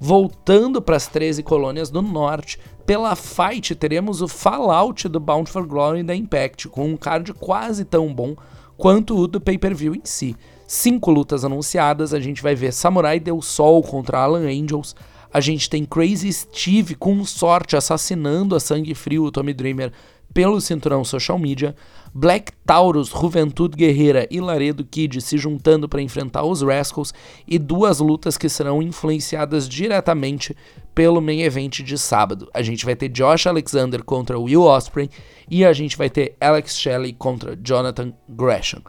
Voltando 0.00 0.82
para 0.82 0.96
as 0.96 1.06
13 1.06 1.44
colônias 1.44 1.90
do 1.90 2.02
norte, 2.02 2.58
pela 2.84 3.14
Fight 3.14 3.72
teremos 3.76 4.20
o 4.20 4.26
Fallout 4.26 5.08
do 5.08 5.20
Bound 5.20 5.48
for 5.48 5.64
Glory 5.64 6.02
da 6.02 6.12
Impact, 6.12 6.68
com 6.68 6.88
um 6.88 6.96
card 6.96 7.32
quase 7.34 7.84
tão 7.84 8.12
bom 8.12 8.34
quanto 8.76 9.16
o 9.16 9.28
do 9.28 9.40
pay-per-view 9.40 9.94
em 9.94 10.02
si 10.02 10.36
cinco 10.66 11.12
lutas 11.12 11.44
anunciadas. 11.44 12.12
A 12.12 12.18
gente 12.18 12.42
vai 12.42 12.56
ver 12.56 12.72
Samurai 12.72 13.20
Del 13.20 13.40
Sol 13.40 13.80
contra 13.80 14.18
Alan 14.18 14.48
Angels. 14.48 14.96
A 15.32 15.40
gente 15.40 15.70
tem 15.70 15.84
Crazy 15.84 16.32
Steve 16.32 16.96
com 16.96 17.24
sorte 17.24 17.76
assassinando 17.76 18.56
a 18.56 18.60
Sangue 18.60 18.92
Frio, 18.92 19.22
o 19.24 19.30
Tommy 19.30 19.54
Dreamer, 19.54 19.92
pelo 20.34 20.60
cinturão 20.60 21.04
social 21.04 21.38
media. 21.38 21.76
Black 22.18 22.50
Taurus, 22.64 23.08
Juventude 23.10 23.76
Guerreira 23.76 24.26
e 24.30 24.40
Laredo 24.40 24.82
Kid 24.86 25.20
se 25.20 25.36
juntando 25.36 25.86
para 25.86 26.00
enfrentar 26.00 26.44
os 26.44 26.62
Rascals. 26.62 27.12
E 27.46 27.58
duas 27.58 27.98
lutas 27.98 28.38
que 28.38 28.48
serão 28.48 28.80
influenciadas 28.80 29.68
diretamente 29.68 30.56
pelo 30.94 31.20
main 31.20 31.42
event 31.42 31.82
de 31.82 31.98
sábado. 31.98 32.48
A 32.54 32.62
gente 32.62 32.86
vai 32.86 32.96
ter 32.96 33.10
Josh 33.10 33.46
Alexander 33.46 34.02
contra 34.02 34.38
Will 34.38 34.62
Ospreay 34.62 35.10
e 35.50 35.62
a 35.62 35.74
gente 35.74 35.94
vai 35.94 36.08
ter 36.08 36.34
Alex 36.40 36.78
Shelley 36.78 37.12
contra 37.12 37.54
Jonathan 37.54 38.14
Gresham. 38.26 38.80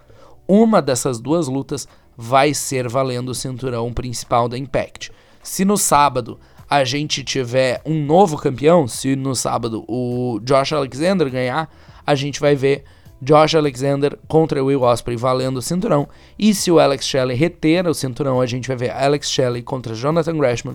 Uma 0.48 0.82
dessas 0.82 1.20
duas 1.20 1.50
lutas 1.50 1.86
vai 2.16 2.54
ser 2.54 2.88
valendo 2.88 3.28
o 3.28 3.36
cinturão 3.36 3.92
principal 3.92 4.48
da 4.48 4.58
Impact. 4.58 5.12
Se 5.44 5.66
no 5.66 5.78
sábado 5.78 6.40
a 6.70 6.86
gente 6.86 7.26
tiver 7.26 7.82
um 7.86 8.06
novo 8.06 8.38
campeão, 8.38 8.88
se 8.88 9.18
no 9.18 9.36
sábado 9.36 9.84
o 9.86 10.40
Josh 10.44 10.72
Alexander 10.72 11.30
ganhar, 11.30 11.70
a 12.06 12.16
gente 12.16 12.40
vai 12.40 12.56
ver 12.56 12.86
Josh 13.22 13.56
Alexander 13.56 14.18
contra 14.28 14.64
Will 14.64 14.82
Ospreay 14.82 15.18
valendo 15.18 15.58
o 15.58 15.62
cinturão. 15.62 16.08
E 16.38 16.54
se 16.54 16.72
o 16.72 16.80
Alex 16.80 17.06
Shelley 17.06 17.36
reter 17.36 17.88
o 17.88 17.94
cinturão, 17.94 18.40
a 18.40 18.46
gente 18.46 18.68
vai 18.68 18.78
ver 18.78 18.92
Alex 18.92 19.30
Shelley 19.30 19.64
contra 19.64 19.96
Jonathan 19.96 20.38
Gresham, 20.38 20.72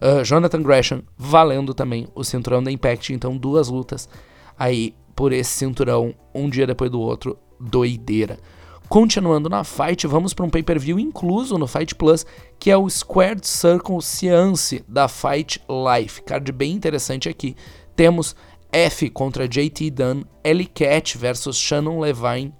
uh, 0.00 0.24
Jonathan 0.24 0.62
Gresham 0.62 1.02
valendo 1.16 1.74
também 1.74 2.06
o 2.14 2.22
cinturão 2.24 2.62
da 2.62 2.70
Impact. 2.70 3.12
Então, 3.12 3.36
duas 3.36 3.68
lutas 3.68 4.08
aí 4.58 4.94
por 5.14 5.32
esse 5.32 5.50
cinturão, 5.50 6.14
um 6.34 6.48
dia 6.48 6.66
depois 6.66 6.90
do 6.90 7.00
outro, 7.00 7.38
doideira. 7.58 8.38
Continuando 8.88 9.48
na 9.48 9.62
Fight, 9.62 10.04
vamos 10.08 10.34
para 10.34 10.44
um 10.44 10.50
pay-per-view 10.50 10.98
incluso 10.98 11.56
no 11.56 11.68
Fight 11.68 11.94
Plus, 11.94 12.26
que 12.58 12.72
é 12.72 12.76
o 12.76 12.90
Squared 12.90 13.46
Circle 13.46 14.02
Seance 14.02 14.84
da 14.88 15.06
Fight 15.06 15.62
Life. 15.68 16.22
Card 16.22 16.50
bem 16.50 16.72
interessante 16.72 17.28
aqui. 17.28 17.54
Temos 17.94 18.34
F 18.72 19.10
contra 19.10 19.48
JT 19.48 19.90
Dunn, 19.90 20.22
Ellie 20.44 20.66
Cat 20.66 21.16
versus 21.16 21.56
Shannon 21.56 22.00
Levine. 22.00 22.52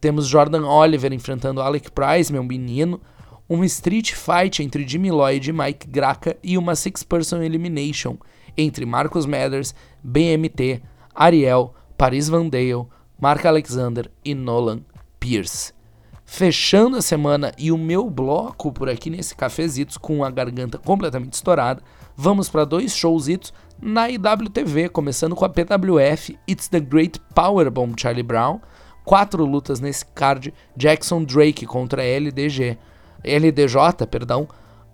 Temos 0.00 0.26
Jordan 0.26 0.66
Oliver 0.66 1.12
enfrentando 1.12 1.60
Alec 1.60 1.90
Price, 1.90 2.32
meu 2.32 2.42
menino. 2.42 3.00
Um 3.48 3.64
Street 3.64 4.12
Fight 4.12 4.62
entre 4.62 4.86
Jimmy 4.86 5.10
Lloyd 5.10 5.50
e 5.50 5.52
Mike 5.52 5.88
Graca 5.88 6.36
e 6.42 6.56
uma 6.56 6.76
Six 6.76 7.02
Person 7.02 7.42
Elimination 7.42 8.16
entre 8.56 8.86
Marcus 8.86 9.26
Mathers, 9.26 9.74
BMT, 10.02 10.82
Ariel, 11.14 11.74
Paris 11.98 12.28
Van 12.28 12.48
Dale, 12.48 12.86
Mark 13.20 13.44
Alexander 13.44 14.10
e 14.24 14.34
Nolan 14.34 14.82
Pierce. 15.18 15.72
Fechando 16.24 16.96
a 16.96 17.02
semana 17.02 17.52
e 17.58 17.72
o 17.72 17.76
meu 17.76 18.08
bloco 18.08 18.70
por 18.70 18.88
aqui 18.88 19.10
nesse 19.10 19.34
cafezitos 19.34 19.98
com 19.98 20.22
a 20.24 20.30
garganta 20.30 20.78
completamente 20.78 21.32
estourada, 21.32 21.82
vamos 22.16 22.48
para 22.48 22.64
dois 22.64 22.94
showzitos 22.94 23.52
na 23.82 24.08
IWTV, 24.10 24.90
começando 24.90 25.34
com 25.34 25.44
a 25.44 25.48
PWF 25.48 26.38
It's 26.46 26.68
the 26.68 26.80
Great 26.80 27.18
Powerbomb 27.34 27.94
Charlie 27.98 28.22
Brown, 28.22 28.60
quatro 29.04 29.44
lutas 29.44 29.80
nesse 29.80 30.04
card, 30.04 30.52
Jackson 30.76 31.24
Drake 31.24 31.64
contra 31.64 32.04
LDG, 32.04 32.76
LDJ, 33.24 34.06
perdão, 34.10 34.48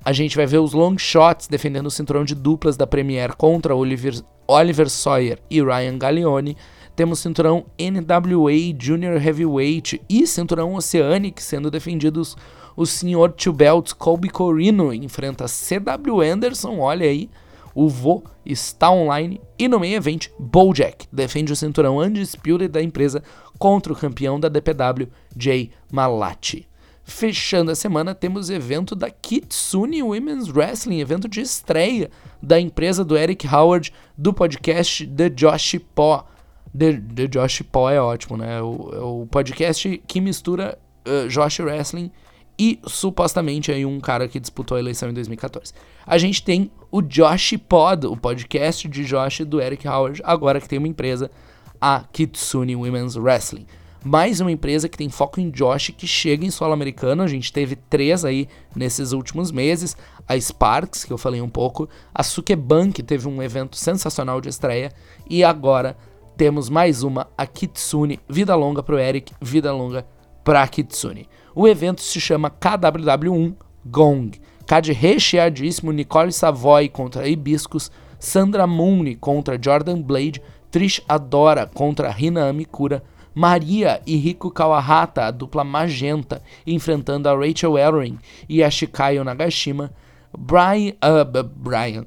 A 0.04 0.12
gente 0.12 0.36
vai 0.36 0.46
ver 0.46 0.58
os 0.58 0.72
long 0.72 0.96
shots 0.96 1.48
defendendo 1.48 1.86
o 1.86 1.90
cinturão 1.90 2.24
de 2.24 2.34
duplas 2.34 2.76
da 2.76 2.86
Premier 2.86 3.34
contra 3.34 3.74
Oliver, 3.74 4.22
Oliver 4.46 4.88
Sawyer 4.88 5.40
e 5.50 5.60
Ryan 5.60 5.98
Gallioni. 5.98 6.56
Temos 6.94 7.18
cinturão 7.18 7.66
NWA 7.76 8.52
Junior 8.78 9.14
Heavyweight 9.14 10.00
e 10.08 10.24
cinturão 10.28 10.74
Oceanic 10.74 11.42
sendo 11.42 11.72
defendidos. 11.72 12.36
O 12.76 12.86
senhor 12.86 13.32
Two 13.32 13.52
Belts 13.52 13.92
Colby 13.92 14.28
Corino 14.28 14.94
enfrenta 14.94 15.46
CW 15.46 16.20
Anderson, 16.20 16.78
olha 16.78 17.06
aí. 17.06 17.28
O 17.76 17.90
Vo 17.90 18.24
está 18.42 18.90
online. 18.90 19.38
E 19.58 19.68
no 19.68 19.78
meio 19.78 19.96
evento, 19.96 20.30
Bojack 20.38 21.06
defende 21.12 21.52
o 21.52 21.56
cinturão 21.56 21.98
Undisputed 21.98 22.68
da 22.68 22.82
empresa 22.82 23.22
contra 23.58 23.92
o 23.92 23.96
campeão 23.96 24.40
da 24.40 24.48
DPW, 24.48 25.08
Jay 25.36 25.70
Malati. 25.92 26.66
Fechando 27.04 27.70
a 27.70 27.74
semana, 27.74 28.14
temos 28.14 28.48
evento 28.48 28.96
da 28.96 29.10
Kitsune 29.10 30.02
Women's 30.02 30.48
Wrestling, 30.48 31.00
evento 31.00 31.28
de 31.28 31.42
estreia 31.42 32.10
da 32.42 32.58
empresa 32.58 33.04
do 33.04 33.14
Eric 33.14 33.46
Howard, 33.46 33.92
do 34.16 34.32
podcast 34.32 35.06
The 35.06 35.28
Josh 35.28 35.78
Paw. 35.94 36.26
The, 36.76 36.94
The 37.14 37.26
Josh 37.26 37.60
Paw 37.60 37.90
é 37.90 38.00
ótimo, 38.00 38.38
né? 38.38 38.60
O, 38.62 38.90
é 38.94 39.00
o 39.00 39.26
podcast 39.30 40.02
que 40.06 40.18
mistura 40.18 40.78
uh, 41.06 41.28
Josh 41.28 41.60
Wrestling 41.60 42.10
e 42.58 42.78
supostamente 42.86 43.70
aí 43.70 43.84
um 43.84 44.00
cara 44.00 44.28
que 44.28 44.40
disputou 44.40 44.76
a 44.76 44.80
eleição 44.80 45.10
em 45.10 45.14
2014. 45.14 45.72
A 46.06 46.18
gente 46.18 46.42
tem 46.42 46.70
o 46.90 47.02
Josh 47.02 47.54
Pod, 47.68 48.06
o 48.06 48.16
podcast 48.16 48.88
de 48.88 49.04
Josh 49.04 49.40
do 49.40 49.60
Eric 49.60 49.86
Howard, 49.86 50.22
agora 50.24 50.60
que 50.60 50.68
tem 50.68 50.78
uma 50.78 50.88
empresa, 50.88 51.30
a 51.80 52.04
Kitsune 52.12 52.76
Women's 52.76 53.16
Wrestling. 53.16 53.66
Mais 54.04 54.40
uma 54.40 54.52
empresa 54.52 54.88
que 54.88 54.96
tem 54.96 55.10
foco 55.10 55.40
em 55.40 55.50
Josh 55.50 55.90
que 55.90 56.06
chega 56.06 56.46
em 56.46 56.50
solo 56.50 56.72
americano. 56.72 57.24
A 57.24 57.26
gente 57.26 57.52
teve 57.52 57.74
três 57.74 58.24
aí 58.24 58.48
nesses 58.74 59.10
últimos 59.10 59.50
meses. 59.50 59.96
A 60.28 60.38
Sparks, 60.38 61.04
que 61.04 61.12
eu 61.12 61.18
falei 61.18 61.40
um 61.40 61.48
pouco. 61.48 61.88
A 62.14 62.22
Sukeban, 62.22 62.92
que 62.92 63.02
teve 63.02 63.26
um 63.26 63.42
evento 63.42 63.76
sensacional 63.76 64.40
de 64.40 64.48
estreia. 64.48 64.92
E 65.28 65.42
agora 65.42 65.96
temos 66.36 66.68
mais 66.68 67.02
uma, 67.02 67.26
a 67.36 67.46
Kitsune. 67.46 68.20
Vida 68.28 68.54
longa 68.54 68.80
pro 68.80 68.96
Eric, 68.96 69.32
vida 69.40 69.72
longa 69.72 70.06
pra 70.44 70.68
Kitsune. 70.68 71.28
O 71.58 71.66
evento 71.66 72.02
se 72.02 72.20
chama 72.20 72.50
KWW1 72.50 73.54
Gong. 73.86 74.32
Card 74.66 74.92
recheadíssimo, 74.92 75.90
Nicole 75.90 76.30
Savoy 76.30 76.86
contra 76.90 77.26
Hibiscus, 77.26 77.90
Sandra 78.18 78.66
Mooney 78.66 79.16
contra 79.16 79.58
Jordan 79.58 80.02
Blade, 80.02 80.42
Trish 80.70 81.00
Adora 81.08 81.66
contra 81.66 82.10
Rina 82.10 82.46
Amikura, 82.46 83.02
Maria 83.34 84.02
e 84.06 84.16
Rico 84.16 84.50
Kawahata, 84.50 85.24
a 85.24 85.30
dupla 85.30 85.64
magenta, 85.64 86.42
enfrentando 86.66 87.26
a 87.26 87.34
Rachel 87.34 87.78
Ellering 87.78 88.18
e 88.46 88.62
a 88.62 88.68
Shikayo 88.68 89.24
Nagashima, 89.24 89.90
Brian, 90.36 90.92
uh, 91.02 91.24
Brian 91.56 92.06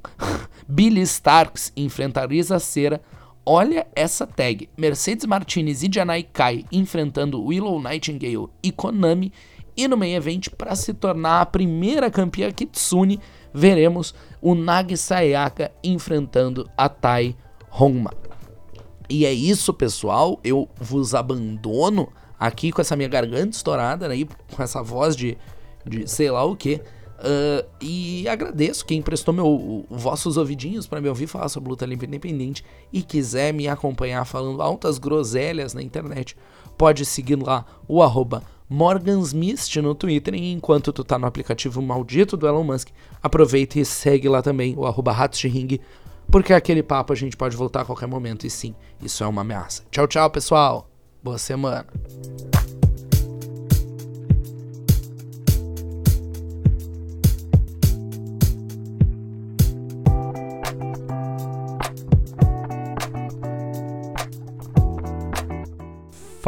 Billy 0.67 1.01
Starks 1.01 1.73
enfrenta 1.75 2.21
a 2.21 2.27
Risa 2.27 2.59
Cera, 2.59 3.01
Olha 3.51 3.87
essa 3.95 4.27
tag: 4.27 4.69
Mercedes 4.77 5.25
Martinez 5.25 5.81
e 5.81 5.89
Janai 5.91 6.21
Kai 6.21 6.65
enfrentando 6.71 7.43
Willow 7.43 7.81
Nightingale 7.81 8.47
e 8.61 8.71
Konami. 8.71 9.33
E 9.75 9.87
no 9.87 9.97
main 9.97 10.13
event, 10.13 10.49
para 10.49 10.75
se 10.75 10.93
tornar 10.93 11.41
a 11.41 11.45
primeira 11.47 12.11
campeã 12.11 12.51
Kitsune, 12.51 13.19
veremos 13.51 14.13
o 14.39 14.53
Nagi 14.53 14.95
Sayaka 14.95 15.71
enfrentando 15.83 16.69
a 16.77 16.87
Tai 16.87 17.35
Honma. 17.71 18.13
E 19.09 19.25
é 19.25 19.33
isso, 19.33 19.73
pessoal. 19.73 20.39
Eu 20.43 20.69
vos 20.79 21.15
abandono 21.15 22.13
aqui 22.39 22.71
com 22.71 22.81
essa 22.81 22.95
minha 22.95 23.09
garganta 23.09 23.57
estourada, 23.57 24.07
né, 24.07 24.15
com 24.55 24.61
essa 24.61 24.83
voz 24.83 25.15
de, 25.15 25.35
de 25.83 26.07
sei 26.07 26.29
lá 26.29 26.43
o 26.43 26.55
que. 26.55 26.79
Uh, 27.19 27.67
e 27.81 28.27
agradeço 28.29 28.85
quem 28.85 28.99
emprestou 28.99 29.33
meu, 29.33 29.85
vossos 29.89 30.37
ouvidinhos 30.37 30.87
para 30.87 31.01
me 31.01 31.09
ouvir 31.09 31.27
falar 31.27 31.49
sobre 31.49 31.69
luta 31.69 31.85
livre 31.85 32.07
independente 32.07 32.63
e 32.93 33.01
quiser 33.01 33.53
me 33.53 33.67
acompanhar 33.67 34.23
falando 34.23 34.61
altas 34.61 34.97
groselhas 34.97 35.73
na 35.73 35.81
internet, 35.81 36.37
pode 36.77 37.05
seguir 37.05 37.35
lá 37.35 37.65
o 37.87 38.01
arroba 38.01 38.43
morgansmist 38.69 39.81
no 39.81 39.93
Twitter 39.95 40.33
e 40.33 40.53
enquanto 40.53 40.93
tu 40.93 41.03
tá 41.03 41.19
no 41.19 41.25
aplicativo 41.25 41.81
maldito 41.81 42.37
do 42.37 42.47
Elon 42.47 42.63
Musk, 42.63 42.89
aproveita 43.21 43.79
e 43.79 43.85
segue 43.85 44.29
lá 44.29 44.41
também 44.41 44.75
o 44.77 44.85
arroba 44.85 45.13
porque 46.31 46.53
aquele 46.53 46.83
papo 46.83 47.11
a 47.11 47.15
gente 47.15 47.35
pode 47.35 47.57
voltar 47.57 47.81
a 47.81 47.85
qualquer 47.85 48.07
momento 48.07 48.45
e 48.45 48.49
sim, 48.49 48.75
isso 49.01 49.23
é 49.23 49.27
uma 49.27 49.41
ameaça. 49.41 49.83
Tchau, 49.91 50.07
tchau, 50.07 50.29
pessoal. 50.29 50.87
Boa 51.23 51.39
semana. 51.39 51.85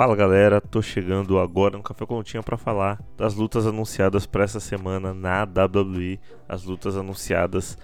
Fala 0.02 0.16
galera, 0.16 0.60
tô 0.60 0.82
chegando 0.82 1.38
agora 1.38 1.78
no 1.78 1.84
Café 1.84 2.08
Continha 2.08 2.42
para 2.42 2.58
falar 2.58 3.00
das 3.16 3.36
lutas 3.36 3.68
anunciadas 3.68 4.26
para 4.26 4.44
essa 4.44 4.60
semana 4.60 5.14
na 5.14 5.44
WWE, 5.44 6.20
as 6.50 6.64
lutas 6.64 6.98
anunciadas 6.98 7.78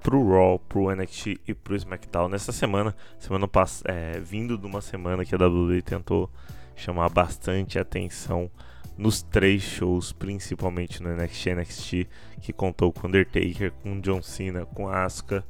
pro 0.00 0.24
Raw, 0.24 0.56
pro 0.56 0.94
NXT 0.94 1.40
e 1.48 1.52
pro 1.52 1.74
SmackDown 1.74 2.28
nessa 2.28 2.52
semana, 2.52 2.94
semana 3.18 3.48
pass 3.48 3.82
é, 3.86 4.20
vindo 4.20 4.56
de 4.56 4.64
uma 4.64 4.80
semana 4.80 5.24
que 5.24 5.34
a 5.34 5.38
WWE 5.48 5.82
tentou 5.82 6.30
chamar 6.76 7.08
bastante 7.08 7.76
atenção 7.76 8.48
nos 8.96 9.20
três 9.22 9.60
shows, 9.60 10.12
principalmente 10.12 11.02
no 11.02 11.12
NXT 11.12 11.56
NXT, 11.56 12.08
que 12.40 12.52
contou 12.52 12.92
com 12.92 13.08
Undertaker, 13.08 13.72
com 13.82 14.00
John 14.00 14.22
Cena, 14.22 14.64
com 14.64 14.88
Asuka, 14.88 15.44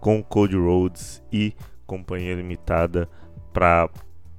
com 0.00 0.22
Cody 0.22 0.56
Rhodes 0.56 1.22
e 1.30 1.54
companhia 1.86 2.34
limitada 2.34 3.06
para 3.52 3.90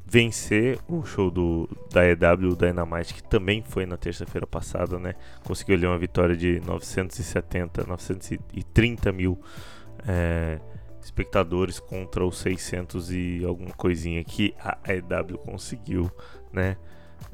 vencer 0.10 0.80
o 0.88 1.03
show 1.03 1.30
do, 1.30 1.70
da 1.91 2.03
EW 2.03 2.55
Dynamite, 2.55 3.14
que 3.14 3.24
também 3.24 3.62
foi 3.62 3.86
na 3.86 3.95
terça-feira 3.95 4.47
passada, 4.47 4.97
né? 4.97 5.14
Conseguiu 5.43 5.76
ali 5.76 5.86
uma 5.86 5.99
vitória 5.99 6.36
de 6.36 6.60
970, 6.62 7.86
930 7.86 9.12
mil 9.12 9.39
é, 10.07 10.60
espectadores 10.99 11.80
contra 11.80 12.26
os 12.26 12.39
600 12.39 13.12
e 13.12 13.45
alguma 13.45 13.72
coisinha 13.72 14.24
que 14.24 14.55
a 14.60 14.80
EW 14.91 15.38
conseguiu, 15.38 16.12
né? 16.51 16.76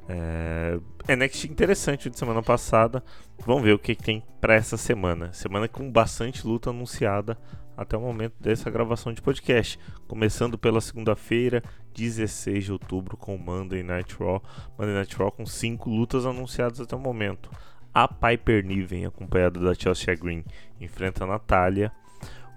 É, 0.10 0.78
NXT 1.16 1.46
interessante 1.46 2.10
de 2.10 2.20
semana 2.20 2.44
passada. 2.44 3.02
Vamos 3.46 3.64
ver 3.64 3.74
o 3.74 3.80
que, 3.80 3.96
que 3.96 4.04
tem 4.04 4.24
para 4.42 4.54
essa 4.54 4.76
semana. 4.76 5.32
Semana 5.32 5.68
com 5.68 5.90
bastante 5.90 6.46
luta 6.46 6.72
anunciada 6.72 7.38
até 7.76 7.98
o 7.98 8.02
momento 8.02 8.36
dessa 8.40 8.70
gravação 8.70 9.14
de 9.14 9.22
podcast. 9.22 9.80
Começando 10.08 10.58
pela 10.58 10.82
segunda-feira, 10.82 11.64
16 11.94 12.66
de 12.66 12.72
outubro, 12.72 13.18
com 13.18 13.38
Monday 13.38 13.84
Night 13.84 14.16
Raw. 14.20 14.42
Monday 14.78 14.96
Night 14.96 15.16
Raw 15.16 15.32
com 15.32 15.46
cinco 15.46 15.90
lutas 15.90 16.26
anunciadas 16.26 16.80
até 16.80 16.96
o 16.96 17.00
momento. 17.00 17.50
A 17.94 18.08
Piper 18.08 18.66
Niven, 18.66 19.06
acompanhada 19.06 19.60
da 19.60 19.74
Chelsea 19.74 20.16
Green, 20.16 20.44
enfrenta 20.80 21.24
a 21.24 21.28
Natália. 21.28 21.92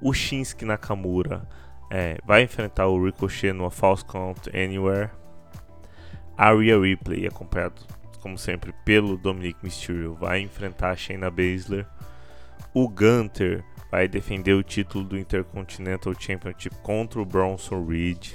O 0.00 0.12
Shinsuke 0.12 0.64
Nakamura 0.64 1.48
é, 1.90 2.18
vai 2.24 2.42
enfrentar 2.42 2.86
o 2.86 3.04
Ricochet 3.04 3.52
no 3.52 3.70
False 3.70 4.04
Count 4.04 4.48
Anywhere. 4.50 5.10
A 6.36 6.52
Rhea 6.52 6.78
Ripley, 6.78 7.26
acompanhado 7.26 7.82
como 8.20 8.36
sempre 8.36 8.72
pelo 8.84 9.16
Dominic 9.16 9.58
Mysterio, 9.62 10.14
vai 10.14 10.40
enfrentar 10.40 10.90
a 10.90 10.96
Shayna 10.96 11.30
Baszler. 11.30 11.86
O 12.74 12.88
Gunter 12.88 13.64
vai 13.90 14.06
defender 14.06 14.54
o 14.54 14.62
título 14.62 15.04
do 15.04 15.18
Intercontinental 15.18 16.14
Championship 16.18 16.76
contra 16.82 17.20
o 17.20 17.24
Bronson 17.24 17.84
Reed. 17.86 18.34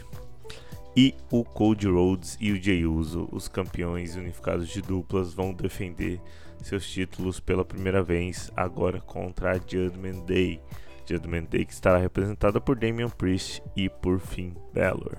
E 0.95 1.15
o 1.31 1.43
Cody 1.43 1.87
Rhodes 1.87 2.37
e 2.39 2.51
o 2.51 2.61
Jey 2.61 2.85
Uso, 2.85 3.27
os 3.31 3.47
campeões 3.47 4.15
unificados 4.15 4.69
de 4.69 4.81
duplas, 4.81 5.33
vão 5.33 5.51
defender 5.51 6.21
seus 6.61 6.87
títulos 6.87 7.39
pela 7.39 7.65
primeira 7.65 8.03
vez 8.03 8.51
agora 8.55 9.01
contra 9.01 9.51
a 9.51 9.55
Judgment 9.55 10.23
Day. 10.25 10.61
Judgment 11.05 11.45
Day 11.49 11.65
que 11.65 11.73
estará 11.73 11.97
representada 11.97 12.61
por 12.61 12.77
Damian 12.77 13.09
Priest 13.09 13.61
e 13.75 13.89
por 13.89 14.19
Finn 14.19 14.53
Balor. 14.73 15.17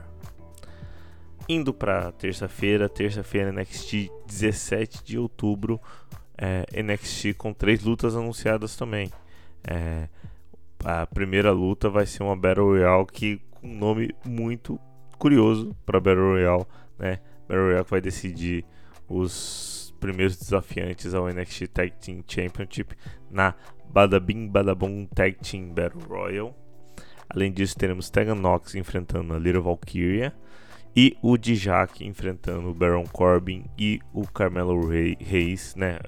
Indo 1.49 1.74
para 1.74 2.11
terça-feira, 2.12 2.89
terça-feira 2.89 3.53
NXT 3.53 4.11
17 4.26 5.05
de 5.05 5.18
outubro, 5.18 5.78
é, 6.39 6.64
NXT 6.82 7.35
com 7.35 7.53
três 7.53 7.82
lutas 7.82 8.16
anunciadas 8.16 8.76
também. 8.76 9.12
É, 9.62 10.09
a 10.85 11.07
primeira 11.07 11.51
luta 11.51 11.89
vai 11.89 12.05
ser 12.05 12.22
uma 12.22 12.37
Battle 12.37 12.66
Royale 12.66 13.07
que 13.07 13.41
com 13.51 13.68
um 13.68 13.78
nome 13.78 14.14
muito 14.24 14.78
curioso 15.18 15.74
para 15.87 15.99
Battle 15.99 16.32
Royale, 16.32 16.66
né? 16.99 17.20
Battle 17.49 17.64
Royale 17.66 17.85
que 17.85 17.91
vai 17.91 18.01
decidir 18.03 18.66
os 19.09 19.95
primeiros 19.99 20.37
desafiantes 20.37 21.14
ao 21.14 21.26
NXT 21.26 21.68
Tag 21.68 21.93
Team 21.93 22.22
Championship 22.28 22.95
na 23.30 23.55
Badabim 23.89 24.47
Badabom 24.47 25.07
Tag 25.07 25.39
Team 25.39 25.72
Battle 25.72 26.03
Royale. 26.07 26.55
Além 27.30 27.51
disso, 27.51 27.76
teremos 27.76 28.11
Tegan 28.11 28.35
Nox 28.35 28.74
enfrentando 28.74 29.32
a 29.32 29.39
Little 29.39 29.62
Valkyria 29.62 30.35
e 30.95 31.16
o 31.22 31.37
Dijak 31.37 32.05
enfrentando 32.05 32.68
o 32.68 32.74
Baron 32.74 33.05
Corbin 33.05 33.64
e 33.78 34.01
o 34.12 34.26
Carmelo 34.26 34.87
Reis, 34.87 35.74
né? 35.74 35.99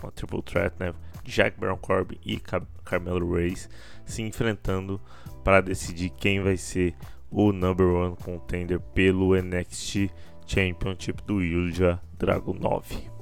Uma 0.00 0.10
triple 0.12 0.42
threat, 0.42 0.74
né? 0.78 0.94
Jack 1.24 1.58
Brown 1.58 1.76
Corbin 1.76 2.18
e 2.24 2.38
Car 2.38 2.62
Carmelo 2.84 3.34
Reis 3.34 3.68
se 4.04 4.22
enfrentando 4.22 5.00
para 5.44 5.60
decidir 5.60 6.10
quem 6.10 6.40
vai 6.40 6.56
ser 6.56 6.94
o 7.30 7.52
number 7.52 7.86
one 7.86 8.16
contender 8.16 8.78
pelo 8.78 9.34
NXT 9.34 10.10
Championship 10.46 11.22
do 11.24 11.42
Ilja 11.42 12.00
Dragunov. 12.18 13.12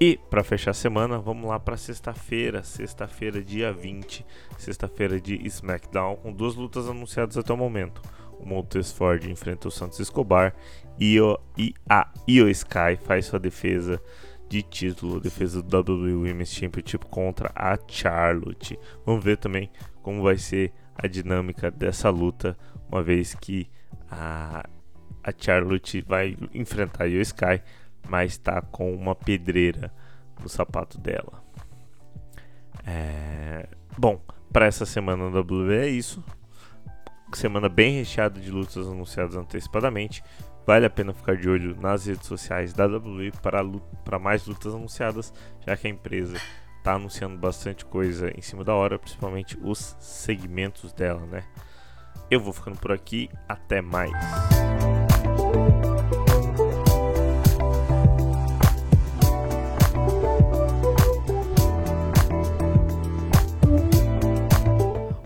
E 0.00 0.18
para 0.28 0.42
fechar 0.42 0.72
a 0.72 0.74
semana, 0.74 1.18
vamos 1.18 1.48
lá 1.48 1.58
para 1.58 1.76
sexta-feira, 1.76 2.64
sexta-feira, 2.64 3.42
dia 3.42 3.72
20, 3.72 4.26
sexta-feira 4.58 5.20
de 5.20 5.36
SmackDown, 5.46 6.16
com 6.16 6.32
duas 6.32 6.56
lutas 6.56 6.88
anunciadas 6.88 7.38
até 7.38 7.52
o 7.52 7.56
momento. 7.56 8.02
O 8.38 8.46
Montes 8.46 8.90
Ford 8.90 9.24
enfrenta 9.24 9.68
o 9.68 9.70
Santos 9.70 10.00
Escobar 10.00 10.54
e, 10.98 11.20
o, 11.20 11.38
e 11.56 11.72
a 11.88 12.12
Io 12.26 12.48
Sky 12.50 12.96
faz 13.02 13.26
sua 13.26 13.38
defesa 13.38 14.02
de 14.48 14.62
título, 14.62 15.20
defesa 15.20 15.62
do 15.62 15.76
WWE 15.76 16.14
Women's 16.14 16.52
Championship 16.52 17.06
contra 17.06 17.50
a 17.54 17.78
Charlotte. 17.88 18.78
Vamos 19.04 19.24
ver 19.24 19.38
também 19.38 19.70
como 20.02 20.22
vai 20.22 20.36
ser 20.36 20.72
a 20.96 21.06
dinâmica 21.06 21.70
dessa 21.70 22.10
luta, 22.10 22.56
uma 22.88 23.02
vez 23.02 23.34
que 23.34 23.68
a, 24.10 24.68
a 25.22 25.32
Charlotte 25.36 26.02
vai 26.02 26.36
enfrentar 26.52 27.04
a 27.04 27.06
Io 27.06 27.20
Sky, 27.22 27.62
mas 28.08 28.32
está 28.32 28.60
com 28.60 28.94
uma 28.94 29.14
pedreira 29.14 29.92
no 30.40 30.48
sapato 30.48 30.98
dela. 30.98 31.42
É... 32.86 33.66
Bom, 33.96 34.20
para 34.52 34.66
essa 34.66 34.86
semana 34.86 35.30
da 35.30 35.40
WWE 35.40 35.76
é 35.78 35.88
isso. 35.88 36.22
Semana 37.32 37.68
bem 37.68 37.96
recheada 37.96 38.40
de 38.40 38.50
lutas 38.50 38.86
anunciadas 38.86 39.34
antecipadamente. 39.34 40.22
Vale 40.66 40.86
a 40.86 40.90
pena 40.90 41.12
ficar 41.12 41.36
de 41.36 41.46
olho 41.46 41.76
nas 41.78 42.06
redes 42.06 42.26
sociais 42.26 42.72
da 42.72 42.86
WWE 42.86 43.30
para, 43.42 43.62
para 44.02 44.18
mais 44.18 44.46
lutas 44.46 44.74
anunciadas, 44.74 45.30
já 45.66 45.76
que 45.76 45.86
a 45.86 45.90
empresa 45.90 46.38
está 46.78 46.94
anunciando 46.94 47.36
bastante 47.36 47.84
coisa 47.84 48.32
em 48.34 48.40
cima 48.40 48.64
da 48.64 48.74
hora, 48.74 48.98
principalmente 48.98 49.58
os 49.62 49.94
segmentos 49.98 50.90
dela, 50.94 51.20
né? 51.26 51.44
Eu 52.30 52.40
vou 52.40 52.52
ficando 52.52 52.78
por 52.78 52.92
aqui, 52.92 53.28
até 53.46 53.82
mais. 53.82 54.10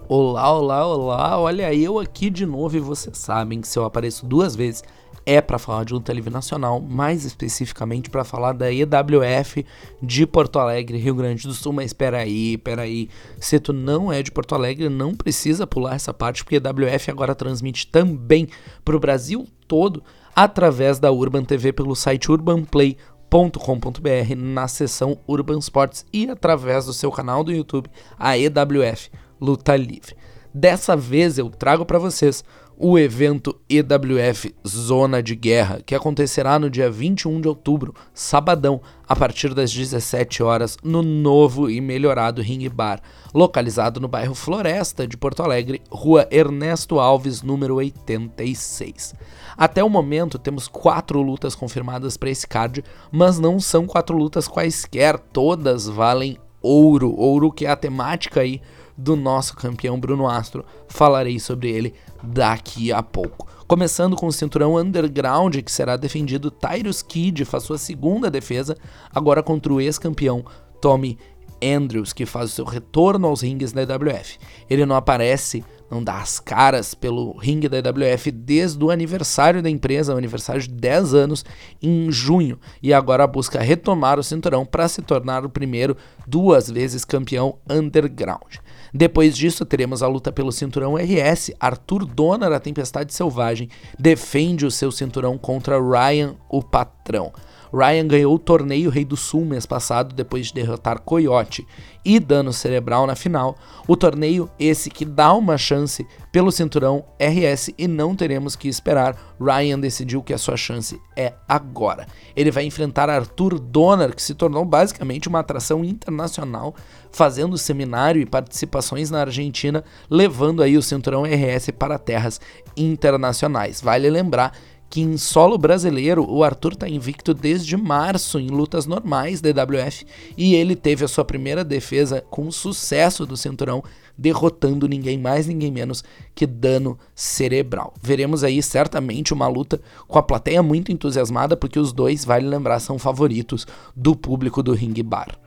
Olá, 0.09 0.53
olá, 0.53 0.87
olá, 0.87 1.39
olha 1.39 1.73
eu 1.73 2.01
aqui 2.01 2.29
de 2.29 2.45
novo 2.45 2.77
e 2.77 2.81
vocês 2.81 3.19
sabem 3.19 3.61
que 3.61 3.69
se 3.69 3.79
eu 3.79 3.85
apareço 3.85 4.27
duas 4.27 4.57
vezes 4.57 4.83
é 5.29 5.43
para 5.43 5.59
falar 5.59 5.85
de 5.85 5.93
luta 5.93 6.11
livre 6.11 6.33
nacional, 6.33 6.81
mais 6.81 7.27
especificamente 7.27 8.09
para 8.09 8.25
falar 8.25 8.55
da 8.55 8.73
EWF 8.73 9.67
de 10.03 10.27
Porto 10.27 10.59
Alegre, 10.59 10.97
Rio 10.97 11.15
Grande 11.15 11.47
do 11.47 11.53
Sul. 11.53 11.75
Mas 11.75 11.91
espera 11.91 12.21
aí, 12.21 12.55
espera 12.55 12.81
aí. 12.81 13.11
Se 13.39 13.61
tu 13.61 13.75
não 13.75 14.11
é 14.11 14.23
de 14.23 14.33
Porto 14.33 14.55
Alegre, 14.55 14.89
não 14.89 15.15
precisa 15.15 15.67
pular 15.67 15.97
essa 15.97 16.15
parte, 16.15 16.43
porque 16.43 16.57
a 16.57 16.71
EWF 16.71 17.11
agora 17.11 17.35
transmite 17.35 17.89
também 17.89 18.49
para 18.83 18.97
o 18.97 18.99
Brasil 18.99 19.47
todo 19.67 20.03
através 20.35 20.99
da 20.99 21.13
Urban 21.13 21.45
TV 21.45 21.75
pelo 21.75 21.95
site 21.95 22.33
urbanplay.com.br 22.33 24.35
na 24.35 24.67
seção 24.67 25.19
Urban 25.29 25.59
Sports 25.59 26.07
e 26.11 26.31
através 26.31 26.87
do 26.87 26.95
seu 26.95 27.13
canal 27.13 27.45
do 27.45 27.53
YouTube, 27.53 27.91
a 28.19 28.39
EWF 28.39 29.11
Luta 29.39 29.77
Livre. 29.77 30.17
Dessa 30.55 30.97
vez 30.97 31.37
eu 31.37 31.51
trago 31.51 31.85
para 31.85 31.99
vocês 31.99 32.43
o 32.81 32.97
evento 32.97 33.61
EWF 33.69 34.55
Zona 34.67 35.21
de 35.21 35.35
Guerra, 35.35 35.81
que 35.85 35.97
acontecerá 35.97 36.61
no 36.61 36.71
dia 36.71 36.89
21 36.89 37.41
de 37.41 37.49
outubro, 37.49 37.93
sabadão, 38.15 38.81
a 39.09 39.17
partir 39.17 39.53
das 39.53 39.73
17 39.73 40.45
horas, 40.45 40.77
no 40.81 41.03
novo 41.03 41.69
e 41.69 41.81
melhorado 41.81 42.41
Ring 42.41 42.69
Bar, 42.69 43.01
localizado 43.35 43.99
no 43.99 44.07
bairro 44.07 44.35
Floresta 44.35 45.09
de 45.09 45.17
Porto 45.17 45.43
Alegre, 45.43 45.83
Rua 45.91 46.29
Ernesto 46.31 47.01
Alves, 47.01 47.43
número 47.43 47.75
86. 47.75 49.13
Até 49.57 49.83
o 49.83 49.91
momento, 49.91 50.39
temos 50.39 50.69
quatro 50.69 51.21
lutas 51.21 51.57
confirmadas 51.57 52.17
para 52.17 52.31
esse 52.31 52.47
card, 52.47 52.85
mas 53.11 53.41
não 53.41 53.59
são 53.59 53.87
quatro 53.87 54.17
lutas 54.17 54.47
quaisquer, 54.47 55.19
todas 55.19 55.89
valem 55.89 56.39
ouro, 56.63 57.13
ouro 57.17 57.51
que 57.51 57.67
é 57.67 57.71
a 57.71 57.77
temática 57.77 58.41
aí 58.41 58.61
do 58.97 59.15
nosso 59.15 59.57
campeão 59.57 59.99
Bruno 59.99 60.29
Astro. 60.29 60.65
Falarei 60.89 61.39
sobre 61.39 61.71
ele 61.71 61.95
daqui 62.23 62.93
a 62.93 63.03
pouco. 63.03 63.47
Começando 63.67 64.17
com 64.17 64.27
o 64.27 64.33
cinturão 64.33 64.77
underground, 64.77 65.57
que 65.57 65.71
será 65.71 65.97
defendido 65.97 66.51
Tyrus 66.51 67.03
Kidd, 67.03 67.45
faz 67.45 67.65
sua 67.65 67.79
segunda 67.79 68.31
defesa, 68.31 68.77
agora 69.15 69.43
contra 69.43 69.73
o 69.73 69.81
ex-campeão 69.81 70.45
Tommy 70.81 71.19
Andrews, 71.63 72.13
que 72.13 72.27
faz 72.27 72.51
o 72.51 72.55
seu 72.55 72.65
retorno 72.65 73.27
aos 73.27 73.43
ringues 73.43 73.73
da 73.73 73.83
WF. 73.83 74.39
Ele 74.69 74.85
não 74.87 74.97
aparece, 74.97 75.65
não 75.91 76.03
dá 76.03 76.21
as 76.21 76.39
caras 76.39 76.95
pelo 76.95 77.37
ringue 77.37 77.69
da 77.69 77.79
WF 77.79 78.31
desde 78.31 78.83
o 78.85 78.91
aniversário 78.91 79.63
da 79.63 79.71
empresa, 79.71 80.15
o 80.15 80.19
aniversário 80.19 80.61
de 80.61 80.69
10 80.69 81.15
anos, 81.15 81.45
em 81.83 82.11
junho, 82.11 82.59
e 82.83 82.93
agora 82.93 83.27
busca 83.27 83.61
retomar 83.61 84.19
o 84.19 84.25
cinturão 84.25 84.67
para 84.67 84.89
se 84.89 85.03
tornar 85.03 85.45
o 85.45 85.51
primeiro 85.51 85.97
duas 86.27 86.71
vezes 86.71 87.05
campeão 87.05 87.59
underground. 87.69 88.57
Depois 88.93 89.37
disso, 89.37 89.65
teremos 89.65 90.03
a 90.03 90.09
luta 90.09 90.33
pelo 90.33 90.53
cinturão 90.53 90.97
RS. 90.97 91.53
Arthur 91.61 92.07
Donner, 92.07 92.53
a 92.53 92.61
Tempestade 92.61 93.13
Selvagem, 93.13 93.69
defende 93.99 94.65
o 94.65 94.71
seu 94.71 94.91
cinturão 94.91 95.37
contra 95.37 95.79
Ryan, 95.79 96.37
o 96.49 96.63
patrão. 96.63 97.33
Ryan 97.73 98.07
ganhou 98.07 98.35
o 98.35 98.39
torneio 98.39 98.91
Rei 98.91 99.05
do 99.05 99.17
Sul 99.17 99.45
mês 99.45 99.67
passado 99.67 100.15
depois 100.15 100.47
de 100.47 100.55
derrotar 100.55 101.01
Coyote 101.01 101.67
e 102.05 102.19
dano 102.19 102.53
cerebral 102.53 103.07
na 103.07 103.15
final. 103.15 103.57
O 103.87 103.97
torneio 103.97 104.51
esse 104.59 104.91
que 104.91 105.05
dá 105.05 105.33
uma 105.33 105.59
chance 105.59 106.07
pelo 106.33 106.53
cinturão 106.53 107.05
RS 107.19 107.71
e 107.77 107.87
não 107.87 108.15
teremos 108.15 108.57
que 108.57 108.69
esperar. 108.69 109.17
Ryan 109.41 109.79
decidiu 109.79 110.23
que 110.23 110.33
a 110.33 110.39
sua 110.39 110.57
chance 110.57 111.01
é 111.17 111.35
agora. 111.49 112.07
Ele 112.35 112.51
vai 112.51 112.65
enfrentar 112.65 113.11
Arthur 113.11 113.59
Donner, 113.59 114.15
que 114.15 114.23
se 114.23 114.35
tornou 114.35 114.65
basicamente 114.65 115.29
uma 115.29 115.41
atração 115.41 115.85
internacional, 115.85 116.75
fazendo 117.11 117.59
seminário 117.59 118.21
e 118.21 118.27
participações 118.27 119.11
na 119.11 119.21
Argentina, 119.21 119.85
levando 120.11 120.63
aí 120.63 120.77
o 120.77 120.83
cinturão 120.83 121.25
RS 121.25 121.71
para 121.79 121.99
terras 121.99 122.41
internacionais. 122.77 123.81
Vale 123.81 124.09
lembrar 124.11 124.53
que 124.91 125.01
em 125.01 125.17
solo 125.17 125.59
brasileiro 125.59 126.25
o 126.29 126.43
Arthur 126.43 126.73
está 126.73 126.89
invicto 126.89 127.35
desde 127.35 127.77
março 127.77 128.39
em 128.39 128.49
lutas 128.49 128.87
normais 128.87 129.41
da 129.41 129.51
EWF 129.51 130.07
e 130.37 130.55
ele 130.55 130.75
teve 130.75 131.05
a 131.05 131.09
sua 131.09 131.25
primeira 131.25 131.65
defesa 131.65 132.25
com 132.31 132.51
sucesso 132.51 133.27
do 133.27 133.37
cinturão, 133.37 133.83
derrotando 134.17 134.89
ninguém 134.89 135.19
mais, 135.19 135.47
ninguém 135.47 135.71
menos 135.71 136.03
que 136.35 136.47
dano 136.47 136.99
cerebral. 137.15 137.93
Veremos 138.03 138.43
aí 138.43 138.63
certamente 138.63 139.35
uma 139.35 139.47
luta 139.47 139.81
com 140.07 140.19
a 140.19 140.23
plateia 140.23 140.63
muito 140.63 140.91
entusiasmada, 140.91 141.57
porque 141.57 141.79
os 141.79 141.93
dois, 141.93 142.25
vale 142.25 142.47
lembrar, 142.47 142.81
são 142.81 142.99
favoritos 142.99 143.67
do 143.95 144.17
público 144.17 144.63
do 144.63 144.73
Ring 144.73 145.03
Bar. 145.03 145.39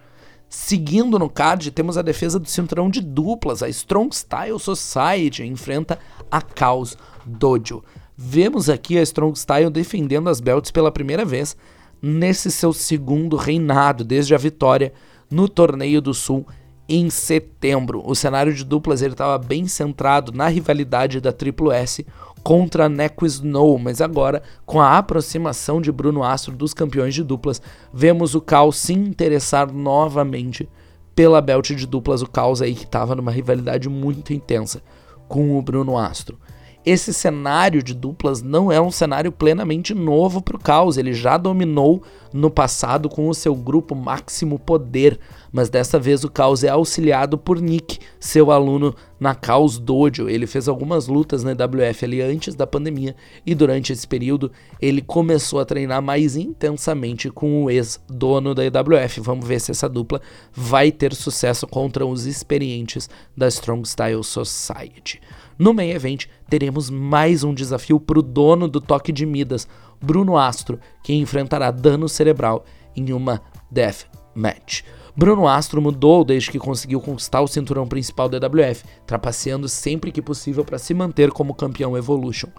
Seguindo 0.48 1.18
no 1.18 1.30
card, 1.30 1.72
temos 1.72 1.98
a 1.98 2.02
defesa 2.02 2.38
do 2.38 2.50
cinturão 2.50 2.90
de 2.90 3.00
duplas. 3.00 3.64
A 3.64 3.70
Strong 3.70 4.14
Style 4.14 4.60
Society 4.60 5.44
enfrenta 5.44 5.98
a 6.30 6.42
Chaos 6.42 6.98
Dojo. 7.26 7.82
Vemos 8.24 8.70
aqui 8.70 9.00
a 9.00 9.02
Strong 9.02 9.38
Style 9.38 9.72
defendendo 9.72 10.30
as 10.30 10.40
belts 10.40 10.70
pela 10.70 10.92
primeira 10.92 11.26
vez 11.26 11.58
nesse 12.00 12.52
seu 12.52 12.72
segundo 12.72 13.36
reinado, 13.36 14.04
desde 14.04 14.36
a 14.36 14.38
vitória 14.38 14.94
no 15.30 15.50
Torneio 15.50 16.00
do 16.00 16.14
Sul 16.14 16.46
em 16.88 17.10
setembro. 17.10 18.04
O 18.06 18.14
cenário 18.14 18.54
de 18.54 18.64
duplas 18.64 19.02
estava 19.02 19.40
bem 19.40 19.68
centrado 19.68 20.32
na 20.32 20.48
rivalidade 20.48 21.20
da 21.20 21.34
Triple 21.34 21.72
S 21.72 22.06
contra 22.44 22.88
Neco 22.88 23.26
Snow, 23.26 23.80
mas 23.80 24.02
agora, 24.02 24.44
com 24.68 24.80
a 24.80 25.00
aproximação 25.00 25.82
de 25.82 25.92
Bruno 25.92 26.24
Astro 26.24 26.56
dos 26.56 26.76
campeões 26.76 27.16
de 27.16 27.24
duplas, 27.24 27.60
vemos 27.92 28.36
o 28.36 28.40
Caos 28.40 28.78
se 28.78 28.94
interessar 28.94 29.74
novamente 29.74 30.70
pela 31.16 31.42
belt 31.42 31.72
de 31.72 31.88
duplas. 31.88 32.22
O 32.22 32.30
Caos 32.30 32.62
aí 32.62 32.76
que 32.76 32.86
estava 32.86 33.16
numa 33.16 33.32
rivalidade 33.32 33.90
muito 33.90 34.32
intensa 34.32 34.80
com 35.28 35.58
o 35.58 35.62
Bruno 35.62 35.98
Astro 35.98 36.38
esse 36.86 37.14
cenário 37.14 37.84
de 37.84 37.94
duplas 37.94 38.42
não 38.42 38.72
é 38.72 38.82
um 38.82 38.90
cenário 38.90 39.32
plenamente 39.32 39.94
novo 39.94 40.42
para 40.42 40.56
o 40.56 40.60
Caos. 40.60 40.98
Ele 40.98 41.14
já 41.14 41.38
dominou 41.38 42.02
no 42.34 42.50
passado 42.50 43.10
com 43.10 43.28
o 43.30 43.34
seu 43.34 43.54
grupo 43.54 43.94
Máximo 43.94 44.58
Poder, 44.58 45.20
mas 45.52 45.70
dessa 45.70 46.00
vez 46.00 46.24
o 46.24 46.32
Caos 46.32 46.64
é 46.64 46.70
auxiliado 46.70 47.38
por 47.38 47.60
Nick, 47.60 48.00
seu 48.20 48.52
aluno 48.52 48.96
na 49.20 49.36
Caos 49.36 49.78
Dojo. 49.78 50.28
Ele 50.28 50.48
fez 50.48 50.68
algumas 50.68 51.08
lutas 51.08 51.44
na 51.44 51.52
WF 51.52 52.06
ali 52.06 52.22
antes 52.22 52.56
da 52.56 52.66
pandemia 52.66 53.16
e 53.46 53.54
durante 53.54 53.94
esse 53.94 54.08
período 54.08 54.52
ele 54.82 55.02
começou 55.02 55.60
a 55.60 55.66
treinar 55.66 56.02
mais 56.02 56.36
intensamente 56.36 57.30
com 57.30 57.66
o 57.66 57.70
ex-dono 57.70 58.56
da 58.56 58.64
EWF. 58.66 59.20
Vamos 59.20 59.48
ver 59.48 59.60
se 59.60 59.72
essa 59.72 59.88
dupla 59.88 60.22
vai 60.52 60.92
ter 60.92 61.14
sucesso 61.14 61.68
contra 61.68 62.06
os 62.06 62.26
experientes 62.26 63.10
da 63.38 63.48
Strong 63.48 63.88
Style 63.88 64.24
Society. 64.24 65.22
No 65.62 65.76
main 65.76 65.92
event, 65.92 66.26
teremos 66.50 66.90
mais 66.90 67.44
um 67.44 67.54
desafio 67.54 68.00
para 68.00 68.18
o 68.18 68.24
dono 68.24 68.68
do 68.68 68.82
toque 68.82 69.12
de 69.12 69.28
Midas, 69.28 69.68
Bruno 70.02 70.36
Astro, 70.36 70.80
que 71.04 71.14
enfrentará 71.14 71.70
dano 71.70 72.10
cerebral 72.10 72.66
em 72.96 73.14
uma 73.14 73.40
Death 73.70 74.08
Match. 74.34 74.82
Bruno 75.16 75.48
Astro 75.48 75.80
mudou 75.80 76.26
desde 76.26 76.50
que 76.50 76.58
conseguiu 76.58 77.00
conquistar 77.00 77.42
o 77.42 77.48
cinturão 77.48 77.88
principal 77.88 78.28
da 78.28 78.40
EWF, 78.40 78.84
trapaceando 79.06 79.70
sempre 79.70 80.12
que 80.12 80.20
possível 80.20 80.66
para 80.66 80.80
se 80.80 80.96
manter 80.96 81.30
como 81.30 81.54
campeão 81.54 81.96
Evolution. 81.96 82.50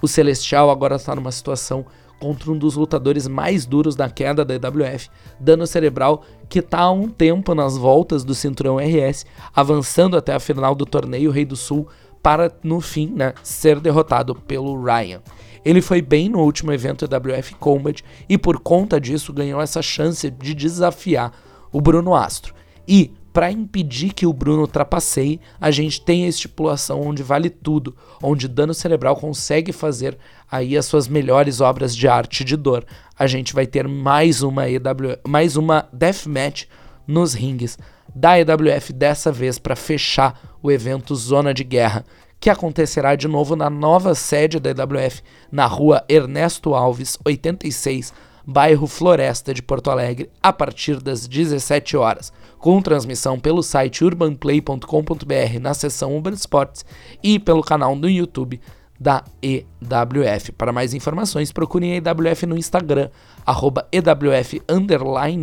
O 0.00 0.06
Celestial 0.06 0.70
agora 0.70 0.94
está 0.94 1.16
numa 1.16 1.32
situação 1.32 1.84
contra 2.20 2.52
um 2.52 2.56
dos 2.56 2.76
lutadores 2.76 3.26
mais 3.26 3.66
duros 3.66 3.96
da 3.96 4.08
queda 4.08 4.44
da 4.44 4.54
EWF, 4.54 5.10
Dano 5.40 5.66
Cerebral, 5.66 6.22
que 6.48 6.60
está 6.60 6.82
há 6.82 6.92
um 6.92 7.08
tempo 7.08 7.56
nas 7.56 7.76
voltas 7.76 8.22
do 8.22 8.36
cinturão 8.36 8.76
RS, 8.76 9.26
avançando 9.52 10.16
até 10.16 10.32
a 10.32 10.38
final 10.38 10.76
do 10.76 10.86
torneio 10.86 11.32
Rei 11.32 11.44
do 11.44 11.56
Sul 11.56 11.88
para, 12.22 12.52
no 12.62 12.80
fim, 12.80 13.12
né, 13.14 13.34
ser 13.42 13.80
derrotado 13.80 14.34
pelo 14.34 14.80
Ryan. 14.82 15.20
Ele 15.64 15.80
foi 15.80 16.00
bem 16.00 16.28
no 16.28 16.40
último 16.40 16.72
evento 16.72 17.04
WF 17.04 17.54
Combat 17.56 18.02
e 18.28 18.36
por 18.36 18.58
conta 18.60 19.00
disso 19.00 19.32
ganhou 19.32 19.60
essa 19.60 19.82
chance 19.82 20.30
de 20.30 20.54
desafiar 20.54 21.32
o 21.72 21.80
Bruno 21.80 22.14
Astro. 22.14 22.54
E 22.86 23.12
para 23.32 23.50
impedir 23.50 24.12
que 24.12 24.26
o 24.26 24.32
Bruno 24.32 24.62
ultrapasseie, 24.62 25.40
a 25.58 25.70
gente 25.70 26.02
tem 26.02 26.24
a 26.24 26.28
estipulação 26.28 27.00
onde 27.00 27.22
vale 27.22 27.48
tudo, 27.48 27.96
onde 28.22 28.46
dano 28.46 28.74
cerebral 28.74 29.16
consegue 29.16 29.72
fazer 29.72 30.18
aí 30.50 30.76
as 30.76 30.84
suas 30.84 31.08
melhores 31.08 31.60
obras 31.60 31.96
de 31.96 32.06
arte 32.06 32.44
de 32.44 32.56
dor. 32.56 32.84
A 33.18 33.26
gente 33.26 33.54
vai 33.54 33.66
ter 33.66 33.88
mais 33.88 34.42
uma 34.42 34.68
EW, 34.68 35.16
mais 35.26 35.56
uma 35.56 35.88
deathmatch 35.92 36.66
nos 37.06 37.32
rings 37.32 37.78
da 38.14 38.38
EWF 38.38 38.92
dessa 38.92 39.32
vez 39.32 39.58
para 39.58 39.76
fechar 39.76 40.38
o 40.62 40.70
evento 40.70 41.14
Zona 41.14 41.52
de 41.52 41.64
Guerra, 41.64 42.04
que 42.38 42.50
acontecerá 42.50 43.14
de 43.14 43.28
novo 43.28 43.54
na 43.54 43.70
nova 43.70 44.14
sede 44.14 44.58
da 44.58 44.70
EWF, 44.70 45.22
na 45.50 45.66
rua 45.66 46.04
Ernesto 46.08 46.74
Alves, 46.74 47.18
86, 47.24 48.12
bairro 48.46 48.86
Floresta 48.86 49.54
de 49.54 49.62
Porto 49.62 49.90
Alegre, 49.90 50.30
a 50.42 50.52
partir 50.52 51.00
das 51.00 51.26
17 51.28 51.96
horas, 51.96 52.32
com 52.58 52.82
transmissão 52.82 53.38
pelo 53.38 53.62
site 53.62 54.04
urbanplay.com.br 54.04 55.60
na 55.60 55.74
seção 55.74 56.16
Urban 56.16 56.34
Sports 56.34 56.84
e 57.22 57.38
pelo 57.38 57.62
canal 57.62 57.94
no 57.94 58.08
YouTube 58.08 58.60
da 59.02 59.24
EWF. 59.42 60.52
Para 60.52 60.72
mais 60.72 60.94
informações, 60.94 61.50
procurem 61.50 61.92
a 61.92 61.96
EWF 61.96 62.46
no 62.46 62.56
Instagram, 62.56 63.10
arroba 63.44 63.88
EWF 63.90 64.62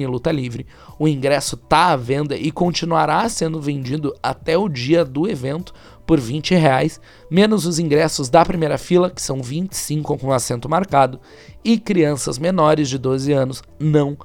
Luta 0.07 0.31
Livre. 0.31 0.65
O 0.99 1.07
ingresso 1.07 1.55
está 1.55 1.87
à 1.87 1.95
venda 1.95 2.35
e 2.35 2.51
continuará 2.51 3.27
sendo 3.29 3.61
vendido 3.61 4.13
até 4.21 4.57
o 4.57 4.67
dia 4.67 5.05
do 5.05 5.29
evento 5.29 5.73
por 6.05 6.19
20 6.19 6.53
reais, 6.55 6.99
menos 7.31 7.65
os 7.65 7.79
ingressos 7.79 8.29
da 8.29 8.43
primeira 8.43 8.77
fila, 8.77 9.09
que 9.09 9.21
são 9.21 9.41
25 9.41 10.17
com 10.17 10.33
assento 10.33 10.67
marcado, 10.67 11.19
e 11.63 11.79
crianças 11.79 12.37
menores 12.37 12.89
de 12.89 12.97
12 12.97 13.31
anos 13.31 13.63
não 13.79 14.17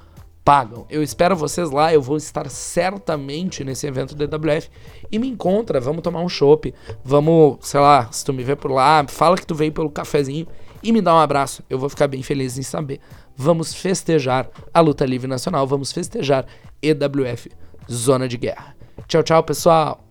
pagam. 0.44 0.84
Eu 0.90 1.02
espero 1.02 1.36
vocês 1.36 1.70
lá, 1.70 1.94
eu 1.94 2.02
vou 2.02 2.16
estar 2.16 2.50
certamente 2.50 3.64
nesse 3.64 3.86
evento 3.86 4.14
da 4.14 4.24
EWF 4.24 4.68
e 5.10 5.18
me 5.18 5.28
encontra, 5.28 5.80
vamos 5.80 6.02
tomar 6.02 6.20
um 6.20 6.28
chopp, 6.28 6.74
vamos, 7.02 7.58
sei 7.62 7.80
lá, 7.80 8.08
se 8.10 8.24
tu 8.24 8.32
me 8.32 8.42
vê 8.42 8.54
por 8.56 8.70
lá, 8.70 9.04
fala 9.08 9.36
que 9.36 9.46
tu 9.46 9.54
veio 9.54 9.72
pelo 9.72 9.90
cafezinho 9.90 10.46
e 10.82 10.92
me 10.92 11.00
dá 11.00 11.14
um 11.14 11.18
abraço. 11.18 11.62
Eu 11.70 11.78
vou 11.78 11.88
ficar 11.88 12.06
bem 12.06 12.22
feliz 12.22 12.58
em 12.58 12.62
saber. 12.62 13.00
Vamos 13.36 13.74
festejar 13.74 14.50
a 14.72 14.80
luta 14.80 15.04
livre 15.04 15.28
nacional, 15.28 15.66
vamos 15.66 15.92
festejar 15.92 16.46
EWF 16.82 17.48
Zona 17.90 18.28
de 18.28 18.36
Guerra. 18.36 18.74
Tchau, 19.06 19.22
tchau, 19.22 19.42
pessoal. 19.42 20.04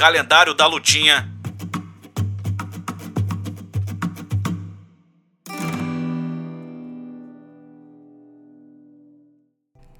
calendário 0.00 0.54
da 0.54 0.66
lutinha. 0.66 1.28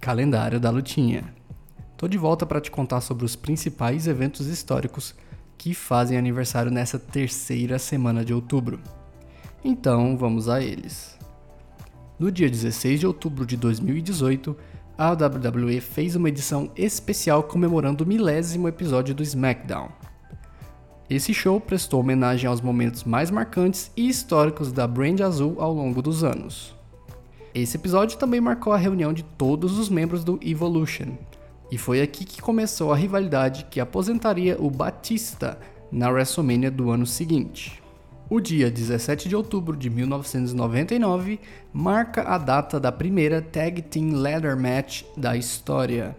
Calendário 0.01 0.59
da 0.59 0.71
lutinha. 0.71 1.40
Tô 2.01 2.09
de 2.09 2.17
volta 2.17 2.47
para 2.47 2.63
te 2.63 2.71
contar 2.71 3.03
sobre 3.03 3.27
os 3.27 3.37
principais 3.37 4.07
eventos 4.07 4.47
históricos 4.47 5.15
que 5.59 5.75
fazem 5.75 6.17
aniversário 6.17 6.71
nessa 6.71 6.99
terceira 6.99 7.79
semana 7.79 8.25
de 8.25 8.33
outubro. 8.33 8.81
Então, 9.63 10.17
vamos 10.17 10.49
a 10.49 10.63
eles. 10.63 11.19
No 12.19 12.33
dia 12.33 12.49
16 12.49 13.01
de 13.01 13.07
outubro 13.07 13.45
de 13.45 13.55
2018, 13.55 14.57
a 14.97 15.11
WWE 15.11 15.79
fez 15.83 16.17
uma 16.17 16.31
edição 16.31 16.71
especial 16.75 17.43
comemorando 17.43 18.03
o 18.03 18.07
milésimo 18.07 18.67
episódio 18.67 19.15
do 19.15 19.23
SmackDown. 19.23 19.91
Esse 21.11 21.35
show 21.35 21.61
prestou 21.61 22.01
homenagem 22.01 22.49
aos 22.49 22.63
momentos 22.63 23.05
mais 23.05 23.31
marcantes 23.31 23.91
e 23.95 24.09
históricos 24.09 24.73
da 24.73 24.87
Brand 24.87 25.21
Azul 25.21 25.61
ao 25.61 25.75
longo 25.75 26.01
dos 26.01 26.25
anos. 26.25 26.75
Esse 27.55 27.77
episódio 27.77 28.17
também 28.17 28.41
marcou 28.41 28.73
a 28.73 28.79
reunião 28.79 29.13
de 29.13 29.23
todos 29.23 29.79
os 29.79 29.91
membros 29.91 30.25
do 30.25 30.41
Evolution, 30.41 31.19
e 31.71 31.79
foi 31.79 32.03
aqui 32.03 32.25
que 32.25 32.43
começou 32.43 32.93
a 32.93 32.97
rivalidade 32.97 33.67
que 33.71 33.81
aposentaria 33.81 34.57
o 34.59 34.71
Batista 34.71 35.59
na 35.91 36.11
WrestleMania 36.11 36.71
do 36.71 36.91
ano 36.91 37.07
seguinte. 37.07 37.81
O 38.29 38.41
dia 38.41 38.71
17 38.71 39.29
de 39.29 39.35
outubro 39.35 39.77
de 39.77 39.91
1999 39.91 41.41
marca 41.73 42.23
a 42.23 42.39
data 42.39 42.79
da 42.79 42.93
primeira 42.93 43.43
Tag 43.43 43.83
Team 43.83 44.13
Ladder 44.13 44.57
Match 44.57 45.03
da 45.17 45.37
história. 45.37 46.17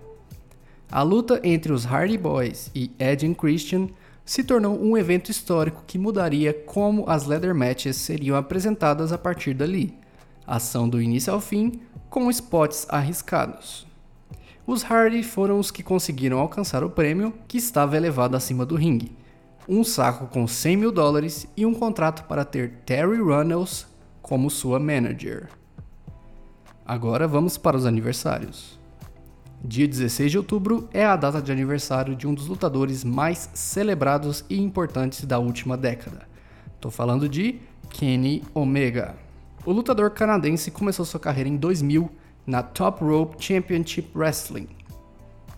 A 0.91 1.01
luta 1.03 1.39
entre 1.43 1.71
os 1.71 1.85
Hardy 1.85 2.17
Boys 2.17 2.69
e 2.75 2.91
Edge 2.99 3.25
e 3.25 3.33
Christian 3.33 3.87
se 4.25 4.43
tornou 4.43 4.77
um 4.77 4.97
evento 4.97 5.31
histórico 5.31 5.83
que 5.87 5.97
mudaria 5.97 6.53
como 6.53 7.09
as 7.09 7.25
Ladder 7.25 7.55
Matches 7.55 7.95
seriam 7.95 8.37
apresentadas 8.37 9.13
a 9.13 9.17
partir 9.17 9.53
dali. 9.53 9.93
Ação 10.45 10.89
do 10.89 11.01
início 11.01 11.31
ao 11.31 11.39
fim, 11.39 11.81
com 12.09 12.29
spots 12.29 12.85
arriscados. 12.89 13.90
Os 14.65 14.83
Hardy 14.83 15.23
foram 15.23 15.59
os 15.59 15.71
que 15.71 15.83
conseguiram 15.83 16.39
alcançar 16.39 16.83
o 16.83 16.89
prêmio, 16.89 17.33
que 17.47 17.57
estava 17.57 17.97
elevado 17.97 18.35
acima 18.35 18.65
do 18.65 18.75
ringue 18.75 19.21
um 19.67 19.83
saco 19.83 20.27
com 20.27 20.47
100 20.47 20.77
mil 20.77 20.91
dólares 20.91 21.47
e 21.55 21.65
um 21.65 21.73
contrato 21.73 22.25
para 22.27 22.43
ter 22.43 22.73
Terry 22.85 23.19
Runnels 23.19 23.87
como 24.21 24.49
sua 24.49 24.79
manager. 24.79 25.47
Agora 26.85 27.27
vamos 27.27 27.57
para 27.57 27.77
os 27.77 27.85
aniversários. 27.85 28.79
Dia 29.63 29.87
16 29.87 30.31
de 30.31 30.37
outubro 30.37 30.89
é 30.91 31.05
a 31.05 31.15
data 31.15 31.41
de 31.41 31.51
aniversário 31.51 32.15
de 32.15 32.27
um 32.27 32.33
dos 32.33 32.47
lutadores 32.47 33.03
mais 33.03 33.49
celebrados 33.53 34.43
e 34.49 34.59
importantes 34.59 35.23
da 35.23 35.37
última 35.37 35.77
década. 35.77 36.27
Estou 36.75 36.89
falando 36.89 37.29
de 37.29 37.59
Kenny 37.89 38.43
Omega. 38.55 39.15
O 39.63 39.71
lutador 39.71 40.09
canadense 40.11 40.71
começou 40.71 41.05
sua 41.05 41.19
carreira 41.19 41.47
em 41.47 41.55
2000 41.55 42.09
na 42.51 42.61
Top 42.61 43.03
Rope 43.03 43.43
Championship 43.43 44.09
Wrestling, 44.13 44.67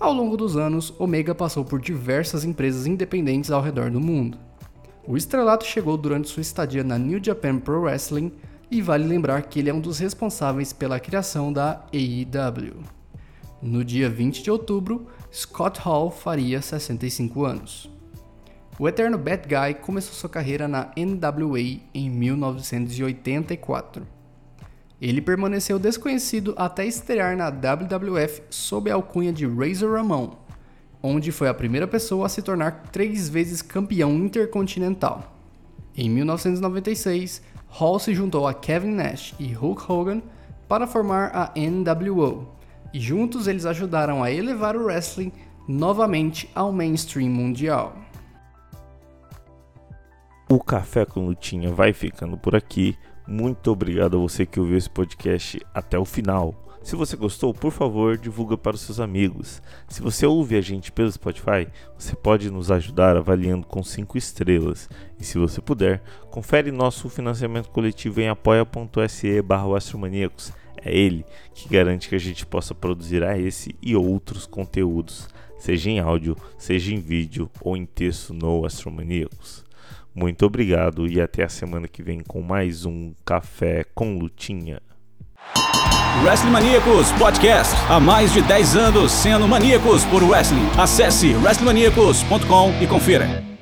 ao 0.03 0.11
longo 0.11 0.35
dos 0.35 0.57
anos, 0.57 0.93
Omega 0.99 1.33
passou 1.33 1.63
por 1.63 1.79
diversas 1.79 2.43
empresas 2.43 2.85
independentes 2.85 3.49
ao 3.49 3.61
redor 3.61 3.89
do 3.89 4.01
mundo. 4.01 4.37
O 5.07 5.15
estrelato 5.15 5.65
chegou 5.65 5.95
durante 5.95 6.27
sua 6.27 6.41
estadia 6.41 6.83
na 6.83 6.97
New 6.97 7.23
Japan 7.23 7.57
Pro 7.57 7.83
Wrestling 7.83 8.33
e 8.69 8.81
vale 8.81 9.05
lembrar 9.05 9.43
que 9.43 9.59
ele 9.59 9.69
é 9.69 9.73
um 9.73 9.79
dos 9.79 9.99
responsáveis 9.99 10.73
pela 10.73 10.99
criação 10.99 11.53
da 11.53 11.85
AEW. 11.93 12.83
No 13.61 13.81
dia 13.85 14.09
20 14.09 14.43
de 14.43 14.51
outubro, 14.51 15.07
Scott 15.31 15.79
Hall 15.79 16.11
faria 16.11 16.61
65 16.61 17.45
anos. 17.45 17.89
O 18.77 18.89
eterno 18.89 19.17
Bad 19.17 19.47
Guy 19.47 19.75
começou 19.75 20.13
sua 20.13 20.29
carreira 20.29 20.67
na 20.67 20.91
NWA 20.97 21.79
em 21.93 22.09
1984. 22.09 24.05
Ele 25.01 25.21
permaneceu 25.21 25.77
desconhecido 25.77 26.53
até 26.57 26.85
estrear 26.85 27.35
na 27.35 27.49
WWF 27.49 28.43
sob 28.49 28.89
a 28.89 28.95
alcunha 28.95 29.33
de 29.33 29.45
Razor 29.45 29.95
Ramon, 29.95 30.31
onde 31.01 31.31
foi 31.31 31.49
a 31.49 31.53
primeira 31.53 31.87
pessoa 31.87 32.25
a 32.25 32.29
se 32.29 32.41
tornar 32.41 32.83
três 32.91 33.27
vezes 33.27 33.61
campeão 33.61 34.11
intercontinental. 34.15 35.35
Em 35.95 36.09
1996, 36.09 37.41
Hall 37.67 37.99
se 37.99 38.13
juntou 38.13 38.47
a 38.47 38.53
Kevin 38.53 38.91
Nash 38.91 39.35
e 39.39 39.51
Hulk 39.51 39.91
Hogan 39.91 40.21
para 40.67 40.87
formar 40.87 41.31
a 41.33 41.51
NWO, 41.59 42.47
e 42.93 42.99
juntos 42.99 43.47
eles 43.47 43.65
ajudaram 43.65 44.23
a 44.23 44.31
elevar 44.31 44.75
o 44.75 44.85
wrestling 44.85 45.31
novamente 45.67 46.49
ao 46.53 46.71
mainstream 46.71 47.29
mundial. 47.29 47.95
O 50.49 50.59
Café 50.59 51.05
com 51.05 51.25
Lutinha 51.25 51.73
vai 51.73 51.93
ficando 51.93 52.37
por 52.37 52.55
aqui. 52.55 52.95
Muito 53.27 53.71
obrigado 53.71 54.17
a 54.17 54.19
você 54.19 54.45
que 54.45 54.59
ouviu 54.59 54.77
esse 54.77 54.89
podcast 54.89 55.59
até 55.73 55.97
o 55.97 56.03
final. 56.03 56.63
Se 56.83 56.97
você 56.97 57.15
gostou, 57.15 57.53
por 57.53 57.71
favor, 57.71 58.17
divulga 58.17 58.57
para 58.57 58.75
os 58.75 58.81
seus 58.81 58.99
amigos. 58.99 59.61
Se 59.87 60.01
você 60.01 60.25
ouve 60.25 60.57
a 60.57 60.61
gente 60.61 60.91
pelo 60.91 61.09
Spotify, 61.09 61.65
você 61.97 62.13
pode 62.13 62.51
nos 62.51 62.69
ajudar 62.69 63.15
avaliando 63.15 63.65
com 63.65 63.81
5 63.81 64.17
estrelas. 64.17 64.89
E 65.17 65.23
se 65.23 65.37
você 65.37 65.61
puder, 65.61 66.03
confere 66.29 66.69
nosso 66.71 67.07
financiamento 67.07 67.69
coletivo 67.69 68.19
em 68.19 68.27
apoia.se 68.27 69.41
barra 69.41 69.65
É 70.83 70.93
ele 70.93 71.25
que 71.53 71.69
garante 71.69 72.09
que 72.09 72.15
a 72.15 72.19
gente 72.19 72.45
possa 72.45 72.75
produzir 72.75 73.23
a 73.23 73.37
esse 73.37 73.73
e 73.81 73.95
outros 73.95 74.45
conteúdos, 74.45 75.29
seja 75.57 75.89
em 75.89 76.01
áudio, 76.01 76.35
seja 76.57 76.93
em 76.93 76.99
vídeo 76.99 77.49
ou 77.61 77.77
em 77.77 77.85
texto 77.85 78.33
no 78.33 78.65
Astromaníacos. 78.65 79.62
Muito 80.15 80.45
obrigado 80.45 81.07
e 81.07 81.19
até 81.19 81.43
a 81.43 81.49
semana 81.49 81.87
que 81.87 82.03
vem 82.03 82.19
com 82.19 82.41
mais 82.41 82.85
um 82.85 83.13
Café 83.25 83.83
com 83.95 84.17
Lutinha. 84.17 84.79
Wrestling 86.23 86.51
Maníacos 86.51 87.11
Podcast. 87.13 87.73
Há 87.89 87.99
mais 87.99 88.31
de 88.31 88.41
10 88.41 88.75
anos 88.75 89.11
sendo 89.11 89.47
maníacos 89.47 90.05
por 90.05 90.23
wrestling. 90.23 90.67
Acesse 90.77 91.33
wrestlingmaníacos.com 91.33 92.73
e 92.81 92.87
confira. 92.87 93.52